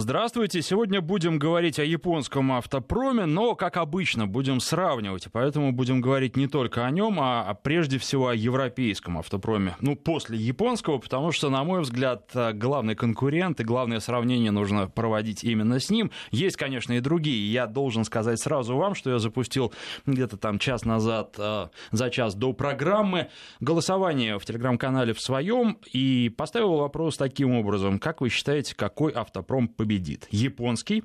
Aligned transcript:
Здравствуйте. 0.00 0.62
Сегодня 0.62 1.00
будем 1.00 1.40
говорить 1.40 1.80
о 1.80 1.84
японском 1.84 2.52
автопроме, 2.52 3.24
но, 3.24 3.56
как 3.56 3.76
обычно, 3.76 4.28
будем 4.28 4.60
сравнивать. 4.60 5.26
Поэтому 5.32 5.72
будем 5.72 6.00
говорить 6.00 6.36
не 6.36 6.46
только 6.46 6.86
о 6.86 6.90
нем, 6.92 7.18
а 7.20 7.52
прежде 7.54 7.98
всего 7.98 8.28
о 8.28 8.34
европейском 8.34 9.18
автопроме. 9.18 9.74
Ну, 9.80 9.96
после 9.96 10.38
японского, 10.38 10.98
потому 10.98 11.32
что, 11.32 11.50
на 11.50 11.64
мой 11.64 11.80
взгляд, 11.80 12.30
главный 12.54 12.94
конкурент 12.94 13.58
и 13.58 13.64
главное 13.64 13.98
сравнение 13.98 14.52
нужно 14.52 14.86
проводить 14.86 15.42
именно 15.42 15.80
с 15.80 15.90
ним. 15.90 16.12
Есть, 16.30 16.56
конечно, 16.56 16.92
и 16.92 17.00
другие. 17.00 17.52
Я 17.52 17.66
должен 17.66 18.04
сказать 18.04 18.38
сразу 18.38 18.76
вам, 18.76 18.94
что 18.94 19.10
я 19.10 19.18
запустил 19.18 19.72
где-то 20.06 20.36
там 20.36 20.60
час 20.60 20.84
назад, 20.84 21.34
э, 21.38 21.70
за 21.90 22.10
час 22.10 22.36
до 22.36 22.52
программы, 22.52 23.30
голосование 23.58 24.38
в 24.38 24.44
телеграм-канале 24.44 25.12
в 25.12 25.20
своем 25.20 25.76
и 25.92 26.28
поставил 26.28 26.76
вопрос 26.76 27.16
таким 27.16 27.56
образом. 27.56 27.98
Как 27.98 28.20
вы 28.20 28.28
считаете, 28.28 28.76
какой 28.76 29.10
автопром 29.10 29.66
победит? 29.66 29.87
Победит? 29.88 30.28
Японский, 30.30 31.02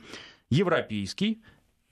европейский 0.49 1.41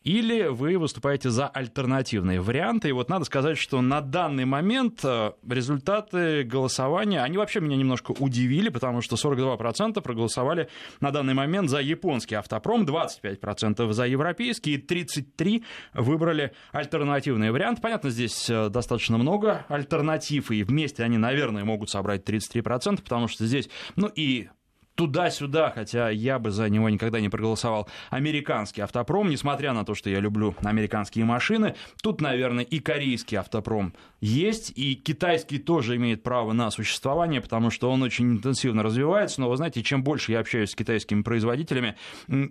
или 0.04 0.48
вы 0.48 0.80
выступаете 0.80 1.30
за 1.30 1.48
альтернативные 1.48 2.42
варианты. 2.42 2.90
И 2.90 2.92
вот 2.92 3.08
надо 3.08 3.24
сказать, 3.24 3.58
что 3.60 3.82
на 3.82 4.02
данный 4.02 4.46
момент 4.46 5.02
э, 5.04 5.34
результаты 5.48 6.44
голосования, 6.44 7.22
они 7.22 7.38
вообще 7.38 7.60
меня 7.60 7.76
немножко 7.76 8.12
удивили, 8.18 8.70
потому 8.70 9.02
что 9.02 9.16
42% 9.16 10.02
проголосовали 10.02 10.70
на 11.02 11.12
данный 11.12 11.36
момент 11.36 11.70
за 11.70 11.82
японский 11.82 12.34
автопром, 12.34 12.84
25% 12.84 13.94
за 13.94 14.08
европейский, 14.08 14.74
и 14.74 14.84
33% 14.84 15.64
выбрали 15.94 16.54
альтернативный 16.72 17.52
вариант. 17.52 17.80
Понятно, 17.80 18.10
здесь 18.10 18.50
э, 18.50 18.70
достаточно 18.70 19.20
много 19.20 19.68
альтернатив, 19.70 20.50
и 20.50 20.64
вместе 20.64 21.04
они, 21.04 21.20
наверное, 21.20 21.64
могут 21.64 21.92
собрать 21.92 22.28
33%, 22.28 23.04
потому 23.04 23.28
что 23.28 23.46
здесь, 23.46 23.70
ну 23.96 24.08
и 24.08 24.50
туда-сюда, 24.96 25.72
хотя 25.74 26.10
я 26.10 26.40
бы 26.40 26.52
за 26.52 26.70
него 26.70 26.90
никогда 26.90 27.20
не 27.20 27.30
проголосовал, 27.30 27.88
американский 28.10 28.82
автопром, 28.82 29.30
несмотря 29.30 29.74
на 29.74 29.86
то, 29.86 29.96
что 29.96 30.10
я 30.10 30.20
люблю 30.20 30.56
американские 30.64 31.26
машины. 31.26 31.76
Тут, 32.02 32.22
наверное, 32.22 32.64
и 32.64 32.80
корейский 32.80 33.38
автопром 33.38 33.94
есть, 34.20 34.72
и 34.76 34.96
китайский 34.96 35.58
тоже 35.58 35.96
имеет 35.96 36.24
право 36.24 36.54
на 36.54 36.70
существование, 36.70 37.42
потому 37.42 37.72
что 37.72 37.90
он 37.92 38.04
очень 38.04 38.34
интенсивно 38.34 38.84
развивается. 38.84 39.42
Но 39.42 39.50
вы 39.50 39.58
знаете, 39.58 39.82
чем 39.82 40.04
больше 40.04 40.32
я 40.32 40.40
общаюсь 40.40 40.72
с 40.72 40.76
китайскими 40.76 41.24
производителями, 41.24 41.96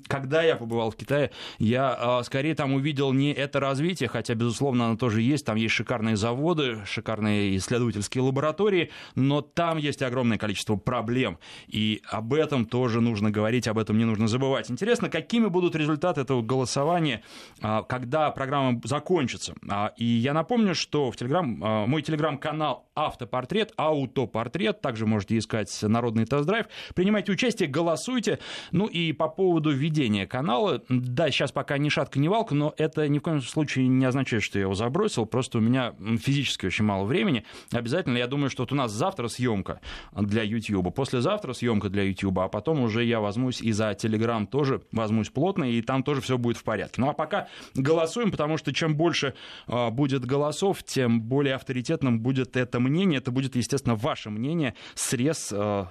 когда 0.08 0.42
я 0.42 0.56
побывал 0.56 0.90
в 0.90 0.96
Китае, 0.96 1.30
я 1.58 1.94
а, 1.98 2.22
скорее 2.24 2.54
там 2.54 2.72
увидел 2.72 3.12
не 3.12 3.32
это 3.32 3.60
развитие, 3.60 4.08
хотя, 4.08 4.34
безусловно, 4.34 4.86
оно 4.86 4.96
тоже 4.96 5.22
есть. 5.22 5.46
Там 5.46 5.56
есть 5.56 5.74
шикарные 5.74 6.16
заводы, 6.16 6.78
шикарные 6.86 7.56
исследовательские 7.56 8.22
лаборатории, 8.22 8.90
но 9.14 9.40
там 9.40 9.78
есть 9.78 10.02
огромное 10.02 10.38
количество 10.38 10.76
проблем. 10.76 11.38
И 11.68 12.02
об 12.08 12.29
этом 12.38 12.66
тоже 12.66 13.00
нужно 13.00 13.30
говорить, 13.30 13.68
об 13.68 13.78
этом 13.78 13.98
не 13.98 14.04
нужно 14.04 14.28
забывать. 14.28 14.70
Интересно, 14.70 15.08
какими 15.08 15.46
будут 15.46 15.74
результаты 15.74 16.20
этого 16.20 16.42
голосования, 16.42 17.22
а, 17.60 17.82
когда 17.82 18.30
программа 18.30 18.80
закончится. 18.84 19.54
А, 19.68 19.92
и 19.96 20.04
я 20.04 20.32
напомню, 20.32 20.74
что 20.74 21.10
в 21.10 21.16
Телеграм 21.16 21.60
а, 21.62 21.86
мой 21.86 22.02
телеграм-канал 22.02 22.88
«Автопортрет», 22.94 23.72
«Аутопортрет», 23.76 24.80
также 24.80 25.06
можете 25.06 25.38
искать 25.38 25.76
«Народный 25.82 26.26
тест-драйв». 26.26 26.66
Принимайте 26.94 27.32
участие, 27.32 27.68
голосуйте. 27.68 28.38
Ну 28.72 28.86
и 28.86 29.12
по 29.12 29.28
поводу 29.28 29.70
ведения 29.70 30.26
канала, 30.26 30.82
да, 30.88 31.30
сейчас 31.30 31.52
пока 31.52 31.78
ни 31.78 31.88
шатка, 31.88 32.18
ни 32.18 32.28
валка, 32.28 32.54
но 32.54 32.74
это 32.76 33.08
ни 33.08 33.18
в 33.18 33.22
коем 33.22 33.40
случае 33.40 33.88
не 33.88 34.04
означает, 34.04 34.42
что 34.42 34.58
я 34.58 34.64
его 34.64 34.74
забросил, 34.74 35.26
просто 35.26 35.58
у 35.58 35.60
меня 35.60 35.94
физически 36.18 36.66
очень 36.66 36.84
мало 36.84 37.04
времени. 37.04 37.44
Обязательно, 37.72 38.18
я 38.18 38.26
думаю, 38.26 38.50
что 38.50 38.62
вот 38.62 38.72
у 38.72 38.74
нас 38.74 38.92
завтра 38.92 39.28
съемка 39.28 39.80
для 40.12 40.42
YouTube, 40.42 40.94
послезавтра 40.94 41.52
съемка 41.52 41.88
для 41.88 42.04
YouTube, 42.04 42.19
а 42.28 42.48
потом 42.48 42.80
уже 42.80 43.04
я 43.04 43.20
возьмусь 43.20 43.60
и 43.60 43.72
за 43.72 43.94
Телеграм 43.94 44.46
тоже 44.46 44.82
возьмусь 44.92 45.30
плотно, 45.30 45.64
и 45.64 45.82
там 45.82 46.02
тоже 46.02 46.20
все 46.20 46.38
будет 46.38 46.56
в 46.56 46.64
порядке. 46.64 47.00
Ну 47.00 47.08
а 47.08 47.12
пока 47.12 47.48
голосуем, 47.74 48.30
потому 48.30 48.56
что 48.56 48.72
чем 48.72 48.96
больше 48.96 49.34
а, 49.66 49.90
будет 49.90 50.24
голосов, 50.24 50.82
тем 50.82 51.22
более 51.22 51.54
авторитетным 51.54 52.20
будет 52.20 52.56
это 52.56 52.80
мнение. 52.80 53.18
Это 53.18 53.30
будет, 53.30 53.56
естественно, 53.56 53.94
ваше 53.94 54.30
мнение, 54.30 54.74
срез 54.94 55.52
э, 55.52 55.86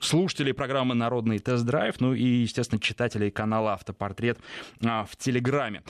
слушателей 0.00 0.54
программы 0.54 0.94
«Народный 0.94 1.38
тест-драйв», 1.38 2.00
ну 2.00 2.14
и, 2.14 2.24
естественно, 2.24 2.80
читателей 2.80 3.30
канала 3.30 3.74
«Автопортрет» 3.74 4.38
а, 4.84 5.04
в 5.04 5.16
Телеграме. 5.16 5.82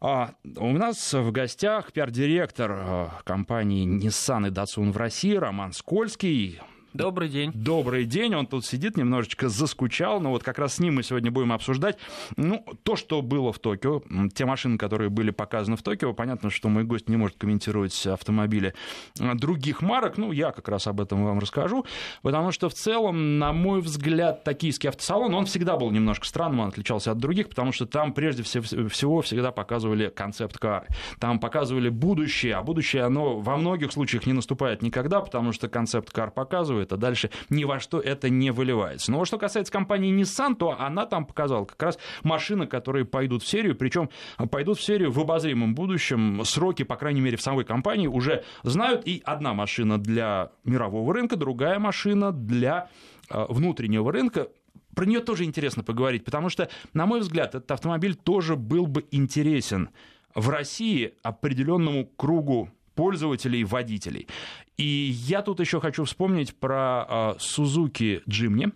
А, 0.00 0.34
у 0.56 0.72
нас 0.72 1.12
в 1.12 1.30
гостях 1.30 1.92
пиар-директор 1.92 3.10
компании 3.24 3.86
Nissan 3.86 4.48
и 4.48 4.50
Datsun 4.50 4.92
в 4.92 4.96
России 4.96 5.34
Роман 5.34 5.72
Скользкий. 5.72 6.60
Добрый 6.92 7.28
день. 7.28 7.52
Добрый 7.54 8.04
день. 8.04 8.34
Он 8.34 8.46
тут 8.46 8.66
сидит, 8.66 8.96
немножечко 8.96 9.48
заскучал, 9.48 10.20
но 10.20 10.30
вот 10.30 10.42
как 10.42 10.58
раз 10.58 10.74
с 10.74 10.78
ним 10.80 10.96
мы 10.96 11.04
сегодня 11.04 11.30
будем 11.30 11.52
обсуждать. 11.52 11.98
Ну, 12.36 12.64
то, 12.82 12.96
что 12.96 13.22
было 13.22 13.52
в 13.52 13.60
Токио, 13.60 14.02
те 14.34 14.44
машины, 14.44 14.76
которые 14.76 15.08
были 15.08 15.30
показаны 15.30 15.76
в 15.76 15.82
Токио, 15.82 16.12
понятно, 16.12 16.50
что 16.50 16.68
мой 16.68 16.82
гость 16.82 17.08
не 17.08 17.16
может 17.16 17.36
комментировать 17.38 18.06
автомобили 18.08 18.74
других 19.14 19.82
марок, 19.82 20.16
ну, 20.16 20.32
я 20.32 20.50
как 20.50 20.68
раз 20.68 20.88
об 20.88 21.00
этом 21.00 21.24
вам 21.24 21.38
расскажу, 21.38 21.86
потому 22.22 22.50
что 22.50 22.68
в 22.68 22.74
целом, 22.74 23.38
на 23.38 23.52
мой 23.52 23.80
взгляд, 23.80 24.42
токийский 24.42 24.88
автосалон, 24.88 25.32
он 25.32 25.46
всегда 25.46 25.76
был 25.76 25.92
немножко 25.92 26.26
странным, 26.26 26.60
он 26.60 26.68
отличался 26.68 27.12
от 27.12 27.18
других, 27.18 27.48
потому 27.48 27.70
что 27.70 27.86
там 27.86 28.12
прежде 28.12 28.42
всего 28.42 29.22
всегда 29.22 29.52
показывали 29.52 30.08
концепт-кары, 30.08 30.88
там 31.20 31.38
показывали 31.38 31.88
будущее, 31.88 32.56
а 32.56 32.62
будущее, 32.62 33.04
оно 33.04 33.38
во 33.38 33.56
многих 33.56 33.92
случаях 33.92 34.26
не 34.26 34.32
наступает 34.32 34.82
никогда, 34.82 35.20
потому 35.20 35.52
что 35.52 35.68
концепт-кар 35.68 36.32
показывает, 36.32 36.79
а 36.88 36.96
дальше 36.96 37.30
ни 37.48 37.64
во 37.64 37.80
что 37.80 38.00
это 38.00 38.28
не 38.28 38.50
выливается. 38.50 39.10
Но 39.12 39.24
что 39.24 39.38
касается 39.38 39.72
компании 39.72 40.14
Nissan, 40.14 40.54
то 40.54 40.76
она 40.78 41.06
там 41.06 41.26
показала 41.26 41.64
как 41.64 41.82
раз 41.82 41.98
машины, 42.22 42.66
которые 42.66 43.04
пойдут 43.04 43.42
в 43.42 43.48
серию, 43.48 43.74
причем 43.74 44.10
пойдут 44.50 44.78
в 44.78 44.82
серию 44.82 45.10
в 45.10 45.18
обозримом 45.20 45.74
будущем. 45.74 46.42
Сроки, 46.44 46.82
по 46.82 46.96
крайней 46.96 47.20
мере, 47.20 47.36
в 47.36 47.42
самой 47.42 47.64
компании 47.64 48.06
уже 48.06 48.44
знают. 48.62 49.06
И 49.06 49.22
одна 49.24 49.54
машина 49.54 49.98
для 49.98 50.52
мирового 50.64 51.14
рынка, 51.14 51.36
другая 51.36 51.78
машина 51.78 52.32
для 52.32 52.88
э, 53.30 53.46
внутреннего 53.48 54.12
рынка 54.12 54.48
про 54.94 55.06
нее 55.06 55.20
тоже 55.20 55.44
интересно 55.44 55.82
поговорить, 55.82 56.24
потому 56.24 56.48
что, 56.48 56.68
на 56.94 57.06
мой 57.06 57.20
взгляд, 57.20 57.54
этот 57.54 57.70
автомобиль 57.70 58.16
тоже 58.16 58.56
был 58.56 58.86
бы 58.86 59.06
интересен 59.10 59.90
в 60.34 60.48
России 60.48 61.14
определенному 61.22 62.06
кругу 62.06 62.70
пользователей, 63.00 63.64
водителей. 63.64 64.28
И 64.76 64.84
я 64.84 65.40
тут 65.40 65.58
еще 65.58 65.80
хочу 65.80 66.04
вспомнить 66.04 66.54
про 66.54 67.34
Suzuki 67.38 68.22
Jimny, 68.28 68.74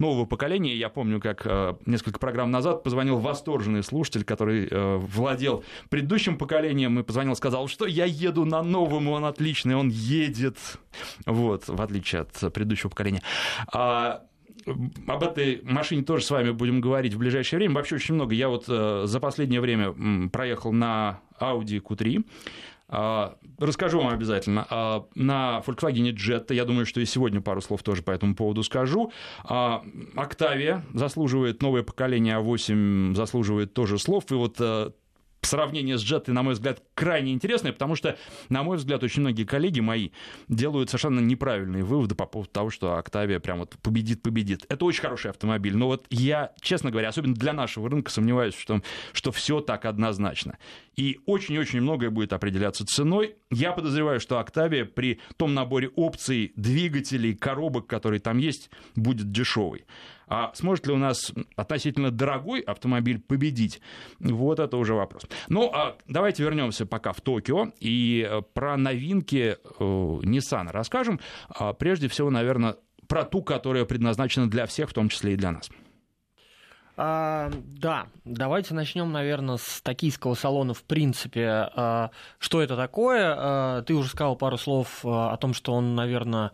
нового 0.00 0.26
поколения. 0.26 0.74
Я 0.74 0.88
помню, 0.88 1.20
как 1.20 1.42
э, 1.44 1.76
несколько 1.86 2.18
программ 2.18 2.50
назад 2.50 2.82
позвонил 2.82 3.18
восторженный 3.20 3.84
слушатель, 3.84 4.24
который 4.24 4.66
э, 4.68 4.96
владел 4.96 5.62
предыдущим 5.88 6.36
поколением, 6.36 6.98
и 6.98 7.04
позвонил, 7.04 7.36
сказал, 7.36 7.68
что 7.68 7.86
я 7.86 8.06
еду 8.06 8.44
на 8.44 8.64
новом, 8.64 9.06
он 9.06 9.24
отличный, 9.24 9.76
он 9.76 9.88
едет. 9.88 10.56
Вот, 11.24 11.68
в 11.68 11.80
отличие 11.80 12.22
от 12.22 12.52
предыдущего 12.52 12.88
поколения. 12.88 13.22
А, 13.72 14.24
об 15.06 15.22
этой 15.22 15.60
машине 15.62 16.02
тоже 16.02 16.24
с 16.24 16.30
вами 16.32 16.50
будем 16.50 16.80
говорить 16.80 17.14
в 17.14 17.18
ближайшее 17.18 17.58
время. 17.58 17.76
Вообще 17.76 17.94
очень 17.94 18.16
много. 18.16 18.34
Я 18.34 18.48
вот 18.48 18.64
э, 18.66 19.02
за 19.06 19.20
последнее 19.20 19.60
время 19.60 20.28
проехал 20.30 20.72
на 20.72 21.20
Audi 21.40 21.80
Q3. 21.80 22.24
Расскажу 23.60 23.98
вам 23.98 24.08
обязательно. 24.08 24.66
А, 24.70 25.04
на 25.14 25.62
Volkswagen 25.66 26.14
Jetta, 26.14 26.54
я 26.54 26.64
думаю, 26.64 26.86
что 26.86 27.00
и 27.00 27.04
сегодня 27.04 27.42
пару 27.42 27.60
слов 27.60 27.82
тоже 27.82 28.02
по 28.02 28.10
этому 28.10 28.34
поводу 28.34 28.62
скажу. 28.62 29.12
А, 29.44 29.82
Octavia 30.16 30.80
заслуживает, 30.94 31.60
новое 31.60 31.82
поколение 31.82 32.38
А8 32.38 33.14
заслуживает 33.14 33.74
тоже 33.74 33.98
слов. 33.98 34.24
И 34.30 34.34
вот 34.34 34.56
э, 34.60 34.92
сравнение 35.42 35.98
с 35.98 36.02
Джеттой, 36.02 36.34
на 36.34 36.42
мой 36.42 36.54
взгляд, 36.54 36.82
крайне 36.94 37.32
интересное, 37.32 37.72
потому 37.72 37.94
что, 37.94 38.16
на 38.48 38.62
мой 38.62 38.76
взгляд, 38.76 39.02
очень 39.02 39.20
многие 39.20 39.44
коллеги 39.44 39.80
мои 39.80 40.10
делают 40.48 40.90
совершенно 40.90 41.20
неправильные 41.20 41.84
выводы 41.84 42.14
по 42.14 42.26
поводу 42.26 42.50
того, 42.50 42.70
что 42.70 42.96
Октавия 42.96 43.40
прям 43.40 43.60
вот 43.60 43.76
победит-победит. 43.82 44.66
Это 44.68 44.84
очень 44.84 45.02
хороший 45.02 45.30
автомобиль, 45.30 45.76
но 45.76 45.86
вот 45.86 46.06
я, 46.10 46.52
честно 46.60 46.90
говоря, 46.90 47.08
особенно 47.08 47.34
для 47.34 47.52
нашего 47.52 47.88
рынка 47.88 48.10
сомневаюсь, 48.10 48.54
что, 48.54 48.82
что 49.12 49.32
все 49.32 49.60
так 49.60 49.84
однозначно. 49.84 50.58
И 50.96 51.20
очень-очень 51.26 51.80
многое 51.80 52.10
будет 52.10 52.32
определяться 52.32 52.84
ценой. 52.84 53.36
Я 53.50 53.72
подозреваю, 53.72 54.20
что 54.20 54.38
Октавия 54.38 54.84
при 54.84 55.20
том 55.36 55.54
наборе 55.54 55.88
опций, 55.88 56.52
двигателей, 56.56 57.34
коробок, 57.34 57.86
которые 57.86 58.20
там 58.20 58.38
есть, 58.38 58.70
будет 58.96 59.32
дешевый. 59.32 59.86
А 60.30 60.52
сможет 60.54 60.86
ли 60.86 60.92
у 60.92 60.96
нас 60.96 61.32
относительно 61.56 62.12
дорогой 62.12 62.60
автомобиль 62.60 63.18
победить? 63.18 63.80
Вот 64.20 64.60
это 64.60 64.76
уже 64.76 64.94
вопрос. 64.94 65.26
Ну, 65.48 65.70
а 65.74 65.96
давайте 66.06 66.44
вернемся 66.44 66.86
пока 66.86 67.12
в 67.12 67.20
Токио 67.20 67.72
и 67.80 68.26
э, 68.30 68.40
про 68.54 68.76
новинки 68.76 69.56
э, 69.56 69.80
Nissan 69.80 70.70
расскажем. 70.70 71.18
А 71.48 71.72
прежде 71.72 72.06
всего, 72.08 72.30
наверное, 72.30 72.76
про 73.08 73.24
ту, 73.24 73.42
которая 73.42 73.84
предназначена 73.84 74.48
для 74.48 74.66
всех, 74.66 74.90
в 74.90 74.94
том 74.94 75.08
числе 75.08 75.32
и 75.34 75.36
для 75.36 75.50
нас. 75.50 75.68
А, 77.02 77.50
да, 77.64 78.08
давайте 78.26 78.74
начнем, 78.74 79.10
наверное, 79.10 79.56
с 79.56 79.80
токийского 79.80 80.34
салона 80.34 80.74
в 80.74 80.82
принципе. 80.82 81.48
А, 81.48 82.10
что 82.38 82.60
это 82.60 82.76
такое? 82.76 83.34
А, 83.38 83.82
ты 83.84 83.94
уже 83.94 84.10
сказал 84.10 84.36
пару 84.36 84.58
слов 84.58 85.00
а, 85.02 85.32
о 85.32 85.38
том, 85.38 85.54
что 85.54 85.72
он, 85.72 85.94
наверное, 85.94 86.50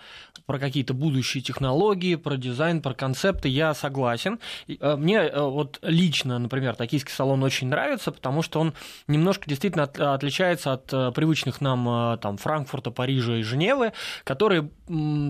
про 0.46 0.60
какие-то 0.60 0.94
будущие 0.94 1.42
технологии, 1.42 2.14
про 2.14 2.36
дизайн, 2.36 2.80
про 2.80 2.94
концепты. 2.94 3.48
Я 3.48 3.74
согласен. 3.74 4.38
А, 4.80 4.96
мне 4.96 5.22
а, 5.22 5.48
вот 5.48 5.80
лично, 5.82 6.38
например, 6.38 6.76
токийский 6.76 7.12
салон 7.12 7.42
очень 7.42 7.66
нравится, 7.66 8.12
потому 8.12 8.42
что 8.42 8.60
он 8.60 8.72
немножко 9.08 9.48
действительно 9.48 9.82
от, 9.82 9.98
отличается 9.98 10.74
от 10.74 11.14
привычных 11.16 11.60
нам 11.60 12.20
там 12.20 12.36
Франкфурта, 12.36 12.92
Парижа 12.92 13.34
и 13.34 13.42
Женевы, 13.42 13.92
которые, 14.22 14.70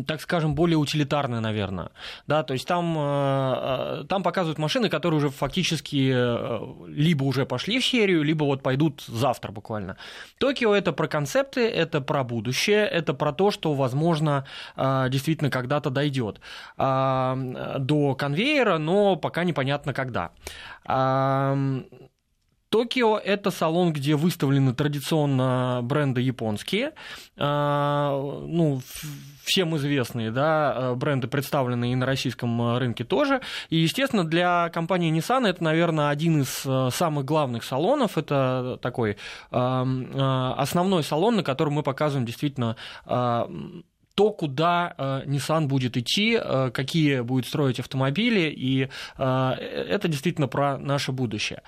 так 0.06 0.20
скажем, 0.20 0.54
более 0.54 0.76
утилитарные, 0.76 1.40
наверное. 1.40 1.88
Да, 2.26 2.42
то 2.42 2.52
есть 2.52 2.68
там, 2.68 4.06
там 4.08 4.22
показывают 4.22 4.58
машины, 4.58 4.90
которые 4.90 5.05
уже 5.14 5.30
фактически 5.30 6.12
э, 6.14 6.60
либо 6.88 7.24
уже 7.24 7.46
пошли 7.46 7.78
в 7.78 7.84
серию, 7.84 8.22
либо 8.22 8.44
вот 8.44 8.62
пойдут 8.62 9.02
завтра 9.02 9.52
буквально. 9.52 9.96
Токио 10.38 10.74
это 10.74 10.92
про 10.92 11.08
концепты, 11.08 11.68
это 11.68 12.00
про 12.00 12.24
будущее, 12.24 12.86
это 12.86 13.14
про 13.14 13.32
то, 13.32 13.50
что, 13.50 13.74
возможно, 13.74 14.46
э, 14.76 15.06
действительно 15.10 15.50
когда-то 15.50 15.90
дойдет 15.90 16.40
э, 16.78 17.76
до 17.78 18.14
конвейера, 18.14 18.78
но 18.78 19.16
пока 19.16 19.44
непонятно 19.44 19.92
когда. 19.92 20.30
Токио– 22.68 23.18
это 23.24 23.50
салон, 23.50 23.92
где 23.92 24.16
выставлены 24.16 24.74
традиционно 24.74 25.80
бренды 25.82 26.20
японские, 26.20 26.92
а, 27.36 28.42
ну, 28.46 28.80
всем 29.44 29.76
известные, 29.76 30.32
да, 30.32 30.94
бренды 30.96 31.28
представлены 31.28 31.92
и 31.92 31.94
на 31.94 32.04
российском 32.06 32.76
рынке 32.78 33.04
тоже. 33.04 33.40
И, 33.70 33.76
естественно, 33.76 34.24
для 34.24 34.68
компании 34.70 35.16
Nissan 35.16 35.46
это, 35.46 35.62
наверное, 35.62 36.10
один 36.10 36.42
из 36.42 36.66
самых 36.94 37.24
главных 37.24 37.62
салонов. 37.62 38.18
Это 38.18 38.78
такой 38.82 39.16
а, 39.50 40.54
основной 40.58 41.04
салон, 41.04 41.36
на 41.36 41.42
котором 41.44 41.74
мы 41.74 41.82
показываем 41.82 42.26
действительно 42.26 42.76
а, 43.04 43.48
то, 44.16 44.32
куда 44.32 44.94
э, 44.96 45.22
Nissan 45.26 45.66
будет 45.66 45.98
идти, 45.98 46.40
э, 46.42 46.70
какие 46.72 47.20
будет 47.20 47.46
строить 47.46 47.78
автомобили, 47.78 48.48
и 48.48 48.88
э, 49.18 49.50
это 49.90 50.08
действительно 50.08 50.48
про 50.48 50.78
наше 50.78 51.12
будущее. 51.12 51.60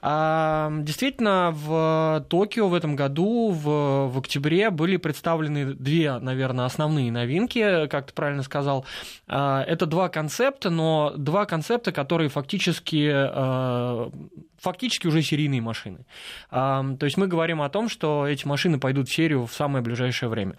А, 0.00 0.70
действительно, 0.82 1.50
в 1.50 2.24
Токио 2.28 2.68
в 2.68 2.74
этом 2.74 2.94
году, 2.94 3.50
в, 3.50 4.08
в 4.08 4.18
октябре, 4.18 4.70
были 4.70 4.98
представлены 4.98 5.74
две, 5.74 6.18
наверное, 6.18 6.66
основные 6.66 7.10
новинки, 7.10 7.86
как 7.88 8.08
ты 8.08 8.12
правильно 8.12 8.42
сказал. 8.42 8.84
А, 9.26 9.64
это 9.64 9.86
два 9.86 10.10
концепта, 10.10 10.68
но 10.68 11.14
два 11.16 11.46
концепта, 11.46 11.90
которые 11.90 12.28
фактически 12.28 13.10
а, 13.10 14.10
фактически 14.58 15.06
уже 15.06 15.22
серийные 15.22 15.60
машины. 15.60 16.04
То 16.50 16.98
есть 17.02 17.16
мы 17.16 17.28
говорим 17.28 17.62
о 17.62 17.68
том, 17.68 17.88
что 17.88 18.26
эти 18.26 18.44
машины 18.44 18.80
пойдут 18.80 19.08
в 19.08 19.14
серию 19.14 19.46
в 19.46 19.52
самое 19.52 19.84
ближайшее 19.84 20.28
время. 20.28 20.56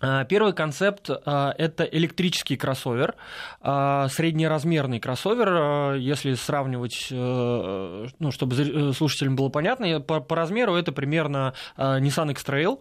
А, 0.00 0.24
первый 0.24 0.52
концепт 0.52 1.10
а,– 1.10 1.54
это 1.58 1.84
электрический 1.84 2.56
кроссовер, 2.56 3.14
а, 3.60 4.08
среднеразмерный 4.08 4.98
кроссовер, 4.98 5.94
если 5.94 6.34
сравнивать, 6.34 7.08
э, 7.10 8.06
ну, 8.18 8.30
чтобы 8.30 8.56
э, 8.56 8.92
слушателям 8.92 9.36
было 9.36 9.48
понятно, 9.48 10.00
по, 10.00 10.20
по 10.20 10.36
размеру 10.36 10.74
это 10.74 10.92
примерно 10.92 11.54
Nissan 11.76 12.30
X-Trail, 12.32 12.80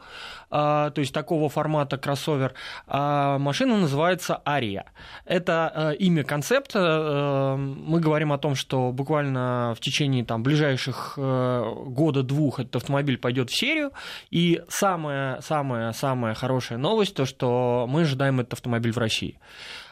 то 0.49 0.93
есть 0.95 1.13
такого 1.13 1.49
формата 1.49 1.97
кроссовер. 1.97 2.53
Машина 2.87 3.77
называется 3.77 4.41
Aria. 4.45 4.85
Это 5.25 5.71
э, 5.75 5.95
имя 5.97 6.23
концепта. 6.23 7.55
Мы 7.57 7.99
говорим 7.99 8.31
о 8.31 8.37
том, 8.37 8.55
что 8.55 8.91
буквально 8.91 9.73
в 9.75 9.79
течение 9.79 10.25
там, 10.25 10.43
ближайших 10.43 11.13
года-двух 11.17 12.59
этот 12.59 12.77
автомобиль 12.77 13.17
пойдет 13.17 13.49
в 13.49 13.59
серию, 13.59 13.91
и 14.31 14.61
самая-самая-самая 14.69 16.33
хорошая 16.33 16.77
новость 16.77 17.08
новость, 17.09 17.15
то, 17.15 17.25
что 17.25 17.85
мы 17.89 18.01
ожидаем 18.01 18.39
этот 18.39 18.53
автомобиль 18.53 18.91
в 18.91 18.97
России. 18.97 19.39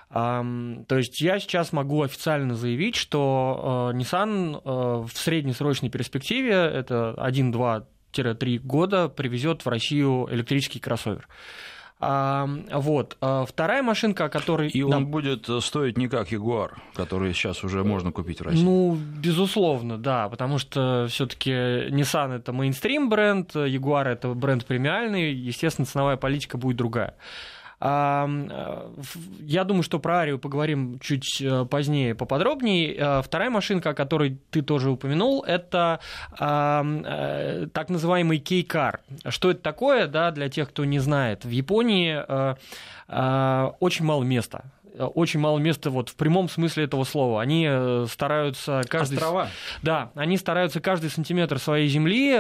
То 0.10 0.86
есть 0.90 1.20
я 1.20 1.38
сейчас 1.40 1.74
могу 1.74 2.02
официально 2.02 2.56
заявить, 2.56 2.96
что 2.96 3.92
э, 3.94 3.98
Nissan 3.98 4.56
э, 4.56 5.06
в 5.06 5.12
среднесрочной 5.14 5.90
перспективе, 5.90 6.54
это 6.54 7.14
1-2-3 7.18 8.60
года, 8.60 9.10
привезет 9.10 9.66
в 9.66 9.70
Россию 9.70 10.30
электрический 10.32 10.80
кроссовер. 10.80 11.28
А, 12.00 12.48
вот. 12.72 13.18
А 13.22 13.46
вторая 13.46 13.82
машинка, 13.82 14.26
о 14.26 14.30
которой... 14.30 14.70
И 14.70 14.84
он 14.84 15.08
будет 15.08 15.50
стоить 15.62 15.98
не 15.98 16.08
как 16.08 16.32
Jaguar, 16.32 16.72
который 16.94 17.34
сейчас 17.34 17.64
уже 17.64 17.84
можно 17.84 18.12
купить 18.12 18.40
в 18.40 18.44
России. 18.44 18.64
Ну, 18.64 18.96
безусловно, 18.96 19.98
да, 19.98 20.30
потому 20.30 20.60
что 20.60 21.08
все 21.10 21.26
таки 21.26 21.52
Nissan— 21.52 22.34
это 22.36 22.54
мейнстрим 22.54 23.10
бренд, 23.10 23.56
Jaguar— 23.56 24.06
это 24.06 24.34
бренд 24.34 24.66
премиальный, 24.66 25.34
естественно, 25.34 25.86
ценовая 25.86 26.18
политика 26.18 26.58
будет 26.58 26.78
другая. 26.78 27.16
Э, 27.80 28.28
я 29.40 29.64
думаю, 29.64 29.84
что 29.84 30.00
про 30.00 30.20
Арию 30.20 30.40
поговорим 30.40 31.00
чуть 31.00 31.42
э, 31.42 31.66
позднее 31.66 32.16
поподробнее. 32.16 32.96
Э, 32.96 33.22
вторая 33.22 33.50
машинка, 33.50 33.92
о 33.92 33.94
которой 33.94 34.40
ты 34.50 34.62
тоже 34.62 34.90
упомянул, 34.92 35.44
это 35.44 36.00
так 36.38 37.90
называемый 37.90 38.40
кей-кар. 38.40 39.02
Что 39.28 39.52
это 39.52 39.62
такое, 39.62 40.08
да, 40.08 40.32
для 40.32 40.50
тех, 40.50 40.70
кто 40.70 40.86
не 40.86 41.00
знает? 41.00 41.46
В 41.46 41.50
Японии 41.50 42.18
очень 43.80 44.06
мало 44.06 44.24
места 44.24 44.66
очень 44.98 45.40
мало 45.40 45.60
места 45.60 45.90
вот 45.90 46.10
в 46.10 46.16
прямом 46.16 46.50
смысле 46.50 46.86
этого 46.86 47.04
слова. 47.04 47.42
Они 47.42 47.68
э, 47.70 48.06
стараются 48.10 48.82
каждый... 48.90 49.16
Острова. 49.16 49.50
Да, 49.82 50.12
они 50.16 50.38
стараются 50.38 50.80
каждый 50.80 51.10
сантиметр 51.10 51.60
своей 51.60 51.88
земли 51.88 52.34
э, 52.34 52.38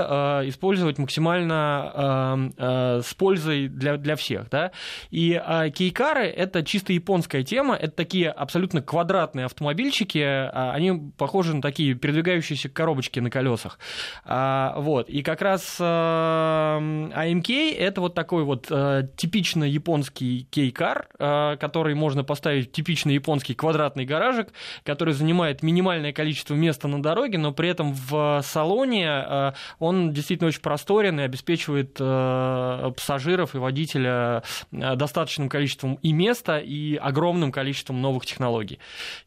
использовать 0.48 0.98
максимально 0.98 2.52
э, 2.58 2.98
э, 2.98 3.02
с 3.04 3.14
пользой 3.14 3.68
для, 3.68 3.98
для 3.98 4.16
всех. 4.16 4.50
Да? 4.50 4.72
И 5.12 5.40
э, 5.44 5.70
кейкары— 5.70 6.26
это 6.38 6.64
чисто 6.64 6.94
японская 6.94 7.44
тема, 7.44 7.76
это 7.76 7.92
такие 7.96 8.30
абсолютно 8.30 8.82
квадратные 8.82 9.46
автомобильчики, 9.46 10.20
э, 10.20 10.50
они 10.50 11.12
похожи 11.18 11.56
на 11.56 11.62
такие 11.62 11.94
передвигающиеся 11.96 12.70
коробочки 12.70 13.20
на 13.20 13.30
колесах. 13.30 13.80
Э, 14.26 14.72
вот. 14.78 15.10
И 15.10 15.22
как 15.22 15.42
раз 15.42 15.78
э, 15.80 15.84
AMK— 15.84 17.76
это 17.78 18.02
вот 18.02 18.14
такой 18.16 18.44
вот 18.44 18.68
э, 18.70 19.08
типично 19.16 19.64
японский 19.64 20.48
кейкар, 20.50 21.08
э, 21.20 21.58
который 21.60 21.94
можно 21.94 22.24
поставить 22.24 22.37
поставить 22.38 22.72
типичный 22.72 23.16
японский 23.16 23.56
квадратный 23.56 24.06
гаражик, 24.06 24.50
который 24.84 25.16
занимает 25.16 25.64
минимальное 25.64 26.14
количество 26.14 26.54
места 26.54 26.88
на 26.88 27.02
дороге, 27.02 27.40
но 27.40 27.52
при 27.52 27.70
этом 27.70 27.94
в 27.94 28.42
салоне 28.44 29.08
э, 29.08 29.52
он 29.80 30.14
действительно 30.14 30.50
очень 30.50 30.62
просторен 30.62 31.20
и 31.20 31.24
обеспечивает 31.24 31.98
э, 32.00 32.92
пассажиров 32.96 33.56
и 33.56 33.58
водителя 33.58 34.44
э, 34.72 34.96
достаточным 34.96 35.50
количеством 35.50 35.96
и 36.04 36.14
места, 36.14 36.60
и 36.60 36.96
огромным 36.96 37.52
количеством 37.52 38.02
новых 38.02 38.28
технологий. 38.28 38.78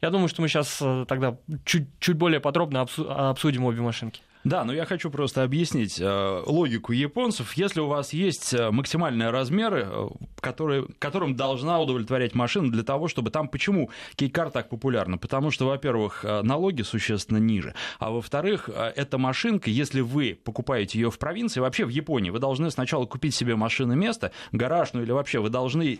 Я 0.01 0.09
думаю, 0.09 0.29
что 0.29 0.41
мы 0.41 0.47
сейчас 0.47 0.81
тогда 1.07 1.37
чуть, 1.65 1.87
чуть 1.99 2.15
более 2.15 2.39
подробно 2.39 2.87
обсудим 3.07 3.65
обе 3.65 3.81
машинки. 3.81 4.21
Да, 4.43 4.63
но 4.63 4.73
я 4.73 4.85
хочу 4.85 5.11
просто 5.11 5.43
объяснить 5.43 5.99
э, 5.99 6.43
логику 6.45 6.93
японцев. 6.93 7.53
Если 7.53 7.79
у 7.79 7.87
вас 7.87 8.11
есть 8.11 8.53
э, 8.53 8.71
максимальные 8.71 9.29
размеры, 9.29 9.87
э, 9.87 10.07
которые, 10.39 10.87
которым 10.97 11.35
должна 11.35 11.79
удовлетворять 11.79 12.33
машина 12.33 12.71
для 12.71 12.83
того, 12.83 13.07
чтобы 13.07 13.29
там... 13.29 13.47
Почему 13.47 13.91
кейкар 14.15 14.49
так 14.49 14.69
популярна? 14.69 15.17
Потому 15.17 15.51
что, 15.51 15.67
во-первых, 15.67 16.23
налоги 16.23 16.81
существенно 16.81 17.37
ниже, 17.37 17.75
а 17.99 18.11
во-вторых, 18.11 18.69
эта 18.69 19.17
машинка, 19.17 19.69
если 19.69 20.01
вы 20.01 20.39
покупаете 20.41 20.99
ее 20.99 21.11
в 21.11 21.19
провинции, 21.19 21.59
вообще 21.59 21.85
в 21.85 21.89
Японии, 21.89 22.29
вы 22.29 22.39
должны 22.39 22.71
сначала 22.71 23.05
купить 23.05 23.35
себе 23.35 23.55
машины 23.55 23.95
место, 23.95 24.31
гараж, 24.51 24.93
ну 24.93 25.01
или 25.01 25.11
вообще 25.11 25.39
вы 25.39 25.49
должны 25.49 25.97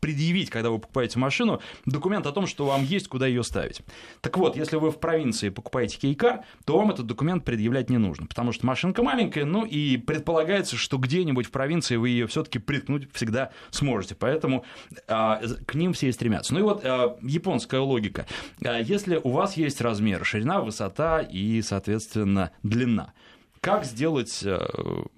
предъявить, 0.00 0.50
когда 0.50 0.70
вы 0.70 0.78
покупаете 0.78 1.18
машину, 1.18 1.60
документ 1.86 2.26
о 2.26 2.32
том, 2.32 2.46
что 2.46 2.66
вам 2.66 2.84
есть 2.84 3.08
куда 3.08 3.26
ее 3.26 3.42
ставить. 3.42 3.80
Так 4.20 4.36
вот, 4.38 4.56
если 4.56 4.76
вы 4.76 4.90
в 4.90 4.98
провинции 4.98 5.48
покупаете 5.48 5.98
кейкар, 5.98 6.44
то 6.64 6.78
вам 6.78 6.90
этот 6.90 7.06
документ 7.06 7.44
предъявлять 7.44 7.90
не 7.90 7.98
нужно, 7.98 8.26
потому 8.26 8.52
что 8.52 8.66
машинка 8.66 9.02
маленькая, 9.02 9.44
ну 9.44 9.64
и 9.64 9.96
предполагается, 9.96 10.76
что 10.76 10.98
где-нибудь 10.98 11.46
в 11.46 11.50
провинции 11.50 11.96
вы 11.96 12.10
ее 12.10 12.26
все-таки 12.26 12.58
приткнуть 12.58 13.08
всегда 13.12 13.50
сможете, 13.70 14.14
поэтому 14.14 14.64
а, 15.06 15.40
к 15.66 15.74
ним 15.74 15.92
все 15.92 16.08
и 16.08 16.12
стремятся. 16.12 16.54
Ну 16.54 16.60
и 16.60 16.62
вот 16.62 16.84
а, 16.84 17.16
японская 17.22 17.80
логика. 17.80 18.26
А, 18.64 18.80
если 18.80 19.20
у 19.22 19.30
вас 19.30 19.56
есть 19.56 19.80
размер, 19.80 20.24
ширина, 20.24 20.60
высота 20.60 21.20
и, 21.20 21.62
соответственно, 21.62 22.50
длина, 22.62 23.12
как 23.60 23.84
сделать... 23.84 24.42
Э, 24.44 24.60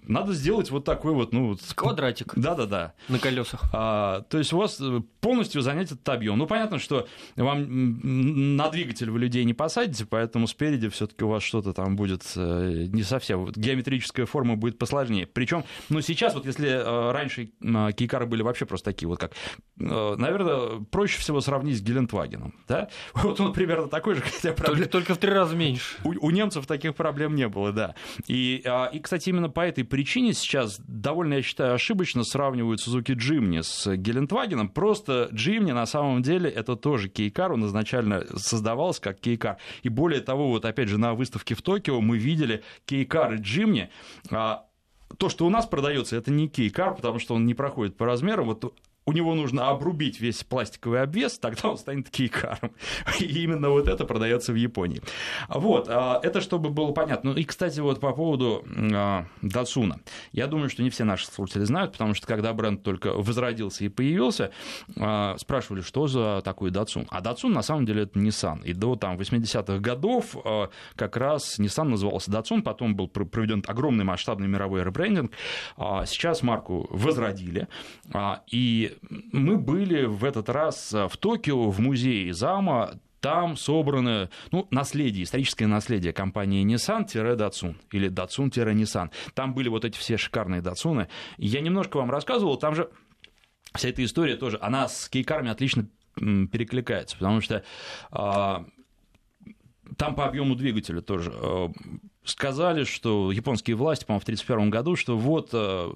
надо 0.03 0.33
сделать 0.33 0.71
вот 0.71 0.85
такой 0.85 1.13
вот, 1.13 1.33
ну... 1.33 1.57
Квадратик. 1.75 2.33
Да-да-да. 2.37 2.95
На 3.09 3.19
колесах. 3.19 3.63
А, 3.73 4.23
то 4.23 4.39
есть 4.39 4.53
у 4.53 4.59
вас 4.59 4.81
э, 4.81 5.01
полностью 5.21 5.63
занять 5.63 5.93
этот 5.93 6.09
объем. 6.09 6.39
Ну, 6.39 6.47
понятно, 6.47 6.79
что 6.79 7.07
вам 7.37 8.57
на 8.57 8.69
двигатель 8.71 9.11
вы 9.11 9.19
людей 9.19 9.45
не 9.45 9.55
посадите, 9.55 10.07
поэтому 10.07 10.47
спереди 10.47 10.89
все 10.89 11.07
таки 11.07 11.25
у 11.25 11.29
вас 11.29 11.43
что-то 11.43 11.73
там 11.73 11.97
будет 11.97 12.23
э, 12.37 12.87
не 12.89 13.03
совсем... 13.03 13.51
Геометрическая 13.51 14.27
форма 14.27 14.57
будет 14.57 14.79
посложнее. 14.79 15.27
Причем, 15.27 15.65
ну, 15.89 16.01
сейчас 16.01 16.35
вот 16.35 16.47
если 16.47 16.71
раньше 17.13 17.51
кейкары 17.97 18.27
были 18.27 18.43
вообще 18.43 18.65
просто 18.65 18.91
такие 18.91 19.09
вот 19.09 19.19
как... 19.19 19.33
Наверное, 19.77 20.85
проще 20.91 21.19
всего 21.21 21.41
сравнить 21.41 21.79
с 21.79 21.83
Гелендвагеном, 21.83 22.55
да? 22.69 22.89
Вот 23.15 23.41
он 23.41 23.53
примерно 23.53 23.89
такой 23.89 24.15
же, 24.15 24.21
хотя 24.23 24.53
проблем... 24.53 24.89
только, 24.89 25.11
только 25.11 25.15
в 25.15 25.19
три 25.19 25.31
раза 25.33 25.57
меньше. 25.57 25.97
У, 26.05 26.11
у 26.27 26.31
немцев 26.31 26.67
таких 26.67 26.95
проблем 26.95 27.35
не 27.35 27.49
было, 27.49 27.73
да. 27.73 27.95
И, 28.31 28.63
а, 28.65 28.87
и, 28.87 29.01
кстати, 29.01 29.31
именно 29.31 29.51
по 29.51 29.59
этой 29.59 29.83
причине 29.83 30.35
сейчас 30.35 30.79
довольно, 30.87 31.35
я 31.35 31.43
считаю, 31.43 31.75
ошибочно 31.75 32.23
сравнивают 32.23 32.81
Suzuki 32.81 33.17
Jimny 33.17 33.65
с 33.65 33.97
Гелендвагеном. 33.97 34.69
Просто 34.69 35.29
Jimny 35.33 35.73
на 35.73 35.85
самом 35.85 36.23
деле 36.23 36.49
это 36.49 36.77
тоже 36.77 37.09
кейкар, 37.09 37.53
он 37.53 37.67
изначально 37.67 38.25
создавался 38.37 39.01
как 39.01 39.19
кейкар. 39.19 39.57
И 39.83 39.89
более 39.89 40.21
того, 40.21 40.49
вот 40.49 40.65
опять 40.65 40.89
же 40.89 40.97
на 40.97 41.15
выставке 41.15 41.57
в 41.57 41.63
Токио 41.63 42.01
мы 42.01 42.19
видели 42.19 42.63
кейкар 42.85 43.35
и 43.35 43.39
Jimny, 43.39 43.89
а, 44.31 44.65
то, 45.19 45.29
что 45.29 45.45
у 45.45 45.51
нас 45.51 45.67
продается, 45.67 46.15
это 46.15 46.31
не 46.31 46.49
кейкар, 46.49 46.95
потому 46.95 47.19
что 47.19 47.35
он 47.35 47.47
не 47.47 47.55
проходит 47.55 47.97
по 47.97 48.07
размерам. 48.07 48.47
Вот 48.47 48.73
у 49.11 49.13
него 49.13 49.35
нужно 49.35 49.71
обрубить 49.71 50.21
весь 50.21 50.45
пластиковый 50.45 51.03
обвес, 51.03 51.37
тогда 51.37 51.71
он 51.71 51.79
станет 51.79 52.11
кейкаром. 52.11 52.71
И 53.19 53.25
именно 53.43 53.71
вот 53.71 53.89
это 53.89 54.05
продается 54.05 54.53
в 54.53 54.55
Японии. 54.55 55.03
Вот, 55.49 55.89
а, 55.89 56.21
это 56.23 56.41
чтобы 56.41 56.71
было 56.71 56.93
понятно. 56.93 57.31
Ну 57.31 57.37
и, 57.37 57.43
кстати, 57.43 57.81
вот 57.81 57.99
по 57.99 58.13
поводу 58.13 58.65
Датсуна. 59.43 59.99
Я 60.31 60.47
думаю, 60.47 60.71
что 60.71 60.85
не 60.85 60.91
все 60.91 61.03
наши 61.03 61.27
слушатели 61.27 61.65
знают, 61.65 61.93
потому 61.93 62.15
что 62.15 62.29
когда 62.29 62.53
бренд 62.53 62.85
только 62.85 63.13
возродился 63.13 63.85
и 63.85 63.89
появился, 63.89 64.53
а, 64.97 65.37
спрашивали, 65.39 65.81
что 65.81 66.07
за 66.07 66.41
такой 66.45 66.71
Датсун. 66.71 67.09
А 67.11 67.21
Датсун 67.21 67.53
на 67.53 67.63
самом 67.63 67.87
деле 67.87 68.05
это 68.05 68.17
Nissan. 68.17 68.65
И 68.65 68.75
до 68.75 68.95
там 68.95 69.19
80-х 69.19 69.79
годов 69.81 70.37
а, 70.45 70.71
как 70.95 71.17
раз 71.17 71.59
Nissan 71.59 71.89
назывался 71.89 72.31
Датсун, 72.31 72.63
потом 72.63 72.95
был 72.95 73.09
проведен 73.09 73.65
огромный 73.67 74.05
масштабный 74.05 74.47
мировой 74.47 74.85
ребрендинг. 74.85 75.33
Сейчас 75.77 76.43
марку 76.43 76.87
возродили. 76.91 77.67
И 78.47 78.97
мы 79.09 79.59
были 79.59 80.05
в 80.05 80.25
этот 80.25 80.49
раз 80.49 80.93
в 80.93 81.17
Токио, 81.17 81.71
в 81.71 81.81
музее 81.81 82.33
Зама, 82.35 83.01
там 83.21 83.57
собрано 83.57 84.31
ну, 84.51 84.67
наследие, 84.71 85.25
историческое 85.25 85.67
наследие 85.67 86.13
компании 86.13 86.65
Nissan-Datsun 86.65 87.77
или 87.93 88.11
Datsun-Nissan. 88.11 89.11
Там 89.35 89.55
были 89.55 89.69
вот 89.69 89.85
эти 89.85 89.97
все 89.97 90.17
шикарные 90.17 90.63
Датсуны. 90.63 91.09
Я 91.37 91.61
немножко 91.61 91.99
вам 91.99 92.11
рассказывал, 92.11 92.57
там 92.57 92.75
же 92.75 92.91
вся 93.75 93.91
эта 93.91 94.05
история 94.05 94.37
тоже, 94.37 94.59
она 94.61 94.89
с 94.89 95.09
кейкарами 95.09 95.51
отлично 95.51 95.89
перекликается, 96.17 97.17
потому 97.17 97.41
что 97.41 97.65
а, 98.11 98.67
там 99.97 100.15
по 100.15 100.27
объему 100.27 100.55
двигателя 100.55 101.01
тоже 101.01 101.33
а, 101.35 101.71
сказали, 102.25 102.85
что 102.85 103.33
японские 103.33 103.77
власти, 103.77 104.05
по-моему, 104.05 104.21
в 104.21 104.25
1931 104.25 104.71
году, 104.71 104.97
что 104.97 105.17
вот, 105.17 105.51
э, 105.53 105.91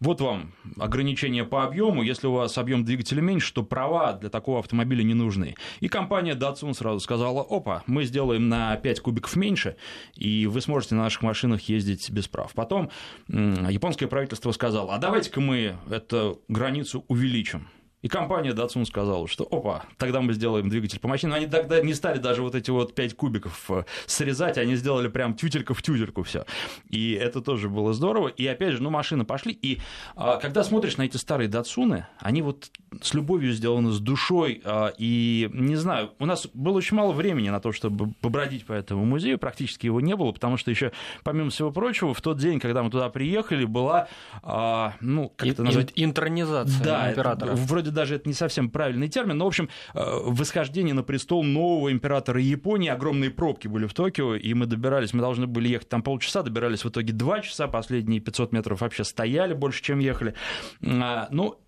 вот 0.00 0.20
вам 0.20 0.52
ограничение 0.78 1.44
по 1.44 1.64
объему, 1.64 2.02
если 2.02 2.26
у 2.26 2.32
вас 2.32 2.56
объем 2.56 2.84
двигателя 2.84 3.20
меньше, 3.20 3.52
то 3.52 3.62
права 3.62 4.14
для 4.14 4.30
такого 4.30 4.60
автомобиля 4.60 5.02
не 5.02 5.14
нужны. 5.14 5.54
И 5.80 5.88
компания 5.88 6.34
Datsun 6.34 6.74
сразу 6.74 7.00
сказала, 7.00 7.42
опа, 7.48 7.82
мы 7.86 8.04
сделаем 8.04 8.48
на 8.48 8.76
5 8.76 9.00
кубиков 9.00 9.36
меньше, 9.36 9.76
и 10.14 10.46
вы 10.46 10.60
сможете 10.60 10.94
на 10.94 11.02
наших 11.02 11.22
машинах 11.22 11.62
ездить 11.62 12.10
без 12.10 12.26
прав. 12.26 12.52
Потом 12.54 12.90
японское 13.28 14.06
правительство 14.06 14.52
сказало, 14.52 14.94
а 14.94 14.98
давайте-ка 14.98 15.40
мы 15.40 15.76
эту 15.90 16.40
границу 16.48 17.04
увеличим. 17.08 17.68
И 18.02 18.08
компания 18.08 18.52
Datsun 18.52 18.86
сказала, 18.86 19.28
что 19.28 19.46
опа, 19.50 19.84
тогда 19.98 20.20
мы 20.20 20.32
сделаем 20.32 20.68
двигатель 20.68 20.98
по 21.00 21.08
мощнее. 21.08 21.30
Но 21.30 21.36
они 21.36 21.46
тогда 21.46 21.80
не 21.80 21.92
стали 21.92 22.18
даже 22.18 22.42
вот 22.42 22.54
эти 22.54 22.70
вот 22.70 22.94
5 22.94 23.14
кубиков 23.14 23.70
э, 23.70 23.84
срезать, 24.06 24.56
они 24.56 24.74
сделали 24.76 25.08
прям 25.08 25.34
тютелька 25.34 25.74
в 25.74 25.82
тютельку 25.82 26.22
все. 26.22 26.46
И 26.88 27.12
это 27.12 27.42
тоже 27.42 27.68
было 27.68 27.92
здорово. 27.92 28.28
И 28.28 28.46
опять 28.46 28.72
же, 28.72 28.82
ну, 28.82 28.90
машины 28.90 29.24
пошли. 29.24 29.52
И 29.52 29.80
а, 30.16 30.38
когда 30.38 30.64
смотришь 30.64 30.96
на 30.96 31.02
эти 31.02 31.18
старые 31.18 31.48
Датсуны, 31.48 32.06
они 32.18 32.40
вот 32.40 32.70
с 33.02 33.12
любовью 33.12 33.52
сделаны, 33.52 33.92
с 33.92 34.00
душой. 34.00 34.62
А, 34.64 34.92
и 34.96 35.50
не 35.52 35.76
знаю, 35.76 36.12
у 36.18 36.26
нас 36.26 36.46
было 36.54 36.78
очень 36.78 36.96
мало 36.96 37.12
времени 37.12 37.50
на 37.50 37.60
то, 37.60 37.72
чтобы 37.72 38.14
побродить 38.20 38.64
по 38.64 38.72
этому 38.72 39.04
музею, 39.04 39.38
практически 39.38 39.86
его 39.86 40.00
не 40.00 40.16
было, 40.16 40.32
потому 40.32 40.56
что 40.56 40.70
еще, 40.70 40.92
помимо 41.22 41.50
всего 41.50 41.70
прочего, 41.70 42.14
в 42.14 42.22
тот 42.22 42.38
день, 42.38 42.60
когда 42.60 42.82
мы 42.82 42.90
туда 42.90 43.10
приехали, 43.10 43.64
была, 43.64 44.08
а, 44.42 44.94
ну, 45.00 45.32
как 45.36 45.48
это 45.48 45.62
назвать? 45.62 45.92
Интронизация 45.96 46.82
да, 46.82 47.10
императора. 47.10 47.54
Вроде 47.54 47.89
вроде 47.90 47.94
даже 47.94 48.14
это 48.16 48.28
не 48.28 48.34
совсем 48.34 48.70
правильный 48.70 49.08
термин, 49.08 49.38
но, 49.38 49.44
в 49.44 49.48
общем, 49.48 49.68
э, 49.94 50.00
восхождение 50.24 50.94
на 50.94 51.02
престол 51.02 51.44
нового 51.44 51.90
императора 51.92 52.40
Японии, 52.40 52.88
огромные 52.88 53.30
пробки 53.30 53.68
были 53.68 53.86
в 53.86 53.94
Токио, 53.94 54.34
и 54.34 54.54
мы 54.54 54.66
добирались, 54.66 55.12
мы 55.12 55.20
должны 55.20 55.46
были 55.46 55.68
ехать 55.68 55.88
там 55.88 56.02
полчаса, 56.02 56.42
добирались 56.42 56.84
в 56.84 56.88
итоге 56.88 57.12
два 57.12 57.40
часа, 57.40 57.68
последние 57.68 58.20
500 58.20 58.52
метров 58.52 58.80
вообще 58.80 59.04
стояли 59.04 59.54
больше, 59.54 59.82
чем 59.82 59.98
ехали. 59.98 60.34
А, 60.82 61.28
ну, 61.30 61.58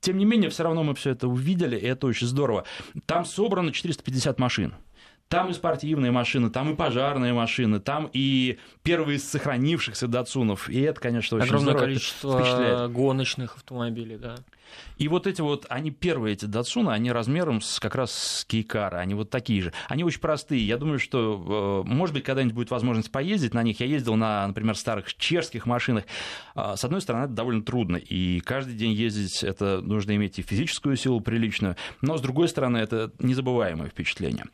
тем 0.00 0.18
не 0.18 0.24
менее, 0.24 0.50
все 0.50 0.62
равно 0.62 0.82
мы 0.84 0.94
все 0.94 1.10
это 1.10 1.28
увидели, 1.28 1.76
и 1.76 1.86
это 1.86 2.06
очень 2.06 2.26
здорово. 2.26 2.64
Там 3.06 3.24
собрано 3.24 3.72
450 3.72 4.38
машин. 4.38 4.74
Там 5.28 5.50
и 5.50 5.52
спортивные 5.52 6.10
машины, 6.10 6.48
там 6.48 6.72
и 6.72 6.74
пожарные 6.74 7.34
машины, 7.34 7.80
там 7.80 8.08
и 8.14 8.58
первые 8.82 9.18
из 9.18 9.28
сохранившихся 9.28 10.08
датсунов. 10.08 10.70
И 10.70 10.80
это, 10.80 10.98
конечно, 11.00 11.36
очень 11.36 11.48
Огромное 11.48 11.72
здорово. 11.72 11.84
количество 11.84 12.88
гоночных 12.90 13.56
автомобилей, 13.56 14.16
да. 14.16 14.36
И 14.96 15.08
вот 15.08 15.26
эти 15.26 15.40
вот, 15.40 15.66
они 15.68 15.90
первые, 15.90 16.34
эти 16.34 16.44
датсуны, 16.44 16.90
они 16.90 17.12
размером 17.12 17.60
с, 17.60 17.78
как 17.80 17.94
раз 17.94 18.12
с 18.12 18.44
кейкара, 18.44 18.98
они 18.98 19.14
вот 19.14 19.30
такие 19.30 19.62
же. 19.62 19.72
Они 19.88 20.04
очень 20.04 20.20
простые. 20.20 20.66
Я 20.66 20.76
думаю, 20.76 20.98
что, 20.98 21.84
э, 21.86 21.88
может 21.88 22.14
быть, 22.14 22.24
когда-нибудь 22.24 22.54
будет 22.54 22.70
возможность 22.70 23.10
поездить 23.10 23.54
на 23.54 23.62
них. 23.62 23.80
Я 23.80 23.86
ездил 23.86 24.16
на, 24.16 24.46
например, 24.46 24.76
старых 24.76 25.14
чешских 25.14 25.66
машинах. 25.66 26.04
А, 26.54 26.76
с 26.76 26.84
одной 26.84 27.00
стороны, 27.00 27.24
это 27.24 27.34
довольно 27.34 27.62
трудно, 27.62 27.96
и 27.96 28.40
каждый 28.40 28.74
день 28.74 28.92
ездить, 28.92 29.42
это 29.44 29.80
нужно 29.80 30.16
иметь 30.16 30.38
и 30.38 30.42
физическую 30.42 30.96
силу 30.96 31.20
приличную, 31.20 31.76
но, 32.00 32.16
с 32.16 32.20
другой 32.20 32.48
стороны, 32.48 32.78
это 32.78 33.12
незабываемое 33.18 33.88
впечатление. 33.88 34.46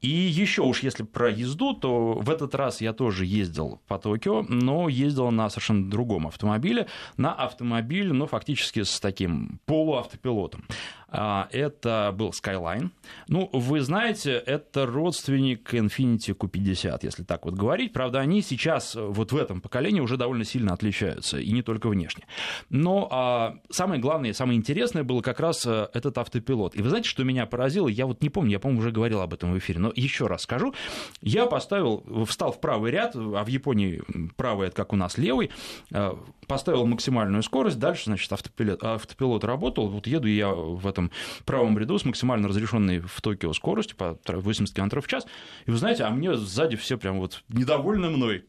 И 0.00 0.08
еще 0.08 0.62
уж 0.62 0.82
если 0.82 1.02
про 1.02 1.30
езду, 1.30 1.74
то 1.74 2.14
в 2.14 2.30
этот 2.30 2.54
раз 2.54 2.80
я 2.80 2.92
тоже 2.92 3.24
ездил 3.24 3.80
по 3.88 3.98
Токио, 3.98 4.42
но 4.48 4.88
ездил 4.88 5.30
на 5.30 5.50
совершенно 5.50 5.90
другом 5.90 6.28
автомобиле, 6.28 6.86
на 7.16 7.32
автомобиле, 7.32 8.12
ну, 8.12 8.26
фактически 8.26 8.82
с 8.82 9.00
таким 9.00 9.60
полуавтопилотом. 9.66 10.64
А, 11.10 11.48
это 11.52 12.14
был 12.14 12.30
Skyline. 12.30 12.90
Ну, 13.28 13.48
вы 13.52 13.80
знаете, 13.80 14.32
это 14.32 14.86
родственник 14.86 15.72
Infiniti 15.72 16.36
Q50, 16.36 16.98
если 17.02 17.22
так 17.22 17.46
вот 17.46 17.54
говорить. 17.54 17.92
Правда, 17.92 18.20
они 18.20 18.42
сейчас 18.42 18.94
вот 18.94 19.32
в 19.32 19.36
этом 19.36 19.60
поколении 19.60 20.00
уже 20.00 20.16
довольно 20.16 20.44
сильно 20.44 20.74
отличаются, 20.74 21.38
и 21.38 21.50
не 21.50 21.62
только 21.62 21.88
внешне. 21.88 22.24
Но 22.68 23.08
а, 23.10 23.56
самое 23.70 24.00
главное, 24.00 24.32
самое 24.32 24.58
интересное 24.58 25.02
было 25.02 25.22
как 25.22 25.40
раз 25.40 25.64
э, 25.66 25.88
этот 25.94 26.18
автопилот. 26.18 26.76
И 26.76 26.82
вы 26.82 26.88
знаете, 26.90 27.08
что 27.08 27.24
меня 27.24 27.46
поразило? 27.46 27.88
Я 27.88 28.06
вот 28.06 28.22
не 28.22 28.28
помню, 28.28 28.52
я, 28.52 28.58
по-моему, 28.58 28.80
уже 28.80 28.90
говорил 28.90 29.20
об 29.20 29.32
этом 29.32 29.52
в 29.52 29.58
эфире, 29.58 29.78
но 29.78 29.92
еще 29.94 30.26
раз 30.26 30.42
скажу. 30.42 30.74
Я 31.22 31.46
поставил, 31.46 32.04
встал 32.26 32.52
в 32.52 32.60
правый 32.60 32.90
ряд, 32.90 33.14
а 33.16 33.44
в 33.44 33.48
Японии 33.48 34.02
правый 34.36 34.68
это 34.68 34.76
как 34.76 34.92
у 34.92 34.96
нас 34.96 35.16
левый, 35.16 35.50
э, 35.92 36.12
поставил 36.48 36.86
максимальную 36.86 37.42
скорость, 37.42 37.78
дальше, 37.78 38.04
значит, 38.06 38.32
автопилот, 38.32 38.82
автопилот 38.82 39.44
работал, 39.44 39.88
вот 39.88 40.06
еду 40.06 40.26
я 40.26 40.48
в 40.48 40.86
этом 40.86 40.97
правом 41.44 41.78
ряду 41.78 41.98
с 41.98 42.04
максимально 42.04 42.48
разрешенной 42.48 43.00
в 43.00 43.20
Токио 43.20 43.52
скоростью 43.52 43.96
по 43.96 44.18
80 44.26 44.74
км 44.74 45.00
в 45.00 45.06
час, 45.06 45.26
и 45.66 45.70
вы 45.70 45.76
знаете, 45.76 46.04
а 46.04 46.10
мне 46.10 46.36
сзади 46.36 46.76
все 46.76 46.98
прям 46.98 47.18
вот 47.18 47.42
недовольны 47.48 48.10
мной, 48.10 48.44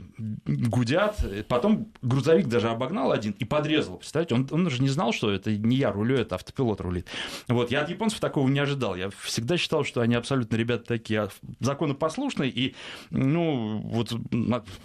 гудят, 0.46 1.24
потом 1.48 1.92
грузовик 2.02 2.48
даже 2.48 2.70
обогнал 2.70 3.12
один 3.12 3.34
и 3.34 3.46
подрезал, 3.46 3.98
представляете, 3.98 4.36
он, 4.36 4.48
он 4.52 4.70
же 4.70 4.82
не 4.82 4.90
знал, 4.90 5.14
что 5.14 5.32
это 5.32 5.52
не 5.52 5.78
я 5.78 5.92
рулю, 5.92 6.18
это 6.18 6.36
автопилот 6.36 6.82
рулит. 6.82 7.08
Вот, 7.48 7.72
я 7.72 7.82
от 7.82 7.90
японцев 7.90 8.20
такого 8.20 8.48
не 8.48 8.60
ожидал, 8.60 8.96
я 8.96 9.10
всегда 9.22 9.58
считал, 9.58 9.84
что 9.84 10.02
они 10.02 10.16
абсолютно 10.16 10.56
ребята 10.56 10.86
такие 10.86 11.30
законопослушные, 11.60 12.50
и, 12.50 12.76
ну, 13.12 13.82
вот 13.84 14.14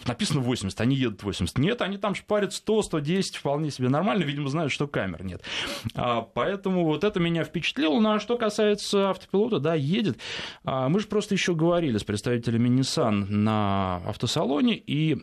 написано 0.06 0.40
80, 0.40 0.80
они 0.80 0.96
едут 0.96 1.22
80. 1.22 1.58
Нет, 1.58 1.80
они 1.82 1.98
там 1.98 2.14
шпарят 2.14 2.52
100, 2.52 2.82
110 2.82 3.14
10 3.14 3.36
вполне 3.36 3.70
себе 3.70 3.88
нормально, 3.88 4.24
видимо, 4.24 4.48
знают, 4.48 4.72
что 4.72 4.86
камер 4.86 5.24
нет. 5.24 5.42
А, 5.94 6.22
поэтому 6.22 6.84
вот 6.84 7.04
это 7.04 7.20
меня 7.20 7.44
впечатлило. 7.44 7.53
Ну, 8.00 8.12
а 8.12 8.20
что 8.20 8.36
касается 8.36 9.10
автопилота, 9.10 9.58
да, 9.58 9.74
едет. 9.74 10.18
А, 10.64 10.88
мы 10.88 11.00
же 11.00 11.06
просто 11.06 11.34
еще 11.34 11.54
говорили 11.54 11.98
с 11.98 12.04
представителями 12.04 12.68
Nissan 12.68 13.26
на 13.30 13.96
автосалоне, 14.06 14.76
и 14.76 15.18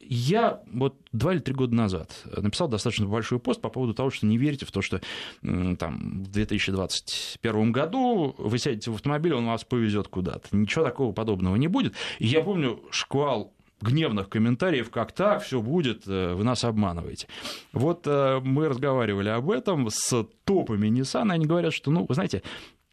я 0.00 0.62
вот 0.72 0.96
два 1.12 1.34
или 1.34 1.40
три 1.40 1.54
года 1.54 1.74
назад 1.74 2.22
написал 2.34 2.68
достаточно 2.68 3.06
большой 3.06 3.38
пост 3.38 3.60
по 3.60 3.68
поводу 3.68 3.92
того, 3.92 4.10
что 4.10 4.26
не 4.26 4.38
верите 4.38 4.64
в 4.64 4.72
то, 4.72 4.80
что 4.80 5.00
там, 5.42 6.24
в 6.24 6.30
2021 6.30 7.72
году 7.72 8.34
вы 8.38 8.58
сядете 8.58 8.90
в 8.90 8.94
автомобиль, 8.94 9.34
он 9.34 9.46
вас 9.46 9.64
повезет 9.64 10.08
куда-то. 10.08 10.48
Ничего 10.52 10.84
такого 10.84 11.12
подобного 11.12 11.56
не 11.56 11.68
будет. 11.68 11.94
И 12.18 12.26
я 12.26 12.40
помню 12.40 12.82
шквал 12.90 13.52
гневных 13.80 14.28
комментариев, 14.28 14.90
как 14.90 15.12
так, 15.12 15.42
все 15.42 15.60
будет, 15.60 16.06
вы 16.06 16.42
нас 16.42 16.64
обманываете. 16.64 17.28
Вот 17.72 18.06
мы 18.06 18.68
разговаривали 18.68 19.28
об 19.28 19.50
этом 19.50 19.88
с 19.90 20.26
топами 20.44 20.88
Nissan, 20.88 21.30
они 21.30 21.46
говорят, 21.46 21.72
что, 21.72 21.90
ну, 21.90 22.04
вы 22.08 22.14
знаете, 22.14 22.42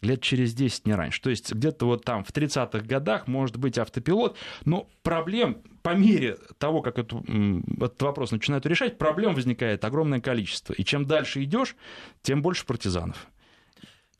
лет 0.05 0.21
через 0.21 0.53
10, 0.53 0.85
не 0.85 0.93
раньше. 0.93 1.21
То 1.21 1.29
есть 1.29 1.51
где-то 1.51 1.85
вот 1.85 2.05
там 2.05 2.23
в 2.23 2.31
30-х 2.31 2.79
годах 2.79 3.27
может 3.27 3.57
быть 3.57 3.77
автопилот, 3.77 4.37
но 4.63 4.87
проблем 5.03 5.61
по 5.81 5.95
мере 5.95 6.37
того, 6.57 6.81
как 6.81 6.97
эту, 6.97 7.23
этот 7.77 8.01
вопрос 8.01 8.31
начинают 8.31 8.65
решать, 8.65 8.97
проблем 8.97 9.35
возникает 9.35 9.83
огромное 9.83 10.21
количество. 10.21 10.73
И 10.73 10.83
чем 10.83 11.05
дальше 11.05 11.43
идешь, 11.43 11.75
тем 12.21 12.41
больше 12.41 12.65
партизанов. 12.65 13.27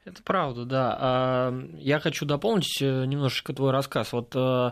Это 0.04 0.22
правда, 0.22 0.66
да. 0.66 0.98
А, 1.00 1.68
я 1.80 2.00
хочу 2.00 2.28
дополнить 2.28 2.80
э, 2.80 3.06
немножечко 3.06 3.54
твой 3.54 3.72
рассказ. 3.72 4.14
Вот 4.14 4.36
э, 4.36 4.72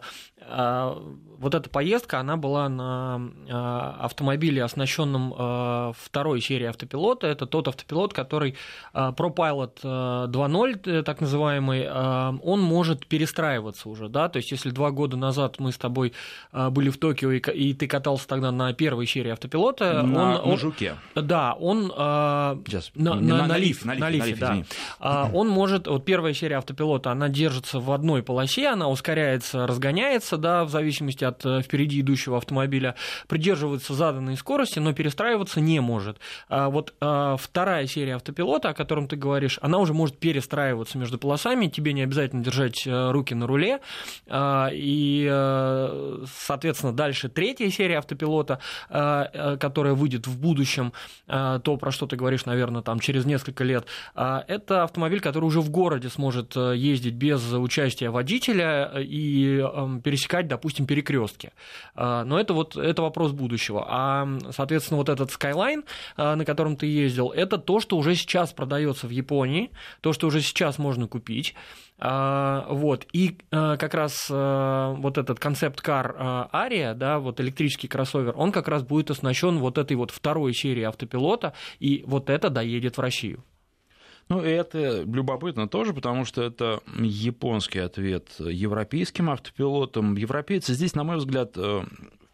вот 1.43 1.55
эта 1.55 1.69
поездка, 1.69 2.19
она 2.19 2.38
была 2.38 2.69
на 2.69 3.21
а, 3.50 3.97
автомобиле, 4.00 4.63
оснащенном 4.63 5.33
а, 5.38 5.91
второй 5.97 6.39
серии 6.39 6.67
автопилота. 6.67 7.27
Это 7.27 7.45
тот 7.45 7.67
автопилот, 7.67 8.13
который 8.13 8.55
ProPilot 8.93 9.81
2.0, 9.83 10.89
э, 10.89 11.03
так 11.03 11.19
называемый, 11.19 11.89
он 11.91 12.62
может 12.62 13.05
перестраиваться 13.07 13.89
уже, 13.89 14.07
да, 14.07 14.29
то 14.29 14.38
есть 14.38 14.51
если 14.51 14.69
два 14.69 14.91
года 14.91 15.17
назад 15.17 15.59
мы 15.59 15.71
с 15.71 15.77
тобой 15.77 16.13
были 16.51 16.89
в 16.89 16.97
Токио, 16.97 17.31
и 17.31 17.73
ты 17.73 17.88
катался 17.88 18.27
тогда 18.27 18.51
на 18.51 18.73
первой 18.73 19.05
серии 19.05 19.31
автопилота, 19.31 20.03
на, 20.03 20.41
он, 20.41 20.51
на 20.51 20.57
жуке. 20.57 20.95
Да, 21.15 21.53
он... 21.53 21.88
Сейчас, 22.67 22.91
на, 22.95 23.15
на, 23.15 23.47
на, 23.47 23.57
лиф, 23.57 23.83
на, 23.83 23.93
лиф, 23.93 24.01
на 24.01 24.09
лифе, 24.09 24.35
да. 24.35 24.51
Извини. 24.53 24.65
Он 25.33 25.50
может, 25.50 25.88
вот 25.88 26.05
первая 26.05 26.33
серия 26.33 26.57
автопилота, 26.57 27.12
она 27.12 27.27
держится 27.29 27.79
в 27.79 27.91
одной 27.91 28.23
полосе, 28.23 28.69
она 28.69 28.88
ускоряется, 28.88 29.67
разгоняется, 29.67 30.33
двигаться, 30.34 30.38
да, 30.38 30.63
в 30.63 30.70
зависимости 30.70 31.24
от 31.24 31.46
э, 31.46 31.62
впереди 31.62 32.02
идущего 32.02 32.38
автомобиля, 32.38 32.96
придерживается 33.28 33.94
заданной 33.94 34.38
скорости, 34.38 34.80
но 34.80 34.94
перестраиваться 34.94 35.62
не 35.62 35.80
может. 35.80 36.18
А 36.50 36.70
вот 36.70 36.94
а, 37.00 37.38
вторая 37.38 37.88
серия 37.88 38.16
автопилота, 38.16 38.70
о 38.70 38.74
котором 38.74 39.08
ты 39.08 39.16
говоришь, 39.16 39.60
она 39.62 39.78
уже 39.78 39.94
может 39.94 40.18
перестраиваться 40.18 40.98
между 40.98 41.18
полосами, 41.18 41.68
тебе 41.68 41.94
не 41.94 42.04
обязательно 42.04 42.44
держать 42.44 42.86
э, 42.86 43.12
руки 43.12 43.36
на 43.36 43.48
руле, 43.48 43.80
а, 44.28 44.70
и, 44.72 45.28
э, 45.30 46.25
соответственно, 46.46 46.94
дальше 46.94 47.30
третья 47.30 47.70
серия 47.70 47.98
автопилота, 47.98 48.60
которая 48.90 49.94
выйдет 49.94 50.28
в 50.28 50.40
будущем, 50.40 50.94
то, 51.28 51.78
про 51.80 51.92
что 51.92 52.06
ты 52.06 52.16
говоришь, 52.16 52.46
наверное, 52.46 52.82
там 52.82 53.00
через 53.00 53.25
несколько 53.25 53.63
лет, 53.63 53.86
это 54.16 54.84
автомобиль, 54.84 55.20
который 55.20 55.46
уже 55.46 55.62
в 55.62 55.70
городе 55.70 56.10
сможет 56.10 56.56
ездить 56.56 57.13
без 57.13 57.52
участия 57.52 58.10
водителя 58.10 58.92
и 58.98 59.58
пересекать 60.04 60.23
пересекать, 60.24 60.48
допустим, 60.48 60.86
перекрестки. 60.86 61.51
А, 61.96 62.24
но 62.24 62.39
это 62.39 62.53
вот 62.53 62.77
это 62.77 63.01
вопрос 63.01 63.32
будущего. 63.32 63.86
А, 63.88 64.27
соответственно, 64.51 64.98
вот 64.98 65.10
этот 65.10 65.30
Skyline, 65.30 65.84
а, 66.15 66.36
на 66.36 66.46
котором 66.46 66.75
ты 66.75 66.86
ездил, 66.88 67.30
это 67.30 67.58
то, 67.58 67.80
что 67.80 67.98
уже 67.98 68.15
сейчас 68.15 68.53
продается 68.53 69.08
в 69.08 69.12
Японии, 69.12 69.72
то, 70.01 70.13
что 70.13 70.27
уже 70.27 70.42
сейчас 70.42 70.77
можно 70.77 71.08
купить. 71.08 71.56
Вот. 72.00 73.06
И 73.13 73.38
как 73.50 73.94
раз 73.94 74.27
вот 74.30 75.18
этот 75.18 75.39
концепт-кар 75.39 76.50
Ария, 76.51 76.96
да, 76.96 77.20
вот 77.20 77.39
электрический 77.39 77.88
кроссовер, 77.88 78.34
он 78.36 78.51
как 78.51 78.68
раз 78.68 78.84
будет 78.84 79.12
оснащен 79.12 79.60
вот 79.60 79.77
этой 79.77 79.96
вот 79.96 80.12
второй 80.12 80.53
серией 80.53 80.88
автопилота, 80.88 81.53
и 81.80 82.03
вот 82.06 82.30
это 82.30 82.50
доедет 82.50 82.98
в 82.98 83.01
Россию. 83.01 83.44
Ну, 84.34 84.42
это 84.42 85.04
любопытно 85.04 85.68
тоже, 85.68 85.94
потому 85.94 86.25
что 86.25 86.42
это 86.42 86.82
японский 86.98 87.78
ответ 87.78 88.30
европейским 88.40 89.30
автопилотам. 89.30 90.16
Европейцы 90.16 90.74
здесь, 90.74 90.96
на 90.96 91.04
мой 91.04 91.18
взгляд, 91.18 91.52
э, 91.56 91.84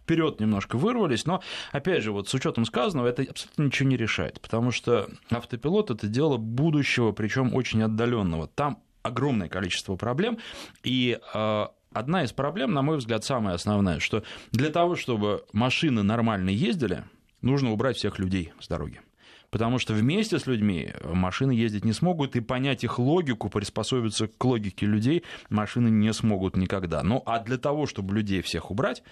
вперед 0.02 0.40
немножко 0.40 0.78
вырвались, 0.78 1.26
но, 1.26 1.42
опять 1.74 2.02
же, 2.02 2.14
вот 2.14 2.30
с 2.30 2.34
учетом 2.34 2.64
сказанного, 2.64 3.08
это 3.08 3.24
абсолютно 3.24 3.64
ничего 3.64 3.90
не 3.90 3.98
решает, 3.98 4.40
потому 4.40 4.72
что 4.72 5.10
автопилот 5.30 5.92
это 5.92 6.08
дело 6.08 6.38
будущего, 6.38 7.12
причем 7.12 7.54
очень 7.54 7.84
отдаленного. 7.84 8.48
Там 8.48 8.82
огромное 9.02 9.50
количество 9.50 9.98
проблем, 9.98 10.38
и 10.86 11.20
э, 11.34 11.66
одна 11.92 12.24
из 12.24 12.32
проблем, 12.32 12.72
на 12.72 12.82
мой 12.82 12.96
взгляд, 12.96 13.26
самая 13.26 13.56
основная, 13.56 14.00
что 14.00 14.24
для 14.54 14.70
того, 14.70 14.96
чтобы 14.96 15.44
машины 15.52 16.02
нормально 16.04 16.50
ездили, 16.50 17.04
нужно 17.42 17.74
убрать 17.74 17.98
всех 17.98 18.20
людей 18.20 18.54
с 18.62 18.70
дороги 18.70 19.02
потому 19.50 19.80
что 19.80 19.94
вместе 19.94 20.40
с 20.40 20.48
людьми 20.48 20.94
машины 21.04 21.52
ездить 21.52 21.86
не 21.86 21.94
смогут, 21.94 22.36
и 22.36 22.42
понять 22.42 22.84
их 22.84 23.00
логику, 23.00 23.50
приспособиться 23.50 24.28
к 24.28 24.44
логике 24.46 24.86
людей 24.86 25.24
машины 25.50 25.90
не 25.90 26.14
смогут 26.14 26.56
никогда. 26.56 27.04
Ну, 27.04 27.24
а 27.26 27.40
для 27.40 27.58
того, 27.58 27.86
чтобы 27.86 28.16
людей 28.16 28.42
всех 28.42 28.72
убрать, 28.72 29.04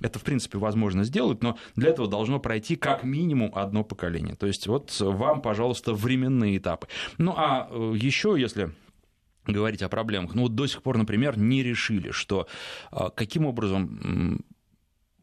это, 0.00 0.18
в 0.18 0.22
принципе, 0.22 0.58
возможно 0.58 1.04
сделать, 1.04 1.42
но 1.42 1.56
для 1.74 1.90
этого 1.90 2.08
должно 2.08 2.38
пройти 2.38 2.76
как 2.76 3.02
минимум 3.02 3.52
одно 3.54 3.82
поколение. 3.82 4.34
То 4.34 4.46
есть 4.46 4.66
вот 4.66 4.94
вам, 5.00 5.40
пожалуйста, 5.40 5.94
временные 5.94 6.58
этапы. 6.58 6.88
Ну, 7.18 7.34
а 7.36 7.68
э, 7.70 7.94
еще, 7.96 8.36
если 8.38 8.72
говорить 9.46 9.82
о 9.82 9.88
проблемах. 9.88 10.34
Ну, 10.34 10.42
вот 10.42 10.54
до 10.54 10.66
сих 10.66 10.82
пор, 10.82 10.98
например, 10.98 11.38
не 11.38 11.62
решили, 11.62 12.10
что 12.10 12.46
э, 12.92 13.08
каким 13.14 13.46
образом 13.46 14.44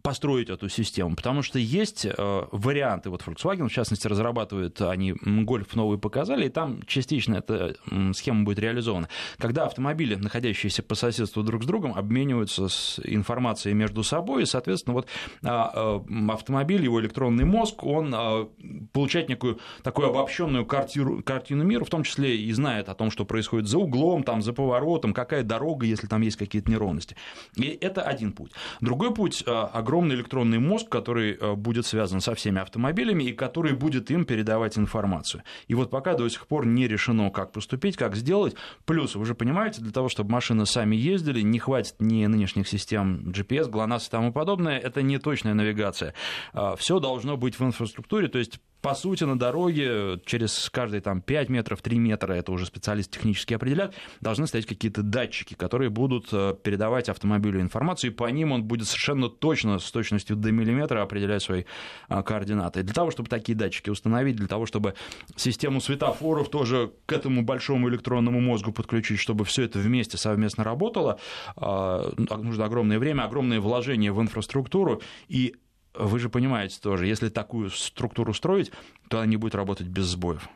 построить 0.03 0.49
эту 0.49 0.67
систему, 0.67 1.15
потому 1.15 1.41
что 1.41 1.57
есть 1.57 2.05
э, 2.05 2.11
варианты, 2.51 3.09
вот 3.09 3.21
Volkswagen, 3.21 3.69
в 3.69 3.71
частности, 3.71 4.05
разрабатывает, 4.05 4.81
они 4.81 5.13
гольф 5.13 5.75
новый 5.75 5.97
показали, 5.97 6.47
и 6.47 6.49
там 6.49 6.83
частично 6.85 7.35
эта 7.35 7.77
схема 8.13 8.43
будет 8.43 8.59
реализована, 8.59 9.07
когда 9.37 9.63
автомобили, 9.65 10.15
находящиеся 10.15 10.83
по 10.83 10.95
соседству 10.95 11.41
друг 11.41 11.63
с 11.63 11.65
другом, 11.65 11.93
обмениваются 11.95 12.67
с 12.67 12.99
информацией 13.05 13.75
между 13.75 14.03
собой, 14.03 14.43
и, 14.43 14.45
соответственно, 14.45 14.93
вот 14.93 15.07
а, 15.41 16.03
э, 16.05 16.31
автомобиль, 16.31 16.83
его 16.83 16.99
электронный 16.99 17.45
мозг, 17.45 17.85
он 17.85 18.13
э, 18.13 18.47
получает 18.91 19.29
некую 19.29 19.59
такую 19.83 20.09
обобщенную 20.09 20.65
картину, 20.65 21.23
картину 21.23 21.63
мира, 21.63 21.85
в 21.85 21.89
том 21.89 22.03
числе 22.03 22.35
и 22.35 22.51
знает 22.51 22.89
о 22.89 22.93
том, 22.93 23.09
что 23.09 23.23
происходит 23.23 23.69
за 23.69 23.77
углом, 23.77 24.23
там, 24.23 24.41
за 24.41 24.51
поворотом, 24.51 25.13
какая 25.13 25.43
дорога, 25.43 25.85
если 25.85 26.07
там 26.07 26.21
есть 26.23 26.35
какие-то 26.35 26.69
неровности. 26.69 27.15
И 27.55 27.77
это 27.79 28.01
один 28.01 28.33
путь. 28.33 28.51
Другой 28.81 29.13
путь 29.13 29.45
огромный 29.47 29.92
огромный 29.93 30.15
электронный 30.15 30.57
мозг, 30.57 30.89
который 30.89 31.37
э, 31.39 31.53
будет 31.53 31.85
связан 31.85 32.19
со 32.19 32.33
всеми 32.33 32.59
автомобилями 32.59 33.25
и 33.25 33.31
который 33.31 33.73
будет 33.73 34.09
им 34.09 34.25
передавать 34.25 34.75
информацию. 34.75 35.43
И 35.67 35.75
вот 35.75 35.91
пока 35.91 36.15
до 36.15 36.27
сих 36.29 36.47
пор 36.47 36.65
не 36.65 36.87
решено, 36.87 37.29
как 37.29 37.51
поступить, 37.51 37.95
как 37.95 38.15
сделать. 38.15 38.55
Плюс, 38.85 39.15
вы 39.15 39.25
же 39.25 39.35
понимаете, 39.35 39.81
для 39.81 39.91
того, 39.91 40.09
чтобы 40.09 40.31
машины 40.31 40.65
сами 40.65 40.95
ездили, 40.95 41.41
не 41.41 41.59
хватит 41.59 41.95
ни 41.99 42.25
нынешних 42.25 42.67
систем 42.67 43.29
GPS, 43.29 43.69
GLONASS 43.69 44.07
и 44.07 44.09
тому 44.09 44.33
подобное, 44.33 44.79
это 44.79 45.03
не 45.03 45.19
точная 45.19 45.53
навигация. 45.53 46.15
А, 46.53 46.75
Все 46.75 46.99
должно 46.99 47.37
быть 47.37 47.59
в 47.59 47.63
инфраструктуре, 47.63 48.29
то 48.29 48.39
есть 48.39 48.59
по 48.83 48.95
сути, 48.95 49.23
на 49.23 49.39
дороге 49.39 50.19
через 50.25 50.69
каждые 50.69 50.99
там, 50.99 51.21
5 51.21 51.47
метров, 51.47 51.81
3 51.81 51.97
метра, 51.99 52.33
это 52.33 52.51
уже 52.51 52.65
специалисты 52.65 53.13
технически 53.13 53.53
определят, 53.53 53.95
должны 54.19 54.45
стоять 54.45 54.65
какие-то 54.65 55.03
датчики, 55.03 55.53
которые 55.53 55.89
будут 55.89 56.27
э, 56.33 56.53
передавать 56.61 57.07
автомобилю 57.07 57.61
информацию, 57.61 58.11
и 58.11 58.13
по 58.13 58.29
ним 58.29 58.51
он 58.51 58.65
будет 58.65 58.89
совершенно 58.89 59.29
точно, 59.29 59.79
с 59.79 59.89
точностью 59.89 60.35
до 60.35 60.51
миллиметра 60.51 61.01
определять 61.01 61.41
свои 61.41 61.63
а, 62.09 62.23
координаты. 62.23 62.83
Для 62.83 62.93
того, 62.93 63.09
чтобы 63.09 63.29
такие 63.29 63.57
датчики 63.57 63.89
установить, 63.89 64.35
для 64.35 64.47
того, 64.47 64.65
чтобы 64.65 64.95
систему 65.37 65.79
светофоров 65.79 66.49
тоже 66.49 66.91
к 67.05 67.13
этому 67.13 67.41
большому 67.41 67.87
электронному 67.87 68.41
мозгу 68.41 68.73
подключить, 68.73 69.17
чтобы 69.17 69.45
все 69.45 69.63
это 69.63 69.79
вместе 69.79 70.17
совместно 70.17 70.65
работало, 70.65 71.21
а, 71.55 72.11
нужно 72.17 72.65
огромное 72.65 72.99
время, 72.99 73.23
огромное 73.23 73.61
вложение 73.61 74.11
в 74.11 74.21
инфраструктуру, 74.21 75.01
и 75.29 75.55
вы 75.93 76.19
же 76.19 76.29
понимаете 76.29 76.79
тоже, 76.81 77.07
если 77.07 77.29
такую 77.29 77.69
структуру 77.69 78.33
строить, 78.33 78.71
то 79.09 79.17
она 79.17 79.25
не 79.27 79.37
будет 79.37 79.55
работать 79.55 79.87
без 79.87 80.05
сбоев. 80.05 80.49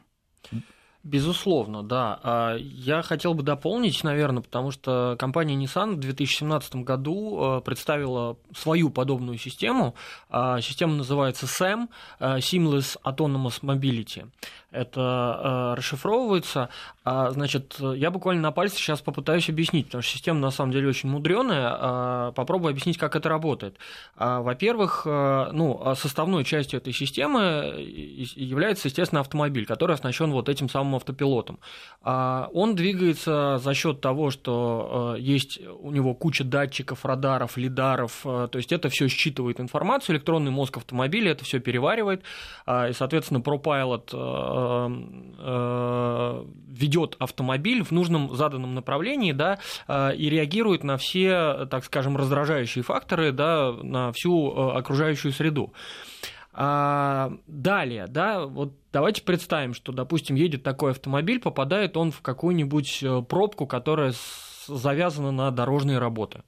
Безусловно, 1.03 1.83
да. 1.83 2.19
А 2.21 2.55
я 2.57 3.01
хотел 3.01 3.33
бы 3.33 3.41
дополнить, 3.41 4.03
наверное, 4.03 4.41
потому 4.41 4.71
что 4.71 5.15
компания 5.17 5.55
Nissan 5.55 5.93
в 5.93 5.99
2017 5.99 6.77
году 6.77 7.59
э, 7.59 7.61
представила 7.61 8.37
свою 8.53 8.89
подобную 8.89 9.37
систему. 9.37 9.95
А, 10.29 10.59
система 10.59 10.95
называется 10.95 11.45
SAM 11.45 11.87
э,– 12.19 12.37
Seamless 12.39 12.97
Autonomous 13.05 13.61
Mobility 13.61 14.29
это 14.71 15.71
э, 15.73 15.77
расшифровывается. 15.77 16.69
А, 17.03 17.31
значит, 17.31 17.77
я 17.79 18.11
буквально 18.11 18.41
на 18.41 18.51
пальце 18.51 18.75
сейчас 18.77 19.01
попытаюсь 19.01 19.49
объяснить, 19.49 19.87
потому 19.87 20.01
что 20.01 20.11
система 20.11 20.39
на 20.39 20.51
самом 20.51 20.71
деле 20.73 20.89
очень 20.89 21.09
мудреная. 21.09 21.69
А, 21.71 22.31
попробую 22.33 22.71
объяснить, 22.71 22.97
как 22.97 23.15
это 23.15 23.29
работает. 23.29 23.77
А, 24.17 24.41
во-первых, 24.41 25.03
э, 25.05 25.49
ну, 25.53 25.95
составной 25.95 26.43
частью 26.43 26.79
этой 26.79 26.93
системы 26.93 27.73
является, 28.35 28.89
естественно, 28.89 29.21
автомобиль, 29.21 29.65
который 29.65 29.93
оснащен 29.93 30.31
вот 30.31 30.49
этим 30.49 30.69
самым 30.69 30.95
автопилотом. 30.95 31.59
А, 32.01 32.49
он 32.53 32.75
двигается 32.75 33.59
за 33.63 33.73
счет 33.73 34.01
того, 34.01 34.31
что 34.31 35.15
э, 35.17 35.21
есть 35.21 35.59
у 35.79 35.91
него 35.91 36.13
куча 36.13 36.43
датчиков, 36.43 37.05
радаров, 37.05 37.57
лидаров, 37.57 38.21
э, 38.25 38.47
то 38.51 38.57
есть 38.57 38.71
это 38.71 38.89
все 38.89 39.07
считывает 39.07 39.59
информацию, 39.59 40.15
электронный 40.15 40.51
мозг 40.51 40.77
автомобиля 40.77 41.31
это 41.31 41.45
все 41.45 41.59
переваривает, 41.59 42.23
а, 42.65 42.89
и, 42.89 42.93
соответственно, 42.93 43.39
ProPilot 43.39 44.13
ведет 46.67 47.15
автомобиль 47.19 47.83
в 47.83 47.91
нужном 47.91 48.35
заданном 48.35 48.75
направлении, 48.75 49.31
да, 49.31 49.59
и 49.89 50.29
реагирует 50.29 50.83
на 50.83 50.97
все, 50.97 51.67
так 51.69 51.83
скажем, 51.85 52.17
раздражающие 52.17 52.83
факторы, 52.83 53.31
да, 53.31 53.71
на 53.71 54.11
всю 54.11 54.51
окружающую 54.51 55.31
среду. 55.31 55.73
А, 56.59 57.33
далее, 57.45 58.07
да, 58.07 58.47
вот 58.47 58.73
давайте 58.91 59.21
представим, 59.21 59.75
что, 59.75 59.91
допустим, 59.91 60.35
едет 60.35 60.63
такой 60.63 60.89
автомобиль, 60.89 61.39
попадает 61.39 61.95
он 61.97 62.11
в 62.11 62.21
какую-нибудь 62.21 63.03
э, 63.03 63.21
пробку, 63.21 63.67
которая 63.67 64.11
завязана 64.65 65.29
на 65.31 65.51
дорожные 65.51 65.99
работы. 65.99 66.41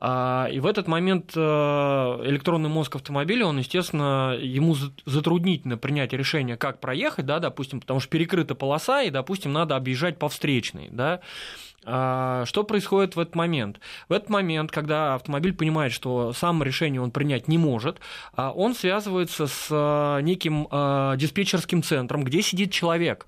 А, 0.00 0.48
и 0.50 0.60
в 0.60 0.66
этот 0.66 0.86
момент 0.86 1.32
э, 1.34 1.40
электронный 1.40 2.68
мозг 2.68 2.96
автомобиля, 2.96 3.46
он, 3.46 3.58
естественно, 3.58 4.36
ему 4.38 4.76
затруднительно 5.06 5.76
принять 5.76 6.12
решение, 6.12 6.56
как 6.56 6.80
проехать, 6.80 7.26
да, 7.26 7.40
допустим, 7.40 7.80
потому 7.80 7.98
что 7.98 8.08
перекрыта 8.08 8.54
полоса, 8.54 9.02
и, 9.02 9.10
допустим, 9.10 9.52
надо 9.52 9.74
объезжать 9.74 10.18
по 10.18 10.28
встречной, 10.28 10.88
да, 10.90 11.20
а, 11.84 12.44
что 12.44 12.64
происходит 12.64 13.16
в 13.16 13.20
этот 13.20 13.34
момент? 13.34 13.80
В 14.08 14.12
этот 14.12 14.28
момент, 14.28 14.70
когда 14.70 15.14
автомобиль 15.14 15.54
понимает, 15.54 15.92
что 15.92 16.32
сам 16.32 16.62
решение 16.62 17.00
он 17.00 17.10
принять 17.10 17.48
не 17.48 17.58
может, 17.58 17.98
а, 18.34 18.52
он 18.52 18.74
связывается 18.74 19.46
с 19.46 19.68
а, 19.70 20.20
неким 20.20 20.68
диспетчерским 21.18 21.82
центром, 21.82 22.24
где 22.24 22.42
сидит 22.42 22.72
человек. 22.72 23.26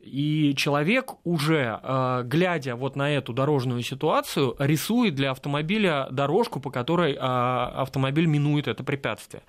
И 0.00 0.54
человек 0.56 1.14
уже, 1.24 1.80
глядя 2.24 2.76
вот 2.76 2.96
на 2.96 3.10
эту 3.10 3.32
дорожную 3.32 3.82
ситуацию, 3.82 4.54
рисует 4.58 5.14
для 5.14 5.32
автомобиля 5.32 6.08
дорожку, 6.10 6.60
по 6.60 6.70
которой 6.70 7.16
автомобиль 7.18 8.26
минует 8.26 8.68
это 8.68 8.84
препятствие. 8.84 9.42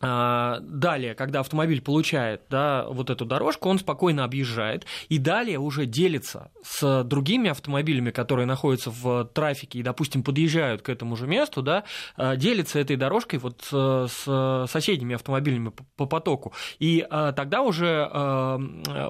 А, 0.00 0.60
далее, 0.60 1.14
когда 1.14 1.40
автомобиль 1.40 1.82
получает 1.82 2.42
да, 2.50 2.86
вот 2.88 3.10
эту 3.10 3.24
дорожку, 3.24 3.68
он 3.68 3.78
спокойно 3.78 4.24
объезжает 4.24 4.86
и 5.08 5.18
далее 5.18 5.58
уже 5.58 5.86
делится 5.86 6.52
с 6.62 7.02
другими 7.02 7.50
автомобилями, 7.50 8.10
которые 8.10 8.46
находятся 8.46 8.90
в 8.90 9.24
трафике 9.34 9.80
и, 9.80 9.82
допустим, 9.82 10.22
подъезжают 10.22 10.82
к 10.82 10.88
этому 10.88 11.16
же 11.16 11.26
месту, 11.26 11.62
да, 11.62 11.84
а, 12.16 12.36
делится 12.36 12.78
этой 12.78 12.96
дорожкой 12.96 13.40
вот 13.40 13.64
с 13.70 14.66
соседними 14.70 15.14
автомобилями 15.16 15.72
по 15.96 16.06
потоку. 16.06 16.52
И 16.78 17.04
а, 17.08 17.32
тогда 17.32 17.62
уже 17.62 18.08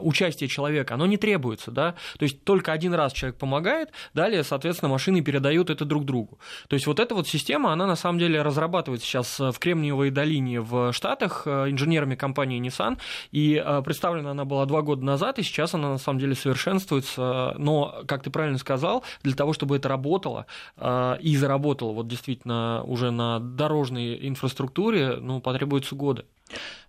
участие 0.00 0.48
человека, 0.48 0.94
оно 0.94 1.06
не 1.06 1.16
требуется. 1.16 1.70
Да? 1.70 1.94
То 2.18 2.24
есть 2.24 2.44
только 2.44 2.72
один 2.72 2.94
раз 2.94 3.12
человек 3.12 3.38
помогает, 3.38 3.90
далее, 4.14 4.42
соответственно, 4.42 4.90
машины 4.90 5.20
передают 5.20 5.70
это 5.70 5.84
друг 5.84 6.04
другу. 6.04 6.38
То 6.68 6.74
есть 6.74 6.86
вот 6.86 6.98
эта 7.00 7.14
вот 7.14 7.28
система, 7.28 7.72
она 7.72 7.86
на 7.86 7.96
самом 7.96 8.18
деле 8.18 8.42
разрабатывается 8.42 9.06
сейчас 9.06 9.38
в 9.38 9.58
Кремниевой 9.58 10.10
долине 10.10 10.60
в 10.60 10.77
Штатах 10.92 11.42
э, 11.46 11.70
инженерами 11.70 12.14
компании 12.14 12.60
Nissan, 12.60 12.98
и 13.30 13.62
э, 13.64 13.82
представлена 13.82 14.32
она 14.32 14.44
была 14.44 14.66
два 14.66 14.82
года 14.82 15.04
назад, 15.04 15.38
и 15.38 15.42
сейчас 15.42 15.74
она 15.74 15.90
на 15.90 15.98
самом 15.98 16.18
деле 16.18 16.34
совершенствуется, 16.34 17.54
но, 17.58 18.02
как 18.06 18.22
ты 18.22 18.30
правильно 18.30 18.58
сказал, 18.58 19.04
для 19.22 19.34
того, 19.34 19.52
чтобы 19.52 19.76
это 19.76 19.88
работало 19.88 20.46
э, 20.76 21.16
и 21.20 21.36
заработало 21.36 21.92
вот 21.92 22.08
действительно 22.08 22.82
уже 22.84 23.10
на 23.10 23.38
дорожной 23.40 24.26
инфраструктуре, 24.28 25.16
ну, 25.20 25.40
потребуются 25.40 25.94
годы. 25.94 26.24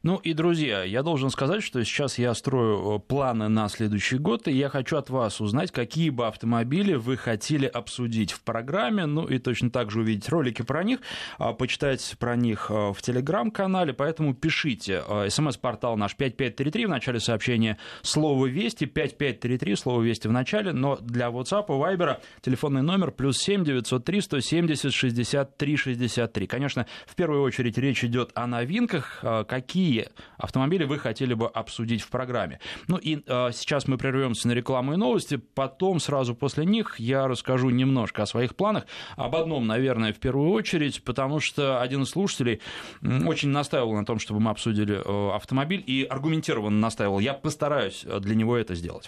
Ну 0.01 0.15
и, 0.15 0.31
друзья, 0.31 0.83
я 0.83 1.03
должен 1.03 1.29
сказать, 1.29 1.61
что 1.61 1.83
сейчас 1.83 2.17
я 2.17 2.33
строю 2.33 2.95
э, 2.95 2.99
планы 2.99 3.49
на 3.49 3.67
следующий 3.67 4.17
год, 4.17 4.47
и 4.47 4.53
я 4.53 4.69
хочу 4.69 4.95
от 4.95 5.09
вас 5.09 5.41
узнать, 5.41 5.71
какие 5.71 6.09
бы 6.09 6.25
автомобили 6.25 6.93
вы 6.93 7.17
хотели 7.17 7.65
обсудить 7.65 8.31
в 8.31 8.41
программе, 8.41 9.05
ну 9.05 9.25
и 9.25 9.39
точно 9.39 9.69
так 9.69 9.91
же 9.91 9.99
увидеть 9.99 10.29
ролики 10.29 10.61
про 10.61 10.85
них, 10.85 10.99
а, 11.37 11.51
почитать 11.51 12.15
про 12.17 12.37
них 12.37 12.67
э, 12.69 12.93
в 12.93 13.01
телеграм-канале, 13.01 13.91
поэтому 13.91 14.33
пишите. 14.33 15.03
Э, 15.05 15.27
СМС-портал 15.29 15.97
наш 15.97 16.15
5533, 16.15 16.85
в 16.85 16.89
начале 16.89 17.19
сообщения 17.19 17.77
слово 18.01 18.45
«Вести», 18.45 18.85
5533, 18.85 19.75
слово 19.75 20.01
«Вести» 20.01 20.29
в 20.29 20.31
начале, 20.31 20.71
но 20.71 20.95
для 21.01 21.27
WhatsApp 21.27 21.65
и 21.67 21.71
Viber 21.71 22.19
телефонный 22.41 22.83
номер 22.83 23.11
плюс 23.11 23.37
7 23.39 23.65
903 23.65 24.21
170 24.21 24.93
63 24.93 25.75
63. 25.75 26.47
Конечно, 26.47 26.85
в 27.05 27.15
первую 27.15 27.41
очередь 27.41 27.77
речь 27.77 28.05
идет 28.05 28.31
о 28.33 28.47
новинках, 28.47 29.19
какие 29.49 30.09
автомобили 30.37 30.83
вы 30.85 30.99
хотели 30.99 31.33
бы 31.33 31.47
обсудить 31.47 32.01
в 32.01 32.09
программе. 32.09 32.59
Ну 32.87 32.97
и 32.97 33.23
э, 33.25 33.49
сейчас 33.51 33.87
мы 33.87 33.97
прервемся 33.97 34.47
на 34.47 34.51
рекламу 34.51 34.93
и 34.93 34.95
новости, 34.95 35.37
потом 35.37 35.99
сразу 35.99 36.35
после 36.35 36.65
них 36.65 36.99
я 36.99 37.27
расскажу 37.27 37.71
немножко 37.71 38.21
о 38.21 38.25
своих 38.27 38.55
планах, 38.55 38.85
об 39.17 39.35
одном, 39.35 39.65
наверное, 39.65 40.13
в 40.13 40.19
первую 40.19 40.51
очередь, 40.51 41.03
потому 41.03 41.39
что 41.39 41.81
один 41.81 42.03
из 42.03 42.09
слушателей 42.09 42.61
очень 43.01 43.49
настаивал 43.49 43.93
на 43.93 44.05
том, 44.05 44.19
чтобы 44.19 44.39
мы 44.39 44.51
обсудили 44.51 45.01
э, 45.03 45.35
автомобиль, 45.35 45.83
и 45.85 46.03
аргументированно 46.03 46.77
настаивал. 46.77 47.19
Я 47.19 47.33
постараюсь 47.33 48.03
э, 48.05 48.19
для 48.19 48.35
него 48.35 48.55
это 48.55 48.75
сделать. 48.75 49.07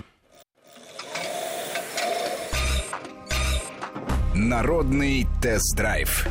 Народный 4.34 5.28
тест-драйв 5.42 6.28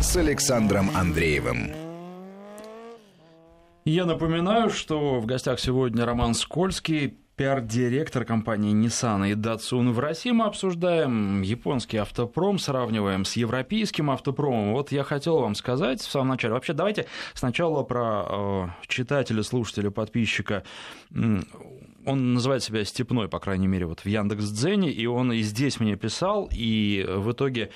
с 0.00 0.16
Александром 0.16 0.90
Андреевым. 0.94 1.81
Я 3.84 4.06
напоминаю, 4.06 4.70
что 4.70 5.18
в 5.18 5.26
гостях 5.26 5.58
сегодня 5.58 6.06
Роман 6.06 6.34
Скользкий, 6.34 7.16
пиар-директор 7.34 8.24
компании 8.24 8.72
Nissan 8.72 9.28
и 9.28 9.34
Datsun 9.34 9.90
в 9.90 9.98
России. 9.98 10.30
Мы 10.30 10.44
обсуждаем 10.44 11.42
японский 11.42 11.96
автопром, 11.96 12.60
сравниваем 12.60 13.24
с 13.24 13.34
европейским 13.34 14.12
автопромом. 14.12 14.74
Вот 14.74 14.92
я 14.92 15.02
хотел 15.02 15.40
вам 15.40 15.56
сказать 15.56 16.00
в 16.00 16.08
самом 16.08 16.28
начале. 16.28 16.54
Вообще, 16.54 16.74
давайте 16.74 17.06
сначала 17.34 17.82
про 17.82 18.24
э, 18.28 18.86
читателя, 18.86 19.42
слушателя, 19.42 19.90
подписчика 19.90 20.62
он 22.04 22.34
называет 22.34 22.62
себя 22.62 22.84
степной, 22.84 23.28
по 23.28 23.38
крайней 23.38 23.66
мере, 23.66 23.86
вот 23.86 24.00
в 24.00 24.06
Яндекс.Дзене, 24.06 24.90
и 24.90 25.06
он 25.06 25.32
и 25.32 25.40
здесь 25.40 25.80
мне 25.80 25.96
писал, 25.96 26.48
и 26.52 27.04
в 27.08 27.32
итоге 27.32 27.70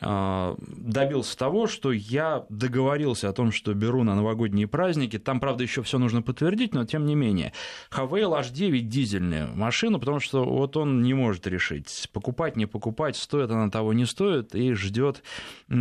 а, 0.00 0.56
добился 0.58 1.36
того, 1.36 1.66
что 1.66 1.90
я 1.90 2.46
договорился 2.48 3.28
о 3.28 3.32
том, 3.32 3.50
что 3.50 3.74
беру 3.74 4.04
на 4.04 4.14
новогодние 4.14 4.68
праздники. 4.68 5.18
Там, 5.18 5.40
правда, 5.40 5.64
еще 5.64 5.82
все 5.82 5.98
нужно 5.98 6.22
подтвердить, 6.22 6.74
но 6.74 6.84
тем 6.84 7.06
не 7.06 7.16
менее. 7.16 7.52
Хавейл 7.90 8.34
H9 8.34 8.80
дизельную 8.80 9.54
машину, 9.56 9.98
потому 9.98 10.20
что 10.20 10.44
вот 10.44 10.76
он 10.76 11.02
не 11.02 11.12
может 11.12 11.46
решить, 11.46 12.08
покупать, 12.12 12.56
не 12.56 12.66
покупать, 12.66 13.16
стоит 13.16 13.50
она 13.50 13.68
того, 13.68 13.92
не 13.92 14.04
стоит, 14.04 14.54
и 14.54 14.74
ждет, 14.74 15.22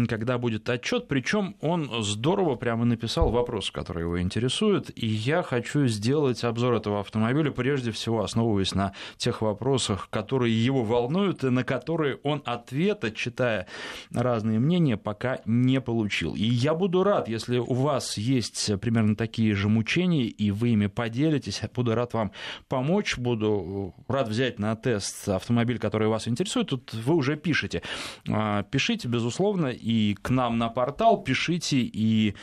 когда 0.08 0.40
будет 0.40 0.68
отчет. 0.70 1.08
Причем 1.08 1.56
он 1.62 2.04
здорово 2.04 2.56
прямо 2.56 2.86
написал 2.86 3.30
вопрос, 3.30 3.70
который 3.70 4.04
его 4.04 4.20
интересует, 4.20 4.92
и 4.96 5.06
я 5.06 5.44
хочу 5.44 5.86
сделать 5.86 6.44
обзор 6.44 6.76
этого 6.76 7.02
автомобиля, 7.02 7.52
прежде 7.70 7.92
всего 7.92 8.24
основываясь 8.24 8.74
на 8.74 8.94
тех 9.18 9.44
вопросах, 9.44 10.08
которые 10.10 10.66
его 10.66 10.84
волнуют, 10.84 11.44
и 11.44 11.52
на 11.52 11.64
которые 11.64 12.16
он 12.24 12.42
ответа, 12.44 13.12
читая 13.12 13.68
разные 14.12 14.58
мнения, 14.58 14.98
пока 14.98 15.42
не 15.46 15.80
получил. 15.80 16.34
И 16.34 16.46
я 16.46 16.74
буду 16.74 17.04
рад, 17.04 17.28
если 17.28 17.60
у 17.60 17.74
вас 17.76 18.18
есть 18.18 18.72
примерно 18.82 19.16
такие 19.16 19.54
же 19.54 19.70
мучения, 19.70 20.24
и 20.24 20.50
вы 20.50 20.70
ими 20.70 20.88
поделитесь, 20.88 21.62
буду 21.76 21.94
рад 21.94 22.16
вам 22.16 22.32
помочь, 22.70 23.20
буду 23.20 23.94
рад 24.08 24.30
взять 24.30 24.58
на 24.58 24.76
тест 24.76 25.30
автомобиль, 25.30 25.78
который 25.78 26.08
вас 26.08 26.28
интересует. 26.28 26.70
Тут 26.70 26.92
вы 26.96 27.14
уже 27.14 27.38
пишете. 27.38 27.84
А, 28.28 28.64
пишите, 28.64 29.08
безусловно, 29.08 29.68
и 29.68 30.16
к 30.16 30.32
нам 30.32 30.58
на 30.58 30.70
портал, 30.70 31.22
пишите 31.22 31.78
и 31.78 32.34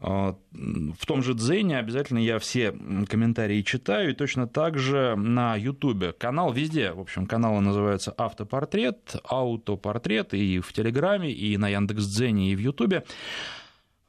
в 0.00 1.06
том 1.06 1.22
же 1.22 1.34
Дзене 1.34 1.78
обязательно 1.78 2.18
я 2.18 2.38
все 2.38 2.72
комментарии 3.08 3.62
читаю, 3.62 4.10
и 4.10 4.14
точно 4.14 4.46
так 4.46 4.78
же 4.78 5.16
на 5.16 5.56
Ютубе. 5.56 6.12
Канал 6.12 6.52
везде, 6.52 6.92
в 6.92 7.00
общем, 7.00 7.26
каналы 7.26 7.60
называются 7.60 8.14
«Автопортрет», 8.16 9.16
«Аутопортрет» 9.24 10.34
и 10.34 10.60
в 10.60 10.72
Телеграме, 10.72 11.32
и 11.32 11.56
на 11.56 11.68
Яндекс.Дзене, 11.68 12.52
и 12.52 12.56
в 12.56 12.60
Ютубе. 12.60 13.04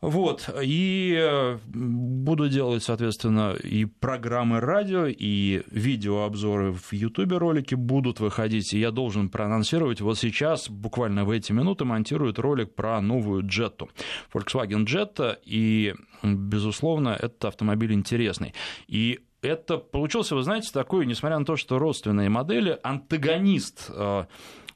Вот, 0.01 0.49
и 0.63 1.57
буду 1.65 2.47
делать, 2.47 2.83
соответственно, 2.83 3.53
и 3.61 3.83
программы 3.83 4.61
радио, 4.61 5.07
и 5.07 5.63
видеообзоры 5.69 6.71
в 6.71 6.93
Ютубе 6.93 7.37
ролики 7.37 7.75
будут 7.75 8.21
выходить, 8.21 8.73
и 8.73 8.79
я 8.79 8.91
должен 8.91 9.29
проанонсировать, 9.29 9.99
вот 9.99 10.17
сейчас, 10.17 10.69
буквально 10.69 11.25
в 11.25 11.31
эти 11.31 11.51
минуты, 11.51 11.83
монтируют 11.83 12.39
ролик 12.39 12.75
про 12.75 13.01
новую 13.01 13.43
Jetta, 13.43 13.89
Volkswagen 14.33 14.85
Jetta, 14.85 15.37
и, 15.43 15.93
безусловно, 16.23 17.09
этот 17.09 17.43
автомобиль 17.43 17.91
интересный. 17.91 18.53
И 18.87 19.19
это 19.41 19.77
получился, 19.77 20.35
вы 20.35 20.43
знаете, 20.43 20.69
такой, 20.71 21.05
несмотря 21.05 21.39
на 21.39 21.45
то, 21.45 21.57
что 21.57 21.77
родственные 21.77 22.29
модели, 22.29 22.79
антагонист 22.83 23.89
э, 23.89 24.25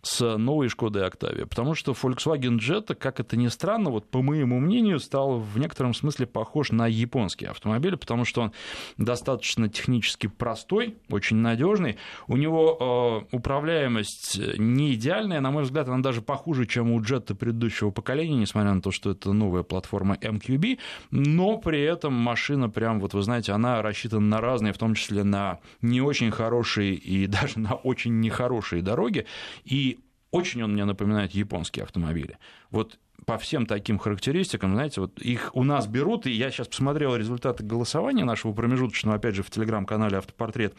с 0.04 0.38
новой 0.38 0.68
Шкодой 0.68 1.08
Октавия. 1.08 1.46
Потому 1.46 1.76
что 1.76 1.94
Volkswagen 1.94 2.60
Jetta, 2.60 2.94
как 2.94 3.20
это 3.20 3.38
ни 3.38 3.48
странно, 3.48 3.90
вот 3.90 4.06
по 4.10 4.22
моему 4.22 4.60
мнению, 4.60 5.00
стал 5.00 5.40
в 5.40 5.58
некотором 5.58 5.94
смысле 5.94 6.28
похож 6.28 6.72
на 6.72 6.88
японский 6.88 7.46
автомобиль, 7.46 7.96
потому 7.96 8.26
что 8.26 8.42
он 8.42 8.52
достаточно 8.98 9.70
технически 9.70 10.28
простой, 10.28 10.98
очень 11.10 11.38
надежный. 11.38 11.98
У 12.28 12.36
него 12.36 13.26
э, 13.32 13.36
управляемость 13.36 14.40
не 14.58 14.94
идеальная, 14.94 15.40
на 15.40 15.52
мой 15.52 15.64
взгляд, 15.64 15.88
она 15.88 16.00
даже 16.00 16.22
похуже, 16.22 16.66
чем 16.66 16.92
у 16.92 17.00
Jetta 17.00 17.34
предыдущего 17.34 17.90
поколения, 17.92 18.36
несмотря 18.36 18.74
на 18.74 18.82
то, 18.82 18.92
что 18.92 19.12
это 19.12 19.32
новая 19.32 19.64
платформа 19.64 20.16
MQB, 20.16 20.80
но 21.12 21.58
при 21.58 21.82
этом 21.82 22.14
машина 22.14 22.70
прям, 22.70 23.00
вот 23.00 23.14
вы 23.14 23.22
знаете, 23.22 23.54
она 23.54 23.82
рассчитана 23.82 24.28
на 24.28 24.42
разные, 24.42 24.74
в 24.74 24.78
том 24.78 24.96
числе 24.96 25.24
на 25.24 25.60
не 25.82 26.02
очень 26.02 26.32
хорошие 26.32 26.94
и 26.94 27.26
даже 27.34 27.60
на 27.60 27.76
очень 27.76 28.20
нехорошие 28.20 28.82
дороги, 28.82 29.26
и 29.64 29.93
очень 30.34 30.64
он 30.64 30.74
мне 30.74 30.84
напоминает 30.84 31.32
японские 31.32 31.84
автомобили. 31.84 32.38
Вот 32.72 32.98
по 33.26 33.38
всем 33.38 33.66
таким 33.68 34.00
характеристикам, 34.00 34.74
знаете, 34.74 35.00
вот 35.00 35.22
их 35.22 35.52
у 35.54 35.64
нас 35.64 35.88
берут, 35.88 36.26
и 36.26 36.32
я 36.32 36.50
сейчас 36.50 36.68
посмотрел 36.68 37.16
результаты 37.16 37.64
голосования 37.64 38.26
нашего 38.26 38.52
промежуточного, 38.52 39.18
опять 39.18 39.36
же, 39.36 39.44
в 39.44 39.52
телеграм-канале 39.52 40.18
«Автопортрет», 40.18 40.74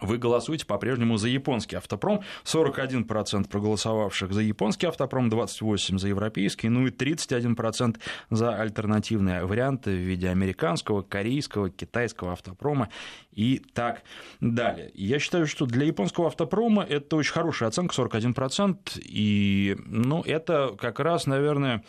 вы 0.00 0.18
голосуете 0.18 0.64
по-прежнему 0.66 1.16
за 1.16 1.28
японский 1.28 1.76
автопром. 1.76 2.20
41% 2.44 3.48
проголосовавших 3.48 4.32
за 4.32 4.42
японский 4.42 4.86
автопром, 4.86 5.28
28% 5.28 5.98
за 5.98 6.08
европейский, 6.08 6.68
ну 6.68 6.86
и 6.86 6.90
31% 6.90 7.98
за 8.30 8.54
альтернативные 8.56 9.44
варианты 9.44 9.90
в 9.90 9.98
виде 9.98 10.28
американского, 10.28 11.02
корейского, 11.02 11.70
китайского 11.70 12.32
автопрома 12.32 12.88
и 13.32 13.62
так 13.72 14.02
далее. 14.40 14.90
Я 14.94 15.18
считаю, 15.18 15.46
что 15.46 15.66
для 15.66 15.86
японского 15.86 16.28
автопрома 16.28 16.82
это 16.82 17.16
очень 17.16 17.32
хорошая 17.32 17.68
оценка, 17.68 17.94
41%, 17.94 19.00
и 19.00 19.76
ну, 19.86 20.22
это 20.22 20.74
как 20.78 21.00
раз, 21.00 21.26
наверное, 21.26 21.82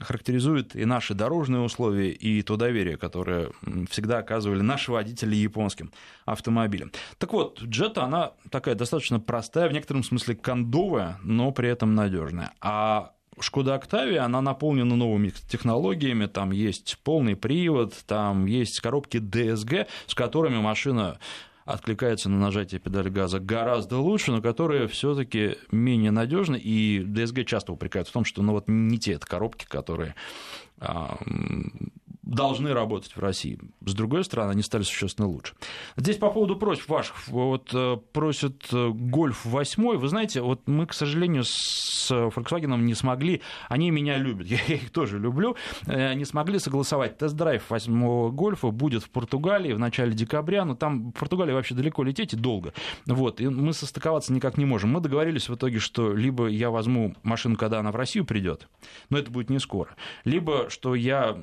характеризует 0.00 0.74
и 0.76 0.84
наши 0.84 1.14
дорожные 1.14 1.62
условия, 1.62 2.10
и 2.10 2.42
то 2.42 2.56
доверие, 2.56 2.96
которое 2.96 3.50
всегда 3.90 4.18
оказывали 4.18 4.60
наши 4.60 4.92
водители 4.92 5.34
японским 5.34 5.92
автомобилям. 6.24 6.92
Так 7.18 7.32
вот, 7.32 7.62
Джета, 7.62 8.04
она 8.04 8.32
такая 8.50 8.74
достаточно 8.74 9.20
простая, 9.20 9.68
в 9.68 9.72
некотором 9.72 10.02
смысле 10.02 10.34
кондовая, 10.34 11.18
но 11.22 11.52
при 11.52 11.68
этом 11.68 11.94
надежная. 11.94 12.52
А 12.60 13.12
Шкода 13.38 13.74
Октавия, 13.74 14.24
она 14.24 14.42
наполнена 14.42 14.96
новыми 14.96 15.32
технологиями, 15.48 16.26
там 16.26 16.50
есть 16.50 16.98
полный 17.02 17.36
привод, 17.36 17.94
там 18.06 18.46
есть 18.46 18.80
коробки 18.80 19.16
DSG, 19.16 19.86
с 20.06 20.14
которыми 20.14 20.58
машина 20.58 21.18
откликается 21.72 22.28
на 22.28 22.38
нажатие 22.38 22.80
педали 22.80 23.08
газа 23.08 23.40
гораздо 23.40 23.98
лучше, 23.98 24.32
но 24.32 24.42
которые 24.42 24.88
все-таки 24.88 25.56
менее 25.70 26.10
надежны. 26.10 26.56
И 26.56 27.00
DSG 27.00 27.44
часто 27.44 27.72
упрекают 27.72 28.08
в 28.08 28.12
том, 28.12 28.24
что 28.24 28.42
ну, 28.42 28.52
вот 28.52 28.64
не 28.68 28.98
те 28.98 29.12
это 29.12 29.26
коробки, 29.26 29.66
которые 29.66 30.14
должны 32.30 32.72
работать 32.72 33.16
в 33.16 33.18
России. 33.18 33.58
С 33.84 33.92
другой 33.92 34.22
стороны, 34.24 34.52
они 34.52 34.62
стали 34.62 34.84
существенно 34.84 35.26
лучше. 35.26 35.54
Здесь 35.96 36.16
по 36.16 36.30
поводу 36.30 36.54
просьб 36.54 36.88
ваших. 36.88 37.26
Вот 37.26 37.70
э, 37.74 37.96
просят 38.12 38.68
э, 38.72 38.90
Гольф 38.90 39.44
8. 39.44 39.98
Вы 39.98 40.08
знаете, 40.08 40.40
вот 40.40 40.68
мы, 40.68 40.86
к 40.86 40.92
сожалению, 40.92 41.42
с 41.44 42.08
Volkswagen 42.08 42.78
не 42.80 42.94
смогли, 42.94 43.42
они 43.68 43.90
меня 43.90 44.16
любят, 44.16 44.46
я 44.46 44.58
их 44.58 44.90
тоже 44.90 45.18
люблю, 45.18 45.56
э, 45.86 46.14
не 46.14 46.24
смогли 46.24 46.60
согласовать. 46.60 47.18
Тест-драйв 47.18 47.64
8 47.68 48.30
Гольфа 48.30 48.70
будет 48.70 49.02
в 49.02 49.10
Португалии 49.10 49.72
в 49.72 49.80
начале 49.80 50.12
декабря, 50.12 50.64
но 50.64 50.76
там 50.76 51.10
в 51.10 51.18
Португалии 51.18 51.52
вообще 51.52 51.74
далеко 51.74 52.04
лететь 52.04 52.32
и 52.34 52.36
долго. 52.36 52.72
Вот, 53.06 53.40
и 53.40 53.48
мы 53.48 53.72
состыковаться 53.72 54.32
никак 54.32 54.56
не 54.56 54.66
можем. 54.66 54.90
Мы 54.90 55.00
договорились 55.00 55.48
в 55.48 55.54
итоге, 55.56 55.80
что 55.80 56.14
либо 56.14 56.46
я 56.46 56.70
возьму 56.70 57.16
машину, 57.24 57.56
когда 57.56 57.80
она 57.80 57.90
в 57.90 57.96
Россию 57.96 58.24
придет, 58.24 58.68
но 59.08 59.18
это 59.18 59.32
будет 59.32 59.50
не 59.50 59.58
скоро, 59.58 59.96
либо 60.24 60.70
что 60.70 60.94
я 60.94 61.36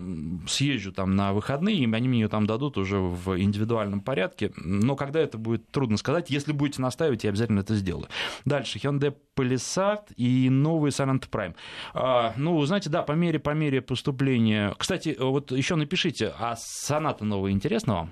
съезжу 0.48 0.77
съезжу 0.78 0.92
там 0.92 1.16
на 1.16 1.34
выходные, 1.34 1.76
и 1.76 1.92
они 1.92 2.08
мне 2.08 2.22
ее 2.22 2.28
там 2.28 2.46
дадут 2.46 2.78
уже 2.78 2.98
в 3.00 3.40
индивидуальном 3.40 4.02
порядке. 4.02 4.52
Но 4.58 4.96
когда 4.96 5.20
это 5.20 5.38
будет, 5.38 5.70
трудно 5.72 5.98
сказать. 5.98 6.30
Если 6.30 6.52
будете 6.52 6.82
настаивать, 6.82 7.24
я 7.24 7.32
обязательно 7.32 7.60
это 7.62 7.76
сделаю. 7.76 8.08
Дальше. 8.46 8.80
Hyundai 8.80 9.16
Palisade 9.36 10.14
и 10.16 10.50
новый 10.50 10.92
Silent 10.92 11.30
Prime. 11.30 11.56
А, 11.94 12.34
ну, 12.38 12.64
знаете, 12.66 12.90
да, 12.90 13.02
по 13.02 13.14
мере, 13.14 13.40
по 13.40 13.52
мере 13.52 13.82
поступления... 13.82 14.74
Кстати, 14.78 15.16
вот 15.20 15.52
еще 15.52 15.76
напишите, 15.76 16.34
а 16.40 16.56
соната 16.56 17.26
новая 17.26 17.52
интересна 17.52 17.94
вам? 17.94 18.12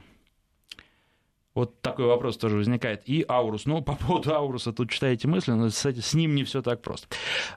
Вот 1.55 1.81
такой 1.81 2.05
вопрос 2.05 2.37
тоже 2.37 2.57
возникает. 2.57 3.07
И 3.07 3.25
Аурус. 3.27 3.65
Ну, 3.65 3.81
по 3.81 3.95
поводу 3.95 4.35
Ауруса 4.35 4.73
тут 4.73 4.91
читаете 4.91 5.27
мысли, 5.29 5.51
но 5.51 5.69
с, 5.69 5.85
с 5.85 6.13
ним 6.13 6.35
не 6.35 6.43
все 6.43 6.61
так 6.61 6.81
просто. 6.81 7.07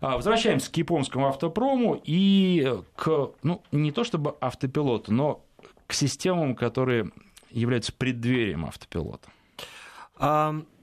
А, 0.00 0.14
возвращаемся 0.16 0.70
к 0.70 0.76
японскому 0.76 1.26
автопрому 1.26 2.00
и 2.04 2.76
к, 2.94 3.30
ну, 3.42 3.62
не 3.72 3.90
то 3.90 4.04
чтобы 4.04 4.36
автопилоту, 4.40 5.12
но 5.12 5.44
к 5.88 5.92
системам, 5.92 6.54
которые 6.54 7.10
являются 7.50 7.92
преддверием 7.92 8.64
автопилота. 8.64 9.28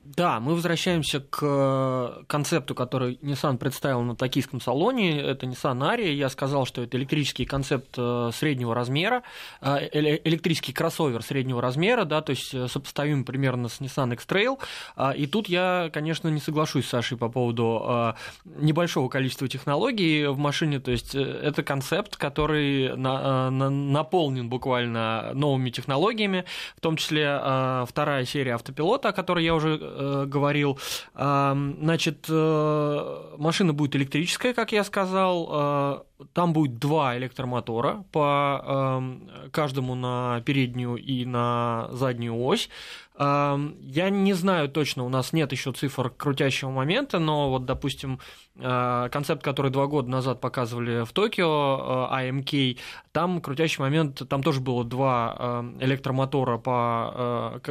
Да, 0.06 0.40
мы 0.40 0.54
возвращаемся 0.54 1.20
к 1.20 1.40
э, 1.42 2.24
концепту, 2.28 2.76
который 2.76 3.16
Nissan 3.24 3.58
представил 3.58 4.04
на 4.04 4.16
токийском 4.16 4.62
салоне. 4.62 5.20
Это 5.20 5.48
Nissan 5.48 5.80
Aria. 5.80 6.14
Я 6.14 6.30
сказал, 6.30 6.68
что 6.68 6.84
это 6.84 6.96
электрический 6.96 7.46
концепт 7.46 7.96
э, 7.98 8.30
среднего 8.32 8.76
размера, 8.76 9.24
э, 9.62 9.90
электрический 10.24 10.74
кроссовер 10.74 11.24
среднего 11.24 11.60
размера, 11.60 12.06
да, 12.06 12.22
то 12.22 12.30
есть 12.30 12.52
сопоставим 12.72 13.26
примерно 13.26 13.68
с 13.68 13.82
Nissan 13.82 14.14
X-Trail. 14.14 14.60
А, 14.96 15.10
и 15.10 15.26
тут 15.26 15.50
я, 15.50 15.90
конечно, 15.92 16.28
не 16.28 16.40
соглашусь 16.40 16.86
с 16.86 16.90
Сашей 16.90 17.18
по 17.18 17.28
поводу 17.28 18.16
небольшого 18.46 19.10
количества 19.10 19.48
технологий 19.48 20.28
в 20.28 20.38
машине. 20.38 20.80
То 20.80 20.92
есть 20.92 21.16
это 21.16 21.64
концепт, 21.64 22.16
который 22.16 22.96
наполнен 22.96 24.50
буквально 24.50 25.32
новыми 25.34 25.72
технологиями, 25.72 26.46
в 26.78 26.82
том 26.82 26.96
числе 26.96 27.40
вторая 27.88 28.26
серия 28.26 28.54
автопилота, 28.54 29.10
о 29.10 29.12
которой 29.12 29.44
я 29.44 29.56
уже 29.56 29.95
э, 29.96 30.26
говорил. 30.26 30.78
Э, 31.14 31.54
значит, 31.80 32.26
э, 32.30 33.36
машина 33.38 33.74
будет 33.74 33.96
электрическая, 33.96 34.54
как 34.54 34.72
я 34.72 34.84
сказал. 34.84 35.50
Э, 35.52 36.26
там 36.34 36.54
будет 36.54 36.80
два 36.80 37.18
электромотора 37.18 38.06
по 38.12 38.62
э, 38.66 39.50
каждому 39.52 39.96
на 39.96 40.42
переднюю 40.46 40.98
и 40.98 41.26
на 41.26 41.90
заднюю 41.92 42.42
ось. 42.42 42.70
Я 43.18 44.10
не 44.10 44.34
знаю 44.34 44.68
точно, 44.68 45.06
у 45.06 45.10
нас 45.10 45.32
нет 45.32 45.52
еще 45.52 45.72
цифр 45.72 46.10
крутящего 46.10 46.70
момента, 46.70 47.18
но 47.20 47.50
вот, 47.50 47.66
допустим, 47.66 48.20
а, 48.58 49.10
концепт, 49.10 49.44
который 49.44 49.70
два 49.70 49.86
года 49.88 50.10
назад 50.10 50.40
показывали 50.40 51.04
в 51.04 51.12
Токио, 51.12 52.10
AMK, 52.12 52.78
а 52.78 53.08
там 53.12 53.42
крутящий 53.42 53.82
момент, 53.82 54.22
там 54.30 54.44
тоже 54.44 54.62
было 54.62 54.86
два 54.86 55.36
а, 55.38 55.76
электромотора 55.80 56.58
по, 56.58 57.62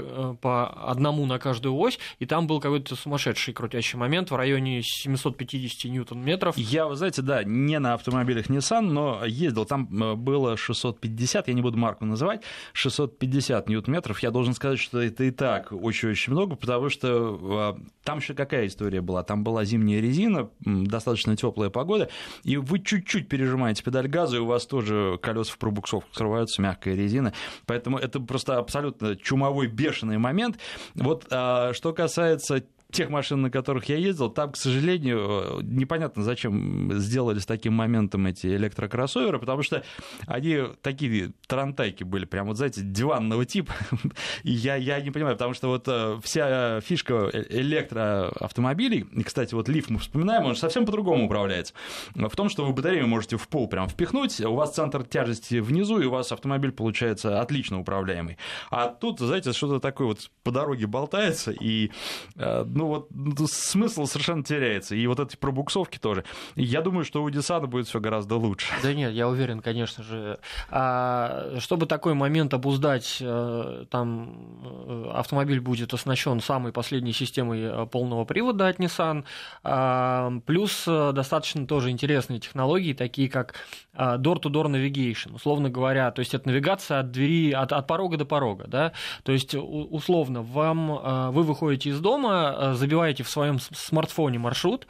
по 0.41 0.67
одному 0.91 1.25
на 1.27 1.39
каждую 1.39 1.77
ось, 1.77 1.99
и 2.19 2.27
там 2.27 2.47
был 2.47 2.61
какой-то 2.61 2.97
сумасшедший 2.97 3.55
крутящий 3.55 3.99
момент 3.99 4.31
в 4.31 4.37
районе 4.37 4.83
750 4.83 5.91
ньютон-метров. 5.91 6.57
Я, 6.57 6.87
вы 6.87 6.97
знаете, 6.97 7.23
да, 7.23 7.45
не 7.45 7.79
на 7.79 7.95
автомобилях 7.95 8.47
Nissan, 8.47 8.83
но 8.83 9.25
ездил, 9.25 9.65
там 9.65 9.87
было 9.87 10.57
650, 10.57 11.49
я 11.49 11.55
не 11.55 11.63
буду 11.63 11.79
марку 11.79 12.05
называть, 12.05 12.43
650 12.75 13.69
ньютон-метров. 13.69 14.23
Я 14.23 14.31
должен 14.31 14.55
сказать, 14.55 14.79
что 14.79 15.01
это 15.01 15.34
так 15.37 15.73
очень-очень 15.73 16.33
много, 16.33 16.57
потому 16.57 16.88
что 16.88 17.77
э, 17.77 17.83
там 18.03 18.18
еще 18.18 18.35
какая 18.35 18.66
история 18.66 19.01
была? 19.01 19.23
Там 19.23 19.44
была 19.44 19.64
зимняя 19.64 20.01
резина, 20.01 20.51
достаточно 20.61 21.37
теплая 21.37 21.70
погода, 21.70 22.09
и 22.42 22.57
вы 22.57 22.81
чуть-чуть 22.81 23.29
пережимаете 23.29 23.83
педаль 23.83 24.09
газа, 24.09 24.37
и 24.37 24.40
у 24.40 24.47
вас 24.47 24.66
тоже 24.66 25.18
колеса 25.23 25.53
в 25.53 25.59
пробуксовку 25.59 26.09
срываются, 26.12 26.62
мягкая 26.62 26.94
резина. 26.94 27.33
Поэтому 27.66 27.99
это 27.99 28.20
просто 28.20 28.59
абсолютно 28.59 29.16
чумовой, 29.16 29.66
бешеный 29.66 30.18
момент. 30.18 30.59
Вот 30.94 31.27
а, 31.31 31.73
что 31.73 31.92
касается 31.92 32.64
тех 32.92 33.11
машин, 33.11 33.42
на 33.42 33.51
которых 33.51 33.88
я 33.88 33.97
ездил, 33.97 34.31
там, 34.31 34.53
к 34.53 34.57
сожалению, 34.57 35.61
непонятно, 35.62 36.23
зачем 36.23 36.92
сделали 36.94 37.38
с 37.38 37.47
таким 37.47 37.75
моментом 37.75 38.27
эти 38.27 38.47
электрокроссоверы, 38.47 39.38
потому 39.38 39.62
что 39.62 39.83
они 40.27 40.62
такие 40.83 41.33
тарантайки 41.47 42.05
были, 42.05 42.25
прям 42.25 42.47
вот, 42.47 42.57
знаете, 42.57 42.83
диванного 42.83 43.44
типа. 43.44 43.73
И 44.42 44.53
я, 44.53 44.77
я 44.77 45.01
не 45.01 45.11
понимаю, 45.11 45.37
потому 45.37 45.55
что 45.55 45.68
вот 45.68 45.85
э, 45.88 46.18
вся 46.23 46.81
фишка 46.81 47.31
э, 47.33 47.44
электроавтомобилей, 47.49 49.07
и, 49.12 49.23
кстати, 49.23 49.55
вот 49.55 49.68
лифт 49.68 49.90
мы 49.90 49.99
вспоминаем, 49.99 50.44
он 50.44 50.57
совсем 50.57 50.87
по-другому 50.87 51.27
управляется. 51.27 51.75
В 52.14 52.35
том, 52.37 52.49
что 52.49 52.64
вы 52.64 52.73
батарею 52.73 53.07
можете 53.07 53.37
в 53.37 53.49
пол 53.49 53.68
прям 53.68 53.88
впихнуть, 53.88 54.40
у 54.40 54.55
вас 54.55 54.75
центр 54.75 55.05
тяжести 55.05 55.57
внизу, 55.57 55.99
и 55.99 56.07
у 56.07 56.11
вас 56.11 56.33
автомобиль 56.33 56.73
получается 56.73 57.40
отлично 57.40 57.81
управляемый. 57.81 58.38
А 58.70 58.88
тут, 58.88 59.20
знаете, 59.20 59.53
что-то 59.53 59.81
такое 59.81 60.09
вот 60.09 60.31
по 60.42 60.51
дороге 60.51 60.87
болтается, 60.87 61.51
и, 61.53 61.90
э, 62.37 62.64
ну, 62.66 62.84
ну 62.85 62.88
вот 62.88 63.09
ну, 63.11 63.47
смысл 63.47 64.05
совершенно 64.05 64.44
теряется. 64.44 64.94
И 64.94 65.07
вот 65.07 65.18
эти 65.18 65.37
пробуксовки 65.37 65.99
тоже. 65.99 66.25
Я 66.55 66.83
думаю, 66.83 67.05
что 67.05 67.23
у 67.23 67.31
Десана 67.31 67.66
будет 67.66 67.87
все 67.87 67.99
гораздо 67.99 68.37
лучше. 68.37 68.75
Да 68.83 68.92
нет, 68.92 69.12
я 69.12 69.27
уверен, 69.27 69.61
конечно 69.61 70.05
же. 70.05 70.38
А, 70.70 71.57
чтобы 71.61 71.87
такой 71.87 72.12
момент 72.12 72.53
обуздать, 72.53 73.18
э, 73.20 73.87
там 73.88 74.62
э, 74.87 75.11
автомобиль 75.14 75.61
будет 75.61 75.94
оснащен 75.94 76.40
самой 76.40 76.73
последней 76.73 77.14
системой 77.14 77.62
э, 77.62 77.87
полного 77.87 78.27
привода 78.27 78.68
от 78.68 78.79
Nissan. 78.79 79.25
А, 79.62 80.33
плюс 80.44 80.85
достаточно 80.85 81.66
тоже 81.66 81.90
интересные 81.90 82.40
технологии, 82.40 82.92
такие 82.92 83.31
как 83.31 83.55
door-to-door 83.97 84.66
navigation, 84.66 85.37
условно 85.37 85.70
говоря, 85.70 86.11
то 86.11 86.20
есть 86.20 86.35
это 86.35 86.49
навигация 86.49 87.01
от 87.01 87.12
двери, 87.12 87.53
от, 87.53 87.73
от 87.73 87.87
порога 87.87 88.16
до 88.16 88.25
порога, 88.25 88.66
да, 88.66 88.92
то 89.23 89.31
есть 89.31 89.55
условно 89.55 90.42
вам, 90.42 91.33
вы 91.33 91.42
выходите 91.44 91.90
из 91.90 92.01
дома, 92.01 92.57
забиваете 92.72 93.22
в 93.22 93.29
своем 93.29 93.59
смартфоне 93.59 94.38
маршрут, 94.38 94.87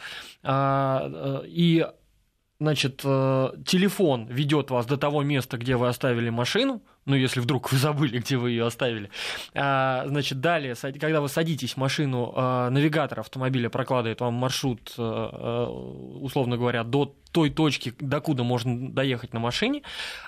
и 0.46 1.86
значит, 2.60 2.96
телефон 2.98 4.26
ведет 4.26 4.70
вас 4.70 4.86
до 4.86 4.96
того 4.96 5.22
места, 5.22 5.56
где 5.58 5.76
вы 5.76 5.88
оставили 5.88 6.30
машину, 6.30 6.80
ну, 7.06 7.16
если 7.16 7.40
вдруг 7.40 7.70
вы 7.72 7.78
забыли, 7.78 8.18
где 8.18 8.36
вы 8.36 8.50
ее 8.50 8.66
оставили. 8.66 9.10
А, 9.54 10.04
значит, 10.06 10.40
далее, 10.40 10.74
когда 10.74 11.20
вы 11.20 11.28
садитесь 11.28 11.74
в 11.74 11.76
машину, 11.76 12.32
а, 12.34 12.70
навигатор 12.70 13.20
автомобиля 13.20 13.68
прокладывает 13.68 14.20
вам 14.20 14.34
маршрут, 14.34 14.94
а, 14.98 15.68
условно 16.20 16.56
говоря, 16.56 16.84
до 16.84 17.14
той 17.32 17.50
точки, 17.50 17.92
докуда 17.98 18.44
можно 18.44 18.90
доехать 18.90 19.32
на 19.32 19.40
машине. 19.40 19.82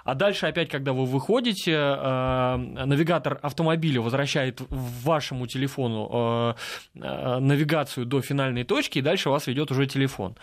А 0.04 0.14
дальше 0.14 0.46
опять, 0.46 0.68
когда 0.68 0.92
вы 0.92 1.04
выходите, 1.04 1.72
навигатор 1.78 3.38
автомобиля 3.42 4.00
возвращает 4.00 4.60
вашему 4.70 5.46
телефону 5.46 6.56
навигацию 6.94 8.06
до 8.06 8.22
финальной 8.22 8.64
точки, 8.64 8.98
и 8.98 9.02
дальше 9.02 9.30
вас 9.30 9.46
ведет 9.46 9.70
уже 9.70 9.86
телефон. 9.86 10.36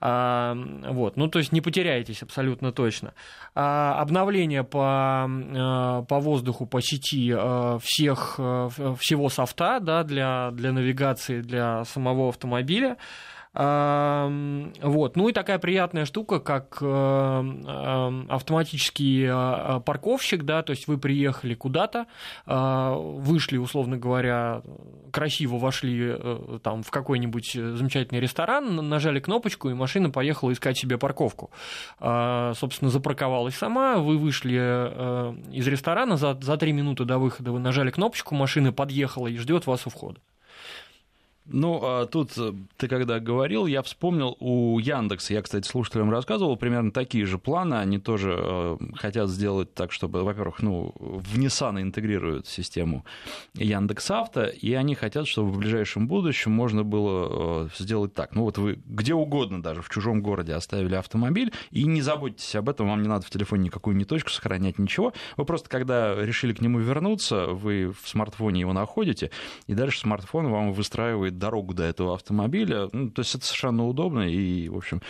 Вот. 0.00 1.16
Ну, 1.16 1.28
то 1.28 1.40
есть 1.40 1.50
не 1.50 1.60
потеряетесь 1.60 2.22
абсолютно 2.22 2.70
точно. 2.70 3.14
Обновление 3.54 4.62
по 4.62 5.28
Э, 5.58 6.04
по 6.08 6.20
воздуху, 6.20 6.66
по 6.66 6.80
сети 6.80 7.32
э, 7.36 7.78
всех, 7.82 8.36
э, 8.38 8.68
всего 8.98 9.28
софта 9.28 9.80
да, 9.80 10.04
для, 10.04 10.50
для 10.52 10.72
навигации, 10.72 11.40
для 11.40 11.84
самого 11.84 12.28
автомобиля. 12.28 12.96
Вот. 13.58 15.16
Ну 15.16 15.28
и 15.28 15.32
такая 15.32 15.58
приятная 15.58 16.04
штука, 16.04 16.38
как 16.38 16.80
автоматический 16.80 19.26
парковщик, 19.80 20.44
да, 20.44 20.62
то 20.62 20.70
есть 20.70 20.86
вы 20.86 20.96
приехали 20.96 21.54
куда-то, 21.54 22.06
вышли, 22.46 23.56
условно 23.56 23.96
говоря, 23.96 24.62
красиво 25.10 25.58
вошли 25.58 26.14
там 26.62 26.84
в 26.84 26.92
какой-нибудь 26.92 27.50
замечательный 27.52 28.20
ресторан, 28.20 28.76
нажали 28.88 29.18
кнопочку, 29.18 29.70
и 29.70 29.74
машина 29.74 30.10
поехала 30.10 30.52
искать 30.52 30.78
себе 30.78 30.96
парковку. 30.96 31.50
Собственно, 31.98 32.90
запарковалась 32.90 33.56
сама, 33.56 33.96
вы 33.96 34.18
вышли 34.18 34.54
из 35.52 35.66
ресторана, 35.66 36.16
за, 36.16 36.34
3 36.34 36.72
минуты 36.72 37.04
до 37.04 37.18
выхода 37.18 37.50
вы 37.50 37.58
нажали 37.58 37.90
кнопочку, 37.90 38.36
машина 38.36 38.72
подъехала 38.72 39.26
и 39.26 39.36
ждет 39.36 39.66
вас 39.66 39.84
у 39.88 39.90
входа. 39.90 40.20
Ну, 41.50 41.80
а 41.82 42.06
тут 42.06 42.36
э, 42.36 42.52
ты 42.76 42.88
когда 42.88 43.20
говорил, 43.20 43.66
я 43.66 43.82
вспомнил 43.82 44.36
у 44.38 44.78
Яндекса, 44.78 45.32
я, 45.32 45.40
кстати, 45.40 45.66
слушателям 45.66 46.10
рассказывал, 46.10 46.56
примерно 46.56 46.92
такие 46.92 47.24
же 47.24 47.38
планы, 47.38 47.76
они 47.76 47.98
тоже 47.98 48.36
э, 48.38 48.76
хотят 48.96 49.30
сделать 49.30 49.72
так, 49.72 49.90
чтобы, 49.90 50.24
во-первых, 50.24 50.60
ну, 50.60 50.92
в 50.98 51.38
Nissan 51.38 51.80
интегрируют 51.80 52.46
систему 52.46 53.04
Яндекс 53.54 54.10
Авто, 54.10 54.44
и 54.44 54.74
они 54.74 54.94
хотят, 54.94 55.26
чтобы 55.26 55.50
в 55.50 55.58
ближайшем 55.58 56.06
будущем 56.06 56.52
можно 56.52 56.84
было 56.84 57.64
э, 57.64 57.68
сделать 57.78 58.12
так. 58.12 58.34
Ну, 58.34 58.42
вот 58.42 58.58
вы 58.58 58.78
где 58.84 59.14
угодно 59.14 59.62
даже 59.62 59.80
в 59.80 59.88
чужом 59.88 60.20
городе 60.20 60.52
оставили 60.52 60.96
автомобиль, 60.96 61.52
и 61.70 61.84
не 61.84 62.02
заботьтесь 62.02 62.54
об 62.56 62.68
этом, 62.68 62.88
вам 62.88 63.00
не 63.00 63.08
надо 63.08 63.24
в 63.24 63.30
телефоне 63.30 63.64
никакую 63.64 63.96
не 63.96 64.04
точку 64.04 64.28
сохранять, 64.28 64.78
ничего. 64.78 65.14
Вы 65.38 65.46
просто, 65.46 65.70
когда 65.70 66.14
решили 66.14 66.52
к 66.52 66.60
нему 66.60 66.78
вернуться, 66.78 67.46
вы 67.46 67.94
в 67.98 68.06
смартфоне 68.06 68.60
его 68.60 68.74
находите, 68.74 69.30
и 69.66 69.72
дальше 69.72 70.00
смартфон 70.00 70.48
вам 70.48 70.74
выстраивает 70.74 71.37
дорогу 71.38 71.74
до 71.74 71.84
этого 71.84 72.14
автомобиля. 72.14 72.88
Ну, 72.92 73.10
то 73.10 73.20
есть 73.20 73.34
это 73.34 73.44
совершенно 73.44 73.86
удобно 73.86 74.28
и, 74.28 74.68
в 74.68 74.76
общем, 74.76 75.00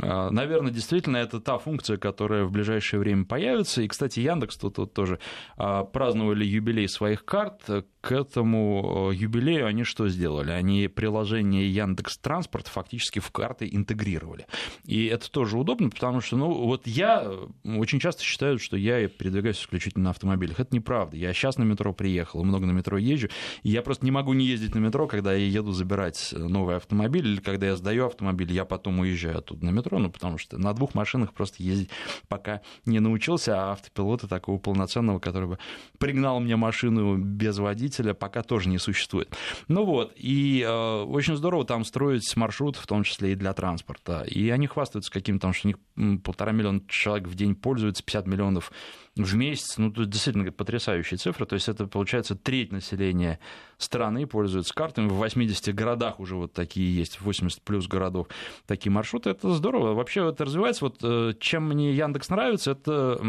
а, 0.00 0.30
Наверное, 0.30 0.72
действительно, 0.72 1.18
это 1.18 1.40
та 1.40 1.58
функция, 1.58 1.96
которая 1.96 2.44
в 2.44 2.50
ближайшее 2.50 3.00
время 3.00 3.24
появится. 3.24 3.82
И, 3.82 3.88
кстати, 3.88 4.20
Яндекс 4.20 4.56
тут, 4.56 4.76
тут 4.76 4.94
тоже 4.94 5.18
а, 5.56 5.84
праздновали 5.84 6.44
юбилей 6.44 6.88
своих 6.88 7.24
карт 7.24 7.62
к 8.02 8.10
этому 8.10 9.12
э, 9.12 9.14
юбилею 9.14 9.64
они 9.66 9.84
что 9.84 10.08
сделали? 10.08 10.50
Они 10.50 10.88
приложение 10.88 11.72
Яндекс 11.72 12.18
Транспорт 12.18 12.66
фактически 12.66 13.20
в 13.20 13.30
карты 13.30 13.68
интегрировали. 13.70 14.46
И 14.84 15.06
это 15.06 15.30
тоже 15.30 15.56
удобно, 15.56 15.88
потому 15.88 16.20
что, 16.20 16.36
ну, 16.36 16.52
вот 16.52 16.88
я 16.88 17.32
очень 17.64 18.00
часто 18.00 18.24
считаю, 18.24 18.58
что 18.58 18.76
я 18.76 19.06
передвигаюсь 19.06 19.60
исключительно 19.60 20.06
на 20.06 20.10
автомобилях. 20.10 20.58
Это 20.58 20.74
неправда. 20.74 21.16
Я 21.16 21.32
сейчас 21.32 21.58
на 21.58 21.62
метро 21.62 21.92
приехал, 21.92 22.42
много 22.42 22.66
на 22.66 22.72
метро 22.72 22.98
езжу, 22.98 23.28
и 23.62 23.70
я 23.70 23.82
просто 23.82 24.04
не 24.04 24.10
могу 24.10 24.32
не 24.32 24.46
ездить 24.46 24.74
на 24.74 24.80
метро, 24.80 25.06
когда 25.06 25.32
я 25.32 25.46
еду 25.46 25.70
забирать 25.70 26.34
новый 26.36 26.74
автомобиль, 26.74 27.28
или 27.28 27.40
когда 27.40 27.68
я 27.68 27.76
сдаю 27.76 28.06
автомобиль, 28.06 28.52
я 28.52 28.64
потом 28.64 28.98
уезжаю 28.98 29.38
оттуда 29.38 29.64
на 29.64 29.70
метро, 29.70 30.00
ну, 30.00 30.10
потому 30.10 30.38
что 30.38 30.58
на 30.58 30.74
двух 30.74 30.96
машинах 30.96 31.32
просто 31.32 31.62
ездить 31.62 31.90
пока 32.26 32.62
не 32.84 32.98
научился, 32.98 33.56
а 33.56 33.72
автопилота 33.72 34.26
такого 34.26 34.58
полноценного, 34.58 35.20
который 35.20 35.50
бы 35.50 35.58
пригнал 35.98 36.40
мне 36.40 36.56
машину 36.56 37.16
без 37.16 37.58
водителя, 37.58 37.91
водителя 37.92 38.14
пока 38.14 38.42
тоже 38.42 38.68
не 38.68 38.78
существует. 38.78 39.34
Ну 39.68 39.84
вот, 39.84 40.12
и 40.16 40.64
э, 40.66 41.02
очень 41.02 41.36
здорово 41.36 41.64
там 41.64 41.84
строить 41.84 42.36
маршрут, 42.36 42.76
в 42.76 42.86
том 42.86 43.04
числе 43.04 43.32
и 43.32 43.34
для 43.34 43.52
транспорта. 43.52 44.22
И 44.22 44.50
они 44.50 44.66
хвастаются 44.66 45.12
каким-то, 45.12 45.52
что 45.52 45.68
у 45.68 45.70
них 46.02 46.22
полтора 46.22 46.52
миллиона 46.52 46.80
человек 46.88 47.28
в 47.28 47.34
день 47.34 47.54
пользуются, 47.54 48.02
50 48.02 48.26
миллионов 48.26 48.72
в 49.16 49.34
месяц. 49.34 49.76
Ну, 49.76 49.90
тут 49.92 50.08
действительно 50.08 50.50
потрясающие 50.50 51.18
цифры. 51.18 51.44
То 51.44 51.54
есть 51.54 51.68
это, 51.68 51.86
получается, 51.86 52.34
треть 52.34 52.72
населения 52.72 53.38
страны 53.76 54.26
пользуются 54.26 54.72
картами. 54.72 55.08
В 55.08 55.14
80 55.14 55.74
городах 55.74 56.18
уже 56.20 56.36
вот 56.36 56.52
такие 56.52 56.94
есть, 56.94 57.20
80 57.20 57.62
плюс 57.62 57.86
городов 57.86 58.28
такие 58.66 58.90
маршруты. 58.90 59.30
Это 59.30 59.52
здорово. 59.52 59.92
Вообще 59.94 60.28
это 60.28 60.44
развивается. 60.44 60.84
Вот 60.86 60.98
э, 61.02 61.34
чем 61.40 61.68
мне 61.68 61.92
Яндекс 61.92 62.30
нравится, 62.30 62.72
это 62.72 63.20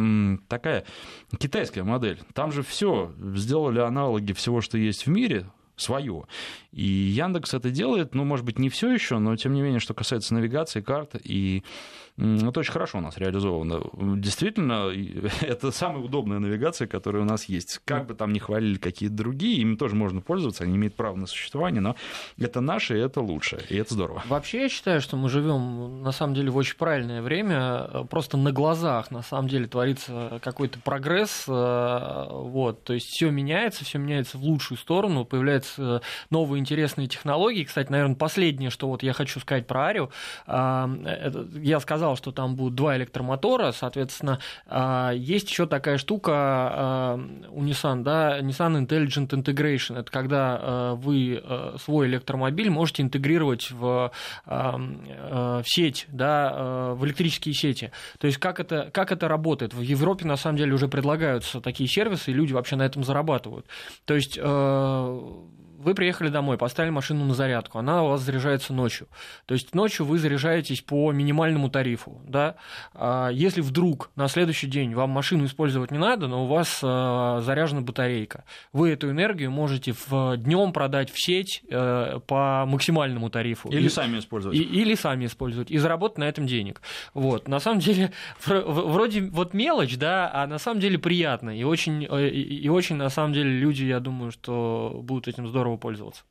такая 0.48 0.86
китайская 1.38 1.84
модель. 1.84 2.22
Там 2.34 2.52
же 2.52 2.64
все 2.64 3.14
сделали 3.36 3.80
аналоги 3.80 4.34
всего, 4.34 4.62
что 4.62 4.78
есть 4.78 5.06
в 5.06 5.10
мире, 5.10 5.48
свое. 5.76 6.26
И 6.72 6.84
Яндекс 6.84 7.54
это 7.54 7.72
делает, 7.72 8.14
ну, 8.14 8.24
может 8.24 8.46
быть, 8.46 8.60
не 8.60 8.70
все 8.70 8.92
еще, 8.92 9.18
но 9.18 9.36
тем 9.36 9.54
не 9.54 9.62
менее, 9.62 9.80
что 9.80 9.94
касается 9.94 10.34
навигации, 10.34 10.82
карт 10.82 11.16
и 11.24 11.64
это 12.18 12.60
очень 12.60 12.72
хорошо 12.72 13.00
у 13.00 13.02
нас 13.02 13.18
реализовано. 13.18 13.82
Действительно, 14.18 14.92
это 15.42 15.72
самая 15.72 16.04
удобная 16.04 16.40
навигация, 16.40 16.88
которая 16.88 17.24
у 17.24 17.26
нас 17.26 17.46
есть. 17.46 17.82
Как 17.86 18.06
бы 18.06 18.14
там 18.14 18.34
ни 18.34 18.40
хвалили 18.40 18.78
какие-то 18.78 19.16
другие, 19.16 19.62
ими 19.62 19.76
тоже 19.76 19.96
можно 19.96 20.22
пользоваться, 20.22 20.64
они 20.64 20.76
имеют 20.76 20.96
право 20.96 21.16
на 21.16 21.26
существование, 21.26 21.82
но 21.82 21.96
это 22.38 22.62
наше, 22.62 22.98
и 22.98 23.02
это 23.02 23.20
лучше, 23.22 23.64
и 23.70 23.78
это 23.78 23.94
здорово. 23.96 24.22
Вообще, 24.28 24.64
я 24.64 24.70
считаю, 24.70 25.02
что 25.02 25.18
мы 25.18 25.30
живем 25.30 26.04
на 26.04 26.12
самом 26.12 26.36
деле 26.36 26.52
в 26.52 26.58
очень 26.58 26.78
правильное 26.78 27.22
время. 27.22 28.06
Просто 28.10 28.38
на 28.38 28.52
глазах 28.52 29.10
на 29.10 29.24
самом 29.24 29.48
деле 29.48 29.68
творится 29.68 30.40
какой-то 30.44 30.80
прогресс. 30.80 31.46
Э, 31.48 32.28
вот, 32.30 32.84
то 32.84 32.94
есть 32.94 33.08
все 33.08 33.32
меняется, 33.32 33.86
все 33.86 33.98
меняется 33.98 34.38
в 34.38 34.44
лучшую 34.44 34.78
сторону, 34.78 35.26
появляются 35.26 36.02
новые 36.30 36.60
интересные 36.60 37.08
технологии. 37.08 37.64
Кстати, 37.64 37.92
наверное, 37.92 38.16
последнее, 38.16 38.70
что 38.70 38.88
вот 38.88 39.02
я 39.02 39.14
хочу 39.14 39.40
сказать 39.40 39.66
про 39.66 39.88
Арио, 39.88 40.10
э, 40.46 41.44
я 41.56 41.80
сказал, 41.80 42.03
сказал, 42.04 42.18
что 42.18 42.32
там 42.34 42.56
будут 42.56 42.76
два 42.76 42.98
электромотора, 42.98 43.72
соответственно, 43.72 44.40
а, 44.68 45.12
есть 45.12 45.50
еще 45.50 45.66
такая 45.66 45.98
штука 45.98 46.32
а, 46.36 47.20
у 47.50 47.64
Nissan, 47.64 48.04
да, 48.04 48.40
Nissan 48.42 48.86
Intelligent 48.86 49.30
Integration. 49.30 49.98
Это 49.98 50.12
когда 50.12 50.60
а, 50.62 50.96
вы 50.96 51.42
свой 51.80 52.08
электромобиль 52.08 52.70
можете 52.70 53.04
интегрировать 53.04 53.72
в, 53.72 54.12
в 54.46 55.64
сеть, 55.66 56.08
да, 56.10 56.94
в 56.94 57.06
электрические 57.06 57.54
сети. 57.54 57.92
То 58.20 58.28
есть 58.28 58.38
как 58.38 58.60
это, 58.60 58.90
как 58.94 59.12
это 59.12 59.28
работает? 59.28 59.74
В 59.74 59.82
Европе 59.82 60.26
на 60.26 60.36
самом 60.36 60.58
деле 60.58 60.74
уже 60.74 60.88
предлагаются 60.88 61.62
такие 61.62 61.88
сервисы, 61.90 62.32
и 62.32 62.34
люди 62.34 62.52
вообще 62.52 62.76
на 62.76 62.84
этом 62.84 63.04
зарабатывают. 63.04 63.66
То 64.06 64.16
есть 64.16 64.38
вы 65.84 65.94
приехали 65.94 66.30
домой, 66.30 66.58
поставили 66.58 66.92
машину 66.92 67.26
на 67.26 67.34
зарядку, 67.34 67.80
она 67.80 68.04
у 68.04 68.10
вас 68.10 68.22
заряжается 68.22 68.74
ночью. 68.74 69.08
То 69.46 69.54
есть 69.54 69.76
ночью 69.76 70.06
вы 70.06 70.20
заряжаетесь 70.20 70.82
по 70.82 71.12
минимальному 71.12 71.70
тарифу. 71.70 72.22
Да? 72.28 72.56
А 72.94 73.30
если 73.30 73.62
вдруг 73.62 74.12
на 74.16 74.28
следующий 74.28 74.68
день 74.68 74.94
вам 74.94 75.10
машину 75.10 75.46
использовать 75.46 75.92
не 75.92 75.98
надо, 75.98 76.28
но 76.28 76.46
у 76.46 76.48
вас 76.48 76.80
а, 76.84 77.42
заряжена 77.42 77.82
батарейка, 77.82 78.46
вы 78.72 78.92
эту 78.92 79.10
энергию 79.10 79.52
можете 79.52 79.94
в 79.94 80.38
днем 80.38 80.74
продать 80.74 81.12
в 81.12 81.24
сеть 81.24 81.64
э, 81.70 82.20
по 82.26 82.66
максимальному 82.68 83.30
тарифу. 83.30 83.70
Или 83.70 83.86
и, 83.86 83.90
сами 83.90 84.20
использовать. 84.20 84.58
И, 84.58 84.62
или 84.62 84.96
сами 84.96 85.26
использовать. 85.26 85.72
И 85.72 85.78
заработать 85.78 86.18
на 86.18 86.26
этом 86.26 86.48
денег. 86.48 86.82
Вот. 87.14 87.48
На 87.48 87.60
самом 87.60 87.80
деле, 87.80 88.12
вроде 88.46 89.22
вот 89.22 89.54
мелочь, 89.54 89.98
да, 89.98 90.30
а 90.34 90.48
на 90.48 90.58
самом 90.58 90.80
деле 90.80 90.98
приятно. 90.98 91.58
И 91.58 91.64
очень, 91.64 92.08
э, 92.10 92.30
и 92.30 92.70
очень 92.70 92.96
на 92.96 93.10
самом 93.10 93.34
деле 93.34 93.52
люди, 93.52 93.84
я 93.84 94.00
думаю, 94.00 94.32
что 94.32 95.00
будут 95.04 95.28
этим 95.28 95.48
здорово 95.48 95.73
пользоваться. 95.78 96.24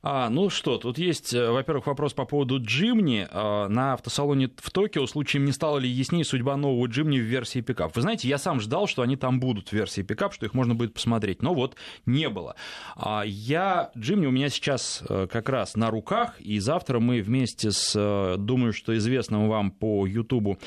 А, 0.00 0.30
ну 0.30 0.48
что, 0.48 0.78
тут 0.78 0.96
есть, 0.96 1.34
э, 1.34 1.50
во-первых, 1.50 1.88
вопрос 1.88 2.12
по 2.14 2.24
поводу 2.24 2.60
Джимни. 2.62 3.26
А, 3.30 3.68
на 3.68 3.94
автосалоне 3.94 4.48
в 4.56 4.70
Токио 4.70 5.06
случаем 5.06 5.44
не 5.44 5.50
стало 5.50 5.78
ли 5.78 5.88
яснее 5.88 6.24
судьба 6.24 6.56
нового 6.56 6.86
Джимни 6.86 7.18
в 7.18 7.24
версии 7.24 7.60
пикап? 7.60 7.96
Вы 7.96 8.02
знаете, 8.02 8.28
я 8.28 8.38
сам 8.38 8.60
ждал, 8.60 8.86
что 8.86 9.02
они 9.02 9.16
там 9.16 9.40
будут 9.40 9.70
в 9.70 9.72
версии 9.72 10.02
пикап, 10.02 10.32
что 10.32 10.46
их 10.46 10.54
можно 10.54 10.76
будет 10.76 10.94
посмотреть, 10.94 11.42
но 11.42 11.52
вот 11.52 11.74
не 12.06 12.28
было. 12.28 12.54
А, 12.94 13.24
я, 13.26 13.90
Джимни 13.98 14.26
у 14.26 14.30
меня 14.30 14.50
сейчас 14.50 15.02
э, 15.08 15.26
как 15.30 15.48
раз 15.48 15.74
на 15.74 15.90
руках, 15.90 16.40
и 16.40 16.60
завтра 16.60 17.00
мы 17.00 17.20
вместе 17.20 17.72
с, 17.72 17.92
э, 17.96 18.36
думаю, 18.38 18.72
что 18.72 18.96
известным 18.96 19.48
вам 19.48 19.72
по 19.72 20.06
Ютубу 20.06 20.58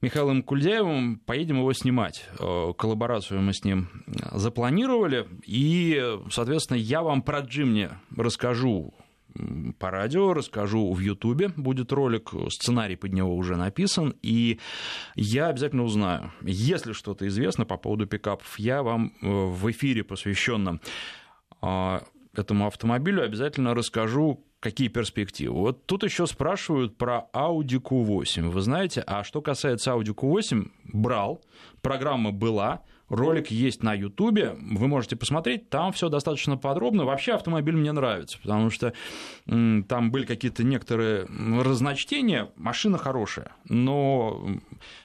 Михаилом 0.00 0.42
Кульдяевым 0.42 1.18
поедем 1.26 1.58
его 1.58 1.72
снимать. 1.72 2.24
Коллаборацию 2.38 3.40
мы 3.40 3.52
с 3.52 3.64
ним 3.64 3.88
запланировали, 4.32 5.26
и, 5.44 6.18
соответственно, 6.30 6.78
я 6.78 7.02
вам 7.02 7.20
про 7.22 7.40
Джимни 7.40 7.90
расскажу 8.16 8.77
по 9.78 9.90
радио, 9.90 10.32
расскажу 10.34 10.92
в 10.92 10.98
Ютубе, 11.00 11.48
будет 11.56 11.92
ролик, 11.92 12.30
сценарий 12.50 12.96
под 12.96 13.12
него 13.12 13.36
уже 13.36 13.56
написан, 13.56 14.14
и 14.22 14.58
я 15.14 15.48
обязательно 15.48 15.84
узнаю, 15.84 16.32
если 16.42 16.92
что-то 16.92 17.26
известно 17.28 17.64
по 17.64 17.76
поводу 17.76 18.06
пикапов, 18.06 18.58
я 18.58 18.82
вам 18.82 19.12
э, 19.20 19.26
в 19.26 19.70
эфире, 19.70 20.04
посвященном 20.04 20.80
а, 21.60 22.02
этому 22.34 22.66
автомобилю, 22.66 23.22
обязательно 23.22 23.74
расскажу, 23.74 24.44
какие 24.60 24.88
перспективы. 24.88 25.54
Вот 25.54 25.86
тут 25.86 26.02
еще 26.02 26.26
спрашивают 26.26 26.96
про 26.96 27.28
Audi 27.32 27.80
Q8. 27.80 28.48
Вы 28.48 28.60
знаете, 28.60 29.02
а 29.06 29.24
что 29.24 29.40
касается 29.40 29.92
Audi 29.92 30.14
Q8, 30.14 30.70
брал, 30.92 31.42
программа 31.80 32.32
была, 32.32 32.82
Ролик 33.08 33.50
есть 33.50 33.82
на 33.82 33.94
Ютубе, 33.94 34.56
вы 34.58 34.88
можете 34.88 35.16
посмотреть, 35.16 35.70
там 35.70 35.92
все 35.92 36.08
достаточно 36.08 36.56
подробно. 36.56 37.04
Вообще 37.04 37.32
автомобиль 37.32 37.76
мне 37.76 37.92
нравится, 37.92 38.38
потому 38.42 38.70
что 38.70 38.92
там 39.46 40.10
были 40.10 40.26
какие-то 40.26 40.64
некоторые 40.64 41.26
разночтения. 41.62 42.50
Машина 42.56 42.98
хорошая, 42.98 43.52
но 43.68 44.46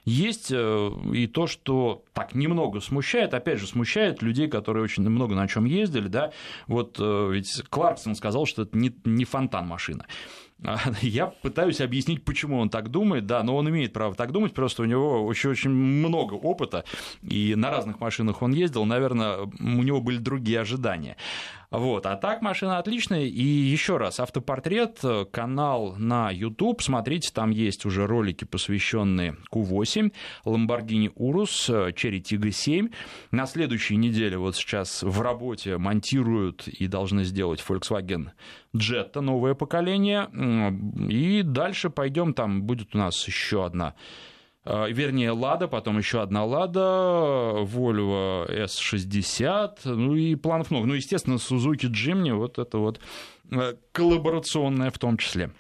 есть 0.06 0.52
э, 0.52 0.92
и 1.14 1.28
то, 1.28 1.48
что 1.48 2.04
так 2.14 2.36
немного 2.36 2.82
смущает, 2.82 3.34
опять 3.34 3.60
же, 3.60 3.68
смущает 3.68 4.22
людей, 4.22 4.48
которые 4.48 4.84
очень 4.84 5.08
много 5.10 5.36
на 5.36 5.48
чем 5.48 5.66
ездили, 5.66 6.08
да. 6.08 6.32
Вот 6.68 6.98
э, 7.00 7.30
ведь 7.32 7.64
Кларксон 7.70 8.16
сказал, 8.16 8.46
что 8.46 8.64
это 8.64 8.78
не, 8.78 8.94
не 9.06 9.26
фонтан 9.26 9.68
машина. 9.68 10.06
Я 11.02 11.28
пытаюсь 11.28 11.82
объяснить, 11.82 12.24
почему 12.24 12.60
он 12.60 12.70
так 12.70 12.90
думает, 12.90 13.26
да, 13.26 13.44
но 13.44 13.56
он 13.56 13.70
имеет 13.70 13.94
право 13.94 14.16
так 14.16 14.32
думать, 14.32 14.54
просто 14.54 14.84
у 14.84 14.86
него 14.86 15.26
очень-очень 15.26 15.70
много 15.70 16.34
опыта, 16.34 16.86
и 17.22 17.56
на 17.56 17.72
разных 17.72 18.00
машинах 18.00 18.42
он 18.42 18.54
ездил, 18.54 18.86
наверное, 18.86 19.40
у 19.42 19.84
него 19.84 20.02
были 20.02 20.18
другие 20.18 20.62
ожидания. 20.62 21.18
Вот. 21.74 22.06
А 22.06 22.16
так 22.16 22.44
машина 22.44 22.78
отличная. 22.78 23.24
И 23.24 23.44
еще 23.44 23.98
раз, 23.98 24.20
автопортрет, 24.20 25.02
канал 25.32 25.96
на 25.98 26.30
YouTube. 26.30 26.84
Смотрите, 26.84 27.32
там 27.34 27.50
есть 27.50 27.86
уже 27.86 28.06
ролики, 28.06 28.46
посвященные 28.46 29.38
Q8, 29.52 30.14
Lamborghini 30.46 31.12
Urus, 31.16 31.92
Cherry 31.94 32.22
Tiggo 32.22 32.52
7. 32.52 32.90
На 33.32 33.48
следующей 33.48 33.96
неделе, 33.96 34.38
вот 34.38 34.56
сейчас 34.56 35.02
в 35.02 35.20
работе 35.22 35.78
монтируют 35.78 36.68
и 36.68 36.86
должны 36.86 37.24
сделать 37.24 37.64
Volkswagen 37.68 38.30
Jetta, 38.76 39.22
новое 39.22 39.56
поколение. 39.56 40.30
И 41.10 41.42
дальше 41.42 41.90
пойдем, 41.90 42.36
там 42.36 42.62
будет 42.62 42.94
у 42.94 43.00
нас 43.00 43.28
еще 43.28 43.66
одна 43.66 43.96
Э, 43.96 43.98
вернее, 44.66 45.32
Лада, 45.32 45.68
потом 45.68 45.98
еще 45.98 46.22
одна 46.22 46.46
Лада, 46.46 46.80
Volvo 47.64 48.48
S60, 48.50 49.80
ну 49.86 50.16
и 50.16 50.36
планов 50.36 50.72
много. 50.72 50.88
Ну, 50.88 50.94
естественно, 50.94 51.36
Suzuki 51.36 51.90
Jimny, 51.90 52.34
вот 52.34 52.60
это 52.60 52.78
вот 52.78 53.00
э, 53.52 53.74
коллаборационная 53.92 54.92
в 54.92 55.00
том 55.00 55.18
числе. 55.18 55.52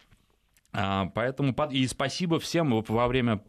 А, 0.74 1.06
поэтому 1.14 1.56
и 1.72 1.88
спасибо 1.88 2.40
всем 2.40 2.84
во 2.88 3.08
время 3.08 3.42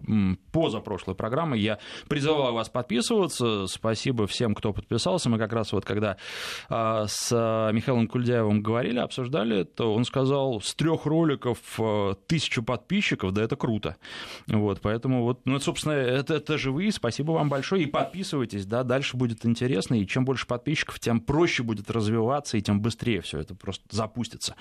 позапрошлой 0.53 1.17
программы. 1.17 1.57
Я 1.57 1.79
призывал 2.09 2.53
вас 2.53 2.69
подписываться. 2.69 3.67
Спасибо 3.67 4.27
всем, 4.27 4.55
кто 4.55 4.73
подписался. 4.73 5.31
Мы 5.31 5.39
как 5.39 5.53
раз 5.53 5.73
вот 5.73 5.85
когда 5.85 6.17
а, 6.69 7.07
с 7.07 7.31
Михаилом 7.73 8.07
Кульдяевым 8.07 8.63
говорили, 8.63 8.99
обсуждали 8.99 9.65
то 9.65 9.95
он 9.95 10.05
сказал, 10.05 10.61
с 10.61 10.75
трех 10.75 11.07
роликов 11.07 11.59
а, 11.79 12.15
тысячу 12.27 12.63
подписчиков, 12.63 13.33
да 13.33 13.43
это 13.43 13.57
круто. 13.57 13.97
Вот, 14.47 14.81
поэтому 14.81 15.23
вот, 15.23 15.41
ну, 15.45 15.59
собственно, 15.59 15.93
это, 15.93 16.35
это 16.35 16.59
же 16.59 16.71
вы. 16.71 16.91
Спасибо 16.91 17.33
вам 17.33 17.49
большое. 17.49 17.85
И 17.85 17.87
подписывайтесь, 17.87 18.67
да, 18.67 18.83
дальше 18.83 19.17
будет 19.17 19.47
интересно. 19.47 19.95
И 19.95 20.07
чем 20.07 20.25
больше 20.25 20.47
подписчиков, 20.47 21.01
тем 21.01 21.21
проще 21.21 21.63
будет 21.63 21.91
развиваться, 21.91 22.57
и 22.57 22.63
тем 22.63 22.81
быстрее 22.81 23.23
все 23.23 23.41
это 23.41 23.55
просто 23.55 23.85
запустится. 23.91 24.55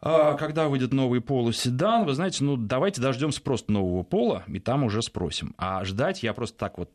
А 0.00 0.34
когда 0.34 0.68
выйдет 0.68 0.92
новый 0.92 1.20
полуседан, 1.20 2.04
вы 2.04 2.14
знаете, 2.14 2.44
ну 2.44 2.56
давайте 2.56 3.00
дождемся 3.00 3.40
просто 3.40 3.72
нового 3.72 4.02
пола, 4.02 4.44
и 4.46 4.58
там 4.58 4.84
уже 4.84 5.00
спросим. 5.00 5.54
А 5.56 5.84
ждать 5.84 6.22
я 6.22 6.34
просто 6.34 6.58
так 6.58 6.76
вот 6.76 6.90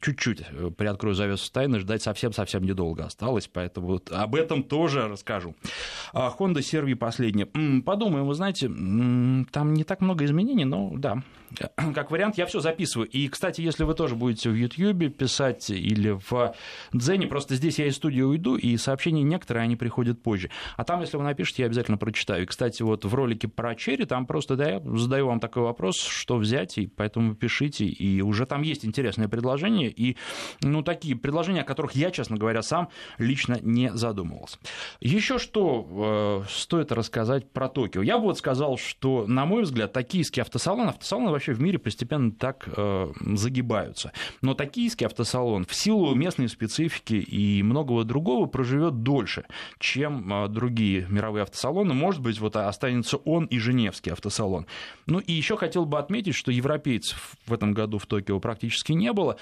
чуть-чуть 0.00 0.42
э, 0.50 0.70
приоткрою 0.76 1.14
завесу 1.14 1.50
тайны, 1.52 1.78
ждать 1.78 2.02
совсем-совсем 2.02 2.64
недолго 2.64 3.04
осталось, 3.04 3.48
поэтому 3.52 3.86
вот 3.86 4.10
об 4.10 4.34
этом 4.34 4.64
тоже 4.64 5.06
расскажу. 5.06 5.54
А 6.12 6.34
Honda 6.36 6.58
Servi 6.58 6.96
последняя. 6.96 7.46
Подумаем, 7.46 8.26
вы 8.26 8.34
знаете, 8.34 8.66
там 8.66 9.74
не 9.74 9.84
так 9.84 10.00
много 10.00 10.24
изменений, 10.24 10.64
но 10.64 10.92
да, 10.96 11.22
как 11.94 12.10
вариант, 12.10 12.38
я 12.38 12.46
все 12.46 12.60
записываю. 12.60 13.08
И, 13.08 13.28
кстати, 13.28 13.60
если 13.60 13.84
вы 13.84 13.94
тоже 13.94 14.14
будете 14.14 14.50
в 14.50 14.54
YouTube 14.54 15.16
писать 15.16 15.70
или 15.70 16.10
в 16.10 16.54
Дзене, 16.92 17.26
просто 17.26 17.54
здесь 17.54 17.78
я 17.78 17.86
из 17.86 17.96
студии 17.96 18.22
уйду, 18.22 18.56
и 18.56 18.76
сообщения 18.76 19.22
некоторые, 19.22 19.64
они 19.64 19.76
приходят 19.76 20.22
позже. 20.22 20.50
А 20.76 20.84
там, 20.84 21.00
если 21.00 21.16
вы 21.16 21.24
напишете, 21.24 21.62
я 21.62 21.66
обязательно 21.66 21.98
прочитаю. 21.98 22.44
И, 22.44 22.46
кстати, 22.46 22.82
вот 22.82 23.04
в 23.04 23.14
ролике 23.14 23.48
про 23.48 23.74
Черри, 23.74 24.04
там 24.04 24.26
просто 24.26 24.56
да, 24.56 24.70
я 24.70 24.80
задаю 24.80 25.26
вам 25.26 25.40
такой 25.40 25.62
вопрос, 25.62 25.96
что 26.00 26.36
взять, 26.36 26.78
и 26.78 26.86
поэтому 26.86 27.34
пишите, 27.34 27.86
и 27.86 28.20
уже 28.22 28.46
там 28.46 28.62
есть 28.62 28.84
интересные 28.84 29.28
предложения, 29.28 29.88
и, 29.88 30.16
ну, 30.62 30.82
такие 30.82 31.16
предложения, 31.16 31.62
о 31.62 31.64
которых 31.64 31.92
я, 31.92 32.10
честно 32.10 32.36
говоря, 32.36 32.62
сам 32.62 32.88
лично 33.18 33.58
не 33.62 33.92
задумывался. 33.94 34.58
Еще 35.00 35.38
что 35.38 36.44
э, 36.44 36.48
стоит 36.50 36.92
рассказать 36.92 37.50
про 37.50 37.68
Токио? 37.68 38.02
Я 38.02 38.18
бы 38.18 38.24
вот 38.24 38.38
сказал, 38.38 38.78
что, 38.78 39.26
на 39.26 39.44
мой 39.46 39.62
взгляд, 39.62 39.92
токийский 39.92 40.42
автосалон, 40.42 40.88
автосалон 40.88 41.30
вообще 41.40 41.52
в 41.54 41.60
мире 41.60 41.78
постепенно 41.78 42.30
так 42.30 42.68
э, 42.76 43.12
загибаются. 43.34 44.12
Но 44.42 44.52
токийский 44.52 45.06
автосалон 45.06 45.64
в 45.64 45.74
силу 45.74 46.14
местной 46.14 46.50
специфики 46.50 47.14
и 47.14 47.62
многого 47.62 48.04
другого 48.04 48.44
проживет 48.46 49.02
дольше, 49.02 49.46
чем 49.78 50.30
э, 50.32 50.48
другие 50.48 51.06
мировые 51.08 51.44
автосалоны. 51.44 51.94
Может 51.94 52.20
быть, 52.20 52.38
вот 52.40 52.56
останется 52.56 53.16
он 53.16 53.46
и 53.46 53.58
Женевский 53.58 54.10
автосалон. 54.10 54.66
Ну 55.06 55.18
и 55.18 55.32
еще 55.32 55.56
хотел 55.56 55.86
бы 55.86 55.98
отметить, 55.98 56.34
что 56.34 56.52
европейцев 56.52 57.36
в 57.46 57.54
этом 57.54 57.72
году 57.72 57.96
в 57.98 58.04
Токио 58.04 58.38
практически 58.38 58.92
не 58.92 59.12
было. 59.14 59.38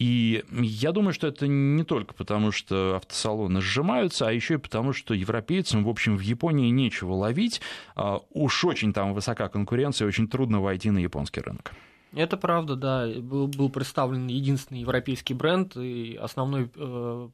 И 0.00 0.42
я 0.50 0.92
думаю, 0.92 1.12
что 1.12 1.26
это 1.26 1.46
не 1.46 1.84
только 1.84 2.14
потому, 2.14 2.52
что 2.52 2.96
автосалоны 2.96 3.60
сжимаются, 3.60 4.26
а 4.26 4.32
еще 4.32 4.54
и 4.54 4.56
потому, 4.56 4.94
что 4.94 5.12
европейцам, 5.12 5.84
в 5.84 5.90
общем, 5.90 6.16
в 6.16 6.22
Японии 6.22 6.70
нечего 6.70 7.12
ловить. 7.12 7.60
А, 7.96 8.20
уж 8.30 8.64
очень 8.64 8.94
там 8.94 9.12
высока 9.12 9.50
конкуренция, 9.50 10.08
очень 10.08 10.26
трудно 10.26 10.62
войти 10.62 10.90
на 10.90 10.98
японский 10.98 11.29
рынок. 11.38 11.72
Это 12.12 12.36
правда, 12.36 12.74
да. 12.74 13.06
Был, 13.06 13.46
был 13.46 13.70
представлен 13.70 14.26
единственный 14.26 14.80
европейский 14.80 15.34
бренд, 15.34 15.76
и 15.76 16.16
основной 16.20 16.70
э, 16.74 17.28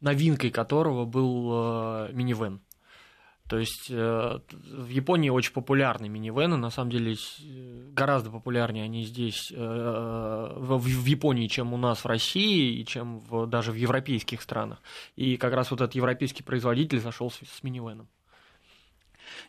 новинкой 0.00 0.50
которого 0.50 1.06
был 1.06 1.50
э, 1.52 2.12
минивэн. 2.12 2.60
То 3.48 3.58
есть 3.58 3.90
э, 3.90 4.38
в 4.50 4.88
Японии 4.88 5.28
очень 5.28 5.52
популярны 5.52 6.08
минивены, 6.08 6.56
на 6.56 6.70
самом 6.70 6.90
деле 6.90 7.16
гораздо 7.92 8.30
популярнее 8.30 8.84
они 8.84 9.04
здесь, 9.04 9.52
э, 9.54 10.54
в 10.56 10.86
Японии, 11.06 11.48
чем 11.48 11.74
у 11.74 11.76
нас 11.76 12.04
в 12.04 12.06
России, 12.06 12.80
и 12.80 12.86
чем 12.86 13.20
в, 13.20 13.46
даже 13.46 13.72
в 13.72 13.74
европейских 13.74 14.42
странах. 14.42 14.80
И 15.16 15.36
как 15.36 15.52
раз 15.52 15.70
вот 15.70 15.80
этот 15.80 15.94
европейский 15.94 16.42
производитель 16.42 17.00
зашел 17.00 17.30
с 17.30 17.62
минивеном. 17.62 18.08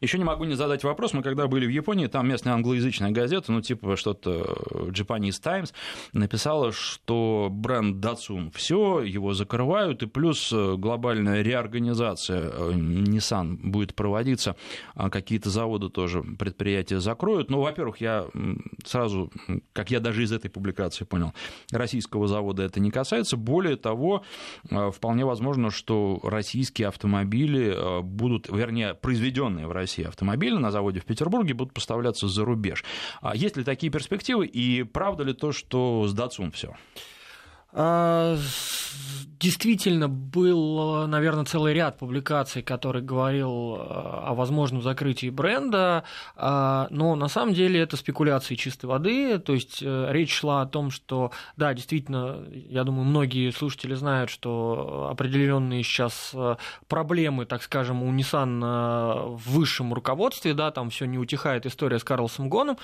Еще 0.02 0.18
не 0.18 0.24
могу 0.24 0.46
не 0.46 0.56
задать 0.56 0.84
вопрос. 0.84 1.14
Мы 1.14 1.24
когда 1.24 1.48
были 1.48 1.66
в 1.66 1.70
Японии, 1.70 2.08
там 2.08 2.28
местная 2.28 2.54
англоязычная 2.54 3.12
газета, 3.12 3.52
ну 3.52 3.62
типа 3.62 3.96
что-то 3.96 4.58
Japanese 4.90 5.42
Times, 5.42 5.74
написала, 6.14 6.72
что 6.72 7.50
бренд 7.52 8.04
Datsun 8.04 8.52
все, 8.54 9.02
его 9.02 9.34
закрывают, 9.34 10.04
и 10.04 10.08
плюс 10.08 10.52
э, 10.52 10.76
глобальная 10.78 11.42
реорганизация 11.42 12.42
э, 12.42 12.72
Nissan 12.74 13.58
будет 13.62 13.96
проводиться, 13.96 14.56
а 14.96 15.10
какие-то 15.10 15.50
заводы 15.50 15.90
тоже 15.90 16.24
предприятия 16.24 17.00
закроют. 17.00 17.50
Ну, 17.50 17.62
во-первых, 17.62 17.98
я 17.98 18.28
сразу, 18.86 19.32
как 19.74 19.92
я 19.92 20.00
даже 20.00 20.24
из 20.24 20.32
этой 20.32 20.50
публикации 20.50 21.06
понял, 21.06 21.34
российского 21.72 22.28
завода 22.28 22.64
это 22.64 22.80
не 22.80 22.92
касается. 22.92 23.38
Более 23.38 23.76
того, 23.76 24.24
э, 24.70 24.92
вполне 24.92 25.26
возможно, 25.26 25.70
что 25.72 26.20
российские 26.24 26.88
автомобили 26.88 28.02
будут, 28.02 28.50
вернее, 28.50 28.94
произведенные 28.94 29.68
в 29.68 29.72
России 29.74 30.04
автомобили 30.06 30.56
на 30.56 30.72
заводе 30.72 31.00
в 31.00 31.06
Петербурге 31.06 31.54
будут 31.54 31.74
поставляться 31.74 32.28
за 32.28 32.46
рубеж. 32.46 32.84
А 33.22 33.36
есть 33.36 33.58
ли 33.58 33.64
такие 33.64 33.92
перспективы 33.92 34.46
и 34.46 34.84
правда 34.84 35.24
ли 35.24 35.34
то, 35.34 35.52
что 35.52 36.08
с 36.08 36.14
Датсун 36.14 36.52
все? 36.52 36.76
А, 37.72 38.38
действительно 39.40 40.08
был, 40.08 41.06
наверное, 41.08 41.44
целый 41.44 41.74
ряд 41.74 41.98
публикаций, 42.00 42.62
который 42.62 43.02
говорил 43.02 43.76
о 43.78 44.34
возможном 44.36 44.82
закрытии 44.82 45.30
бренда, 45.30 46.06
но 46.38 47.16
на 47.16 47.28
самом 47.28 47.54
деле 47.54 47.82
это 47.82 47.98
спекуляции 47.98 48.56
чистой 48.56 48.86
воды, 48.86 49.38
то 49.40 49.54
есть 49.54 49.82
речь 49.82 50.34
шла 50.34 50.62
о 50.62 50.66
том, 50.66 50.92
что, 50.92 51.32
да, 51.58 51.74
действительно, 51.74 52.46
я 52.52 52.86
думаю, 52.86 53.04
многие 53.04 53.52
слушатели 53.52 53.96
знают, 53.96 54.30
что 54.30 55.10
определенные 55.12 55.84
сейчас 55.84 56.34
проблемы, 56.88 57.46
так 57.46 57.64
скажем, 57.64 58.02
у 58.02 58.14
Nissan 58.14 59.36
в 59.36 59.52
высшем 59.52 59.94
руководстве, 59.94 60.54
да, 60.54 60.72
там 60.72 60.90
все 60.90 61.04
не 61.04 61.18
утихает 61.18 61.66
история 61.66 62.00
с 62.00 62.04
Карлосом 62.06 62.48
Гоном, 62.48 62.78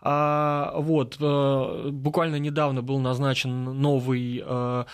вот, 0.00 1.16
буквально 1.18 2.36
недавно 2.36 2.82
был 2.82 3.00
назначен 3.00 3.64
новый 3.64 4.42
э, 4.44 4.74
Э, 4.74 4.84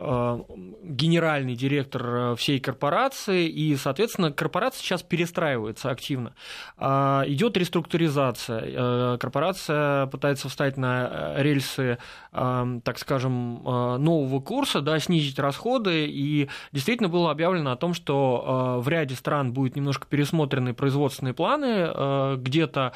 генеральный 0.00 1.54
директор 1.54 2.06
э, 2.06 2.36
всей 2.36 2.58
корпорации, 2.58 3.46
и, 3.48 3.76
соответственно, 3.76 4.32
корпорация 4.32 4.82
сейчас 4.82 5.02
перестраивается 5.02 5.90
активно. 5.90 6.34
А, 6.78 7.24
идет 7.26 7.56
реструктуризация. 7.56 8.62
Э, 8.64 9.18
корпорация 9.18 10.06
пытается 10.06 10.48
встать 10.48 10.76
на 10.76 11.34
рельсы, 11.36 11.98
так 12.32 12.98
скажем, 12.98 13.62
нового 13.64 14.40
курса, 14.40 14.80
да, 14.80 14.98
снизить 14.98 15.38
расходы, 15.38 16.06
и 16.06 16.48
действительно 16.72 17.08
было 17.08 17.30
объявлено 17.30 17.72
о 17.72 17.76
том, 17.76 17.92
что 17.94 18.80
в 18.82 18.88
ряде 18.88 19.14
стран 19.14 19.52
будут 19.52 19.76
немножко 19.76 20.06
пересмотрены 20.06 20.72
производственные 20.72 21.34
планы, 21.34 22.36
где-то 22.36 22.92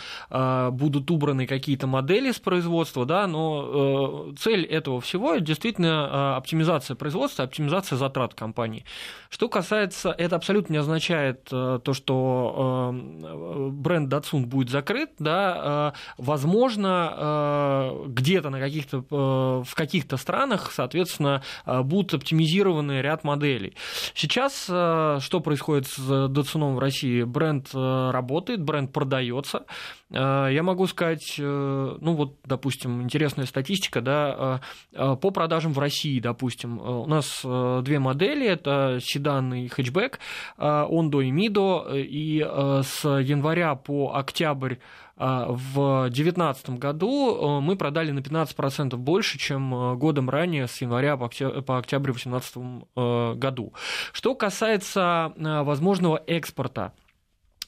будут 0.71 1.11
убраны 1.11 1.47
какие-то 1.47 1.87
модели 1.87 2.31
с 2.31 2.39
производства, 2.39 3.05
да, 3.05 3.27
но 3.27 4.33
цель 4.39 4.65
этого 4.65 5.01
всего 5.01 5.37
действительно 5.37 6.37
оптимизация 6.37 6.93
оптимизация 6.95 7.05
производства, 7.05 7.45
оптимизация 7.45 7.99
затрат 7.99 8.34
компании. 8.34 8.84
Что 9.30 9.49
касается, 9.49 10.14
это 10.16 10.36
абсолютно 10.36 10.72
не 10.72 10.78
означает 10.78 11.49
э, 11.53 11.80
то, 11.82 11.92
что 11.92 12.92
э, 12.95 13.68
бренд 13.70 14.12
Datsun 14.12 14.47
будет 14.47 14.70
закрыт, 14.70 15.11
да, 15.18 15.92
э, 15.95 16.22
возможно, 16.22 17.92
где-то 18.07 18.51
на 18.51 18.59
каких-то, 18.59 19.05
в 19.62 19.74
каких-то 19.74 20.16
странах, 20.16 20.70
соответственно, 20.72 21.42
будут 21.66 22.14
оптимизированы 22.14 23.03
ряд 23.03 23.24
моделей. 23.24 23.74
Сейчас 24.14 24.64
что 24.64 25.40
происходит 25.42 25.86
с 25.86 25.99
Datsun 25.99 26.74
в 26.74 26.78
России? 26.78 27.22
Бренд 27.22 27.74
работает, 27.74 28.62
бренд 28.62 28.92
продается. 28.92 29.64
Я 30.15 30.62
могу 30.62 30.87
сказать, 30.87 31.35
ну 31.39 32.15
вот, 32.15 32.37
допустим, 32.45 33.03
интересная 33.03 33.47
статистика, 33.47 34.01
да, 34.01 34.61
по 34.93 35.31
продажам 35.31 35.73
в 35.73 35.79
России, 35.79 36.21
допустим, 36.21 36.79
у 36.79 37.07
нас 37.07 37.43
э, 37.45 37.81
две 37.85 37.99
модели, 37.99 38.47
это 38.47 38.99
седан 39.01 39.53
и 39.55 39.69
хэтчбэк, 39.69 40.19
Ондо 40.57 41.21
и 41.21 41.31
Мидо, 41.31 41.87
и 41.93 42.45
э, 42.47 42.83
с 42.85 43.05
января 43.05 43.75
по 43.75 44.15
октябрь 44.15 44.75
э, 44.75 44.79
в 45.17 46.05
2019 46.09 46.71
году 46.71 47.61
мы 47.61 47.77
продали 47.77 48.11
на 48.11 48.21
15% 48.21 48.97
больше, 48.97 49.39
чем 49.39 49.99
годом 49.99 50.31
ранее, 50.31 50.67
с 50.67 50.81
января 50.81 51.17
по 51.17 51.27
октябрь 51.27 52.12
2018 52.12 53.37
году. 53.39 53.73
Что 54.12 54.35
касается 54.35 55.33
возможного 55.37 56.23
экспорта 56.27 56.93
Э, 56.95 57.04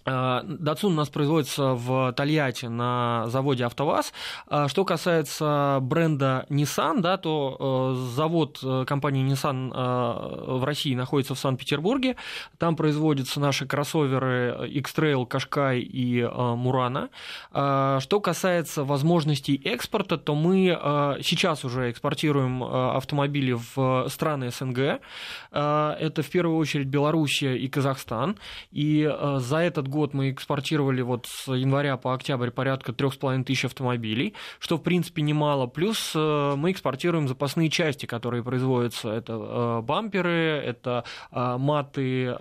Датсун 0.07 0.93
у 0.93 0.97
нас 0.97 1.09
производится 1.09 1.75
в 1.75 2.13
Тольятти 2.13 2.67
на 2.67 3.25
заводе 3.27 3.65
АвтоВАЗ. 3.65 4.13
Э, 4.49 4.69
что 4.69 4.85
касается 4.85 5.79
бренда 5.83 6.47
Nissan, 6.49 7.01
да, 7.01 7.17
то 7.17 7.93
э, 7.93 8.15
завод 8.15 8.63
компании 8.87 9.27
Nissan 9.27 9.67
в 9.67 10.65
России 10.65 10.95
находится 10.95 11.35
в 11.35 11.39
Санкт-Петербурге. 11.39 12.17
Там 12.59 12.77
производятся 12.77 13.41
наши 13.41 13.67
кроссоверы 13.67 14.69
X-Trail, 14.69 15.27
Кашкай 15.27 15.81
и 15.81 16.23
Мурана. 16.25 17.11
Что 17.51 18.21
касается 18.23 18.85
возможностей 18.85 19.61
экспорта, 19.65 20.19
то 20.19 20.35
мы 20.35 20.69
сейчас 21.23 21.65
уже 21.65 21.91
экспортируем 21.91 22.63
автомобили 22.63 23.57
в 23.75 24.09
страны 24.09 24.51
СНГ. 24.51 25.01
Это 25.51 26.23
в 26.23 26.31
первую 26.31 26.59
очередь 26.59 26.87
Белоруссия 26.87 27.57
и 27.57 27.69
Казахстан. 27.69 28.37
И 28.71 29.11
за 29.37 29.59
этот 29.59 29.89
год 29.89 29.96
год 29.97 30.13
мы 30.13 30.31
экспортировали 30.31 31.01
вот 31.01 31.27
с 31.27 31.51
января 31.53 31.97
по 31.97 32.13
октябрь 32.13 32.51
порядка 32.51 32.93
3,5 32.93 33.45
тысяч 33.45 33.65
автомобилей, 33.65 34.35
что, 34.59 34.77
в 34.77 34.83
принципе, 34.83 35.23
немало. 35.23 35.67
Плюс 35.67 36.13
э, 36.15 36.55
мы 36.57 36.71
экспортируем 36.71 37.29
запасные 37.29 37.71
части, 37.71 38.05
которые 38.05 38.43
производятся. 38.43 39.09
Это 39.09 39.33
э, 39.33 39.81
бамперы, 39.83 40.63
это 40.65 41.05
э, 41.33 41.57
маты 41.59 42.37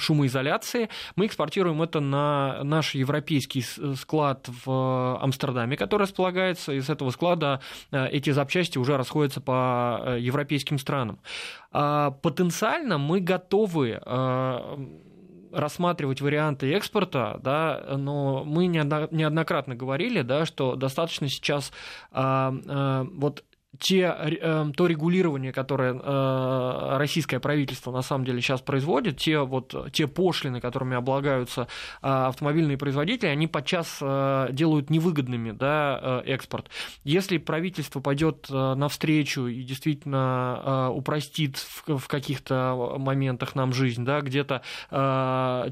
шумоизоляции. 0.00 0.88
Мы 1.16 1.26
экспортируем 1.26 1.82
это 1.82 2.00
на 2.00 2.64
наш 2.64 2.94
европейский 2.94 3.62
склад 3.96 4.48
в 4.64 5.18
Амстердаме, 5.20 5.76
который 5.76 6.02
располагается. 6.02 6.72
Из 6.72 6.88
этого 6.88 7.10
склада 7.10 7.60
эти 7.90 8.30
запчасти 8.30 8.78
уже 8.78 8.96
расходятся 8.96 9.40
по 9.40 10.16
европейским 10.18 10.78
странам. 10.78 11.18
А 11.70 12.10
потенциально 12.10 12.98
мы 12.98 13.20
готовы 13.20 14.00
рассматривать 15.52 16.20
варианты 16.20 16.72
экспорта, 16.74 17.38
да, 17.42 17.96
но 17.96 18.44
мы 18.44 18.66
неоднократно 18.66 19.74
говорили, 19.74 20.22
да, 20.22 20.46
что 20.46 20.76
достаточно 20.76 21.28
сейчас 21.28 21.72
а, 22.10 22.54
а, 22.66 23.06
вот 23.12 23.44
те, 23.78 24.14
э, 24.14 24.66
то 24.76 24.86
регулирование, 24.86 25.52
которое 25.52 25.94
э, 25.94 26.96
российское 26.98 27.40
правительство 27.40 27.90
на 27.90 28.02
самом 28.02 28.26
деле 28.26 28.40
сейчас 28.42 28.60
производит, 28.60 29.16
те, 29.16 29.40
вот, 29.40 29.74
те 29.92 30.06
пошлины, 30.06 30.60
которыми 30.60 30.96
облагаются 30.96 31.68
э, 32.02 32.06
автомобильные 32.06 32.76
производители, 32.76 33.28
они 33.28 33.46
подчас 33.46 33.98
делают 34.50 34.90
невыгодными 34.90 35.52
да, 35.52 36.22
экспорт. 36.26 36.68
Если 37.04 37.38
правительство 37.38 38.00
пойдет 38.00 38.48
навстречу 38.50 39.46
и 39.46 39.62
действительно 39.62 40.90
упростит 40.90 41.56
в 41.56 42.08
каких-то 42.08 42.96
моментах 42.98 43.54
нам 43.54 43.72
жизнь, 43.72 44.04
да, 44.04 44.20
где-то 44.20 44.62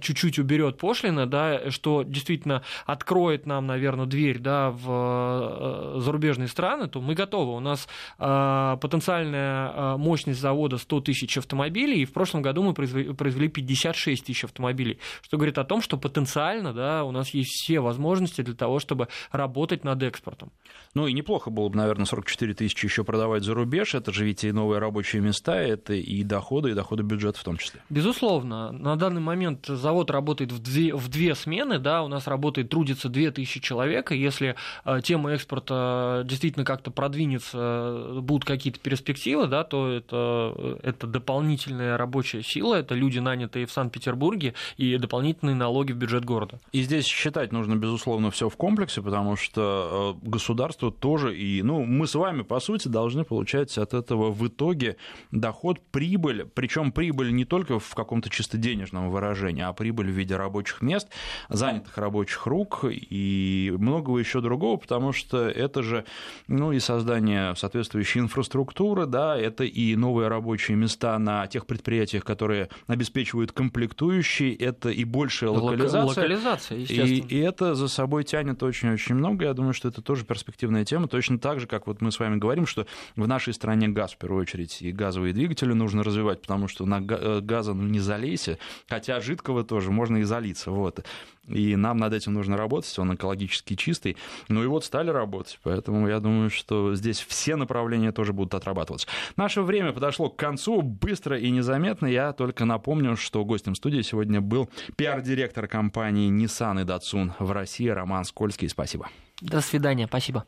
чуть-чуть 0.01 0.39
уберет 0.39 0.79
пошлины, 0.79 1.27
да, 1.27 1.71
что 1.71 2.03
действительно 2.03 2.63
откроет 2.87 3.47
нам, 3.47 3.67
наверное, 3.67 4.07
дверь 4.07 4.39
да, 4.39 4.71
в 4.71 6.01
зарубежные 6.01 6.49
страны, 6.49 6.89
то 6.89 7.01
мы 7.01 7.15
готовы. 7.15 7.55
У 7.55 7.61
нас 7.61 7.89
Э, 7.90 7.90
потенциальная 8.17 9.71
э, 9.71 9.97
мощность 9.97 10.41
завода 10.41 10.79
100 10.79 11.01
тысяч 11.01 11.37
автомобилей, 11.39 12.03
и 12.03 12.05
в 12.05 12.13
прошлом 12.13 12.43
году 12.43 12.63
мы 12.63 12.75
произвели 12.75 13.49
56 13.49 14.25
тысяч 14.25 14.45
автомобилей, 14.45 14.99
что 15.23 15.37
говорит 15.37 15.59
о 15.59 15.65
том, 15.65 15.83
что 15.83 15.97
потенциально 15.97 16.73
да, 16.73 17.05
у 17.05 17.13
нас 17.13 17.35
есть 17.35 17.51
все 17.51 17.81
возможности 17.81 18.43
для 18.43 18.55
того, 18.55 18.79
чтобы 18.79 19.09
работать 19.33 19.85
над 19.85 20.03
экспортом. 20.03 20.53
Ну 20.95 21.07
и 21.07 21.13
неплохо 21.13 21.51
было 21.51 21.69
бы, 21.69 21.77
наверное, 21.77 22.07
44 22.07 22.55
тысячи 22.55 22.87
еще 22.87 23.05
продавать 23.05 23.45
за 23.45 23.55
рубеж, 23.55 23.95
это 23.95 24.13
же 24.13 24.25
ведь 24.25 24.45
и 24.45 24.53
новые 24.53 24.81
рабочие 24.81 25.23
места, 25.23 25.57
это 25.57 25.95
и 25.95 26.23
доходы, 26.23 26.71
и 26.71 26.75
доходы 26.75 27.03
бюджета 27.03 27.39
в 27.39 27.45
том 27.45 27.57
числе. 27.57 27.81
Безусловно, 27.89 28.73
на 28.73 28.97
данный 28.97 29.21
момент 29.21 29.67
завод 29.67 30.11
работает 30.11 30.53
в 30.53 30.59
две, 30.61 30.95
в 30.95 31.09
две 31.09 31.35
смены, 31.35 31.79
да, 31.79 32.03
у 32.03 32.09
нас 32.09 32.27
работает, 32.27 32.71
трудится 32.71 33.09
2000 33.09 33.61
человек, 33.61 34.13
и 34.13 34.17
если 34.17 34.57
э, 34.85 35.01
тема 35.03 35.33
экспорта 35.33 36.23
действительно 36.25 36.65
как-то 36.65 36.91
продвинется 36.91 37.80
будут 38.21 38.45
какие-то 38.45 38.81
перспективы, 38.81 39.47
да, 39.47 39.65
то 39.65 39.89
это, 39.89 40.79
это 40.83 41.07
дополнительная 41.07 41.97
рабочая 41.97 42.43
сила, 42.43 42.77
это 42.77 42.95
люди, 42.95 43.19
нанятые 43.19 43.67
в 43.67 43.73
Санкт-Петербурге, 43.73 44.55
и 44.77 44.97
дополнительные 44.97 45.55
налоги 45.55 45.93
в 45.93 45.97
бюджет 45.97 46.25
города. 46.25 46.61
И 46.73 46.83
здесь 46.83 47.07
считать 47.07 47.53
нужно, 47.53 47.77
безусловно, 47.77 48.31
все 48.31 48.49
в 48.49 48.57
комплексе, 48.57 49.03
потому 49.03 49.37
что 49.37 50.17
э, 50.23 50.29
государство 50.29 50.91
тоже, 50.91 51.37
и 51.37 51.63
ну, 51.63 51.85
мы 51.85 52.07
с 52.07 52.15
вами, 52.15 52.43
по 52.43 52.61
сути, 52.61 52.89
должны 52.89 53.25
получать 53.25 53.77
от 53.79 53.95
этого 53.95 54.31
в 54.31 54.47
итоге 54.47 54.97
доход, 55.31 55.81
прибыль, 55.91 56.47
причем 56.55 56.93
прибыль 56.93 57.33
не 57.33 57.45
только 57.45 57.79
в 57.79 57.95
каком-то 57.95 58.31
чисто 58.31 58.59
денежном 58.59 59.11
выражении, 59.11 59.63
а 59.63 59.73
прибыль 59.73 60.11
в 60.11 60.15
виде 60.15 60.37
рабочих 60.37 60.83
мест, 60.83 61.09
занятых 61.49 61.97
рабочих 61.99 62.47
рук 62.47 62.85
и 62.85 63.73
многого 63.79 64.19
еще 64.19 64.41
другого, 64.41 64.77
потому 64.77 65.13
что 65.13 65.49
это 65.49 65.83
же, 65.83 66.05
ну, 66.49 66.73
и 66.73 66.81
создание, 66.81 67.55
соответствующей 67.71 68.21
инфраструктуры, 68.21 69.07
да, 69.07 69.37
это 69.37 69.65
и 69.65 69.95
новые 69.95 70.29
рабочие 70.29 70.77
места 70.77 71.19
на 71.19 71.47
тех 71.47 71.67
предприятиях, 71.67 72.25
которые 72.25 72.69
обеспечивают 72.89 73.53
комплектующие, 73.53 74.55
это 74.55 74.91
и 74.91 75.05
большая 75.05 75.51
локализация. 75.51 76.25
Локализация, 76.25 76.79
естественно. 76.79 77.29
И, 77.29 77.37
и 77.37 77.39
это 77.39 77.75
за 77.75 77.89
собой 77.89 78.25
тянет 78.25 78.63
очень-очень 78.63 79.15
много. 79.15 79.45
Я 79.45 79.55
думаю, 79.55 79.73
что 79.73 79.89
это 79.89 80.03
тоже 80.03 80.25
перспективная 80.25 80.85
тема. 80.85 81.07
Точно 81.07 81.39
так 81.39 81.61
же, 81.61 81.67
как 81.67 81.87
вот 81.87 82.01
мы 82.01 82.11
с 82.11 82.19
вами 82.19 82.37
говорим, 82.37 82.67
что 82.67 82.87
в 83.15 83.29
нашей 83.29 83.55
стране 83.55 83.89
газ, 83.89 84.13
в 84.13 84.19
первую 84.19 84.43
очередь, 84.43 84.83
и 84.83 84.91
газовые 84.91 85.33
двигатели 85.33 85.73
нужно 85.73 86.03
развивать, 86.03 86.43
потому 86.43 86.67
что 86.67 86.87
на 86.87 87.01
э, 87.01 87.41
газа 87.41 87.73
ну, 87.73 87.85
не 87.85 88.01
залейся, 88.01 88.59
хотя 88.89 89.21
жидкого 89.21 89.63
тоже 89.63 89.91
можно 89.91 90.19
и 90.19 90.23
залиться. 90.25 90.71
Вот. 90.73 91.05
И 91.51 91.77
нам 91.77 91.99
над 91.99 92.13
этим 92.13 92.35
нужно 92.35 92.57
работать, 92.57 92.99
он 92.99 93.15
экологически 93.15 93.75
чистый. 93.75 94.17
Ну 94.49 94.63
и 94.65 94.67
вот 94.67 94.85
стали 94.85 95.11
работать, 95.11 95.59
поэтому 95.63 96.09
я 96.09 96.21
думаю, 96.21 96.51
что 96.51 96.95
здесь 96.95 97.21
все 97.21 97.57
направления 97.57 98.13
тоже 98.13 98.33
будут 98.33 98.55
отрабатываться. 98.55 99.09
Наше 99.37 99.63
время 99.63 99.93
подошло 99.93 100.31
к 100.31 100.37
концу 100.37 100.83
быстро 100.83 101.39
и 101.39 101.51
незаметно. 101.51 102.07
Я 102.07 102.33
только 102.33 102.65
напомню, 102.65 103.17
что 103.17 103.45
гостем 103.45 103.75
студии 103.75 104.03
сегодня 104.03 104.41
был 104.41 104.69
пиар-директор 104.97 105.67
компании 105.67 106.31
Nissan 106.31 106.83
и 106.83 106.85
Datsun 106.85 107.33
в 107.39 107.51
России 107.53 107.89
Роман 107.89 108.25
Скользкий. 108.25 108.69
Спасибо. 108.69 109.09
До 109.41 109.61
свидания, 109.61 110.07
спасибо. 110.07 110.45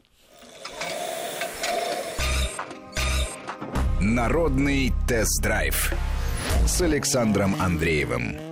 Народный 4.01 4.93
тест-драйв 5.07 5.93
с 6.67 6.83
Александром 6.83 7.55
Андреевым. 7.61 8.52